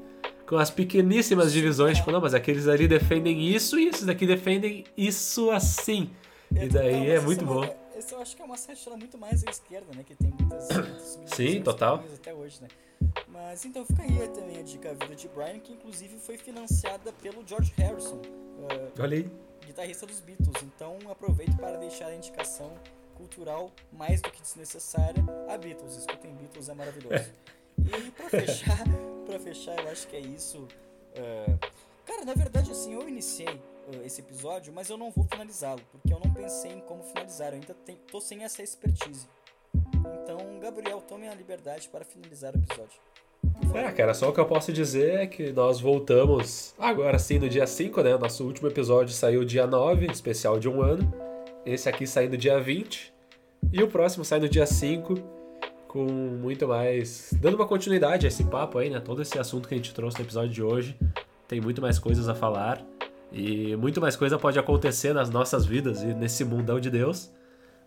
Com 0.47 0.57
as 0.57 0.70
pequeníssimas 0.70 1.53
divisões, 1.53 1.97
tipo, 1.97 2.12
não, 2.12 2.20
mas 2.20 2.34
aqueles 2.34 2.68
ali 2.68 2.86
defendem 2.86 3.42
isso 3.42 3.78
e 3.78 3.88
esses 3.88 4.05
daqui 4.05 4.26
defendem 4.26 4.84
isso 4.97 5.51
assim. 5.51 6.11
E 6.55 6.68
daí 6.68 7.11
é 7.11 7.20
muito 7.20 7.44
bom. 7.44 7.64
Esse 7.97 8.12
eu 8.12 8.20
acho 8.20 8.36
que 8.36 8.42
é 8.42 8.44
uma 8.44 8.59
sátira 8.59 8.97
muito 8.97 9.16
mais 9.16 9.42
à 9.47 9.51
esquerda, 9.51 9.86
né? 9.97 10.05
Que 10.05 10.14
tem 10.14 10.32
muitas. 10.38 10.68
muitas 10.70 11.34
Sim, 11.34 11.62
total. 11.62 12.05
Até 12.14 12.34
hoje, 12.34 12.59
né? 12.61 12.68
Mas 13.28 13.64
então 13.64 13.84
fica 13.84 14.03
aí 14.03 14.28
também 14.28 14.59
a 14.59 14.62
dica 14.62 14.90
a 14.90 14.94
vida 14.94 15.14
de 15.14 15.28
Brian, 15.28 15.59
que 15.59 15.72
inclusive 15.72 16.16
foi 16.18 16.36
financiada 16.36 17.12
pelo 17.12 17.47
George 17.47 17.72
Harrison, 17.76 18.16
uh, 18.16 19.01
Olha 19.01 19.18
aí. 19.18 19.30
guitarrista 19.64 20.07
dos 20.07 20.20
Beatles. 20.20 20.62
Então 20.62 20.99
aproveito 21.11 21.57
para 21.57 21.76
deixar 21.76 22.07
a 22.07 22.14
indicação 22.14 22.72
cultural 23.16 23.72
mais 23.92 24.20
do 24.20 24.30
que 24.30 24.40
desnecessária 24.40 25.22
a 25.49 25.57
Beatles. 25.57 25.97
Escutem 25.97 26.34
Beatles, 26.34 26.68
é 26.68 26.74
maravilhoso. 26.74 27.30
e 27.78 28.11
para 28.11 28.28
fechar, 28.30 28.84
para 29.26 29.38
fechar, 29.38 29.78
eu 29.78 29.88
acho 29.90 30.07
que 30.07 30.16
é 30.16 30.20
isso. 30.20 30.68
Uh, 31.12 31.59
cara, 32.05 32.24
na 32.24 32.34
verdade, 32.34 32.70
assim, 32.70 32.94
eu 32.94 33.09
iniciei 33.09 33.49
uh, 33.49 34.05
esse 34.05 34.20
episódio, 34.20 34.72
mas 34.72 34.88
eu 34.88 34.97
não 34.97 35.11
vou 35.11 35.24
finalizá-lo, 35.24 35.82
porque 35.90 36.12
eu 36.12 36.20
não 36.20 36.32
pensei 36.32 36.72
em 36.72 36.80
como 36.80 37.03
finalizar. 37.03 37.49
Eu 37.49 37.55
ainda 37.55 37.74
tô 38.11 38.20
sem 38.20 38.44
essa 38.44 38.62
expertise. 38.62 39.26
Então, 40.22 40.38
Gabriel, 40.61 41.00
tome 41.00 41.28
a 41.28 41.34
liberdade 41.34 41.88
para 41.88 42.04
finalizar 42.04 42.54
o 42.54 42.59
episódio. 42.59 42.98
É, 43.74 43.90
cara, 43.92 44.14
só 44.14 44.28
o 44.28 44.32
que 44.32 44.40
eu 44.40 44.46
posso 44.46 44.72
dizer 44.72 45.20
é 45.20 45.26
que 45.26 45.52
nós 45.52 45.80
voltamos 45.80 46.74
agora 46.78 47.18
sim 47.18 47.38
no 47.38 47.48
dia 47.48 47.66
5, 47.66 48.02
né? 48.02 48.16
Nosso 48.16 48.44
último 48.44 48.68
episódio 48.68 49.14
saiu 49.14 49.44
dia 49.44 49.66
9, 49.66 50.07
especial 50.07 50.59
de 50.59 50.68
um 50.68 50.82
ano. 50.82 51.12
Esse 51.64 51.88
aqui 51.88 52.07
sai 52.07 52.28
no 52.28 52.36
dia 52.36 52.61
20. 52.61 53.12
E 53.72 53.82
o 53.82 53.88
próximo 53.88 54.24
sai 54.24 54.38
no 54.38 54.48
dia 54.48 54.66
5, 54.66 55.14
com 55.88 56.04
muito 56.04 56.68
mais. 56.68 57.32
dando 57.40 57.54
uma 57.54 57.66
continuidade 57.66 58.26
a 58.26 58.28
esse 58.28 58.44
papo 58.44 58.78
aí, 58.78 58.90
né? 58.90 59.00
Todo 59.00 59.22
esse 59.22 59.38
assunto 59.38 59.68
que 59.68 59.74
a 59.74 59.76
gente 59.76 59.92
trouxe 59.92 60.18
no 60.18 60.24
episódio 60.24 60.50
de 60.50 60.62
hoje. 60.62 60.96
Tem 61.48 61.61
muito 61.61 61.80
mais 61.82 61.98
coisas 61.98 62.28
a 62.28 62.34
falar. 62.34 62.84
E 63.32 63.74
muito 63.76 64.00
mais 64.00 64.16
coisa 64.16 64.38
pode 64.38 64.59
acontecer 64.59 65.12
nas 65.12 65.30
nossas 65.30 65.66
vidas 65.66 66.02
e 66.02 66.07
nesse 66.07 66.44
mundão 66.44 66.78
de 66.78 66.90
Deus. 66.90 67.30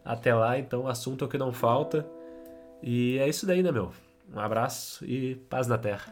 Até 0.03 0.33
lá, 0.33 0.57
então, 0.57 0.87
assunto 0.87 1.23
é 1.23 1.27
o 1.27 1.29
que 1.29 1.37
não 1.37 1.53
falta. 1.53 2.09
E 2.81 3.17
é 3.19 3.27
isso 3.27 3.45
daí, 3.45 3.61
né, 3.61 3.71
meu? 3.71 3.91
Um 4.33 4.39
abraço 4.39 5.05
e 5.05 5.35
paz 5.35 5.67
na 5.67 5.77
terra. 5.77 6.11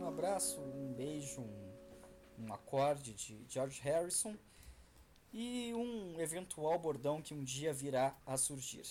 Um 0.00 0.06
abraço, 0.06 0.60
um 0.60 0.92
beijo, 0.92 1.40
um, 1.40 2.46
um 2.46 2.52
acorde 2.52 3.14
de 3.14 3.44
George 3.48 3.80
Harrison 3.82 4.34
e 5.32 5.72
um 5.74 6.20
eventual 6.20 6.78
bordão 6.78 7.22
que 7.22 7.34
um 7.34 7.42
dia 7.42 7.72
virá 7.72 8.14
a 8.26 8.36
surgir. 8.36 8.84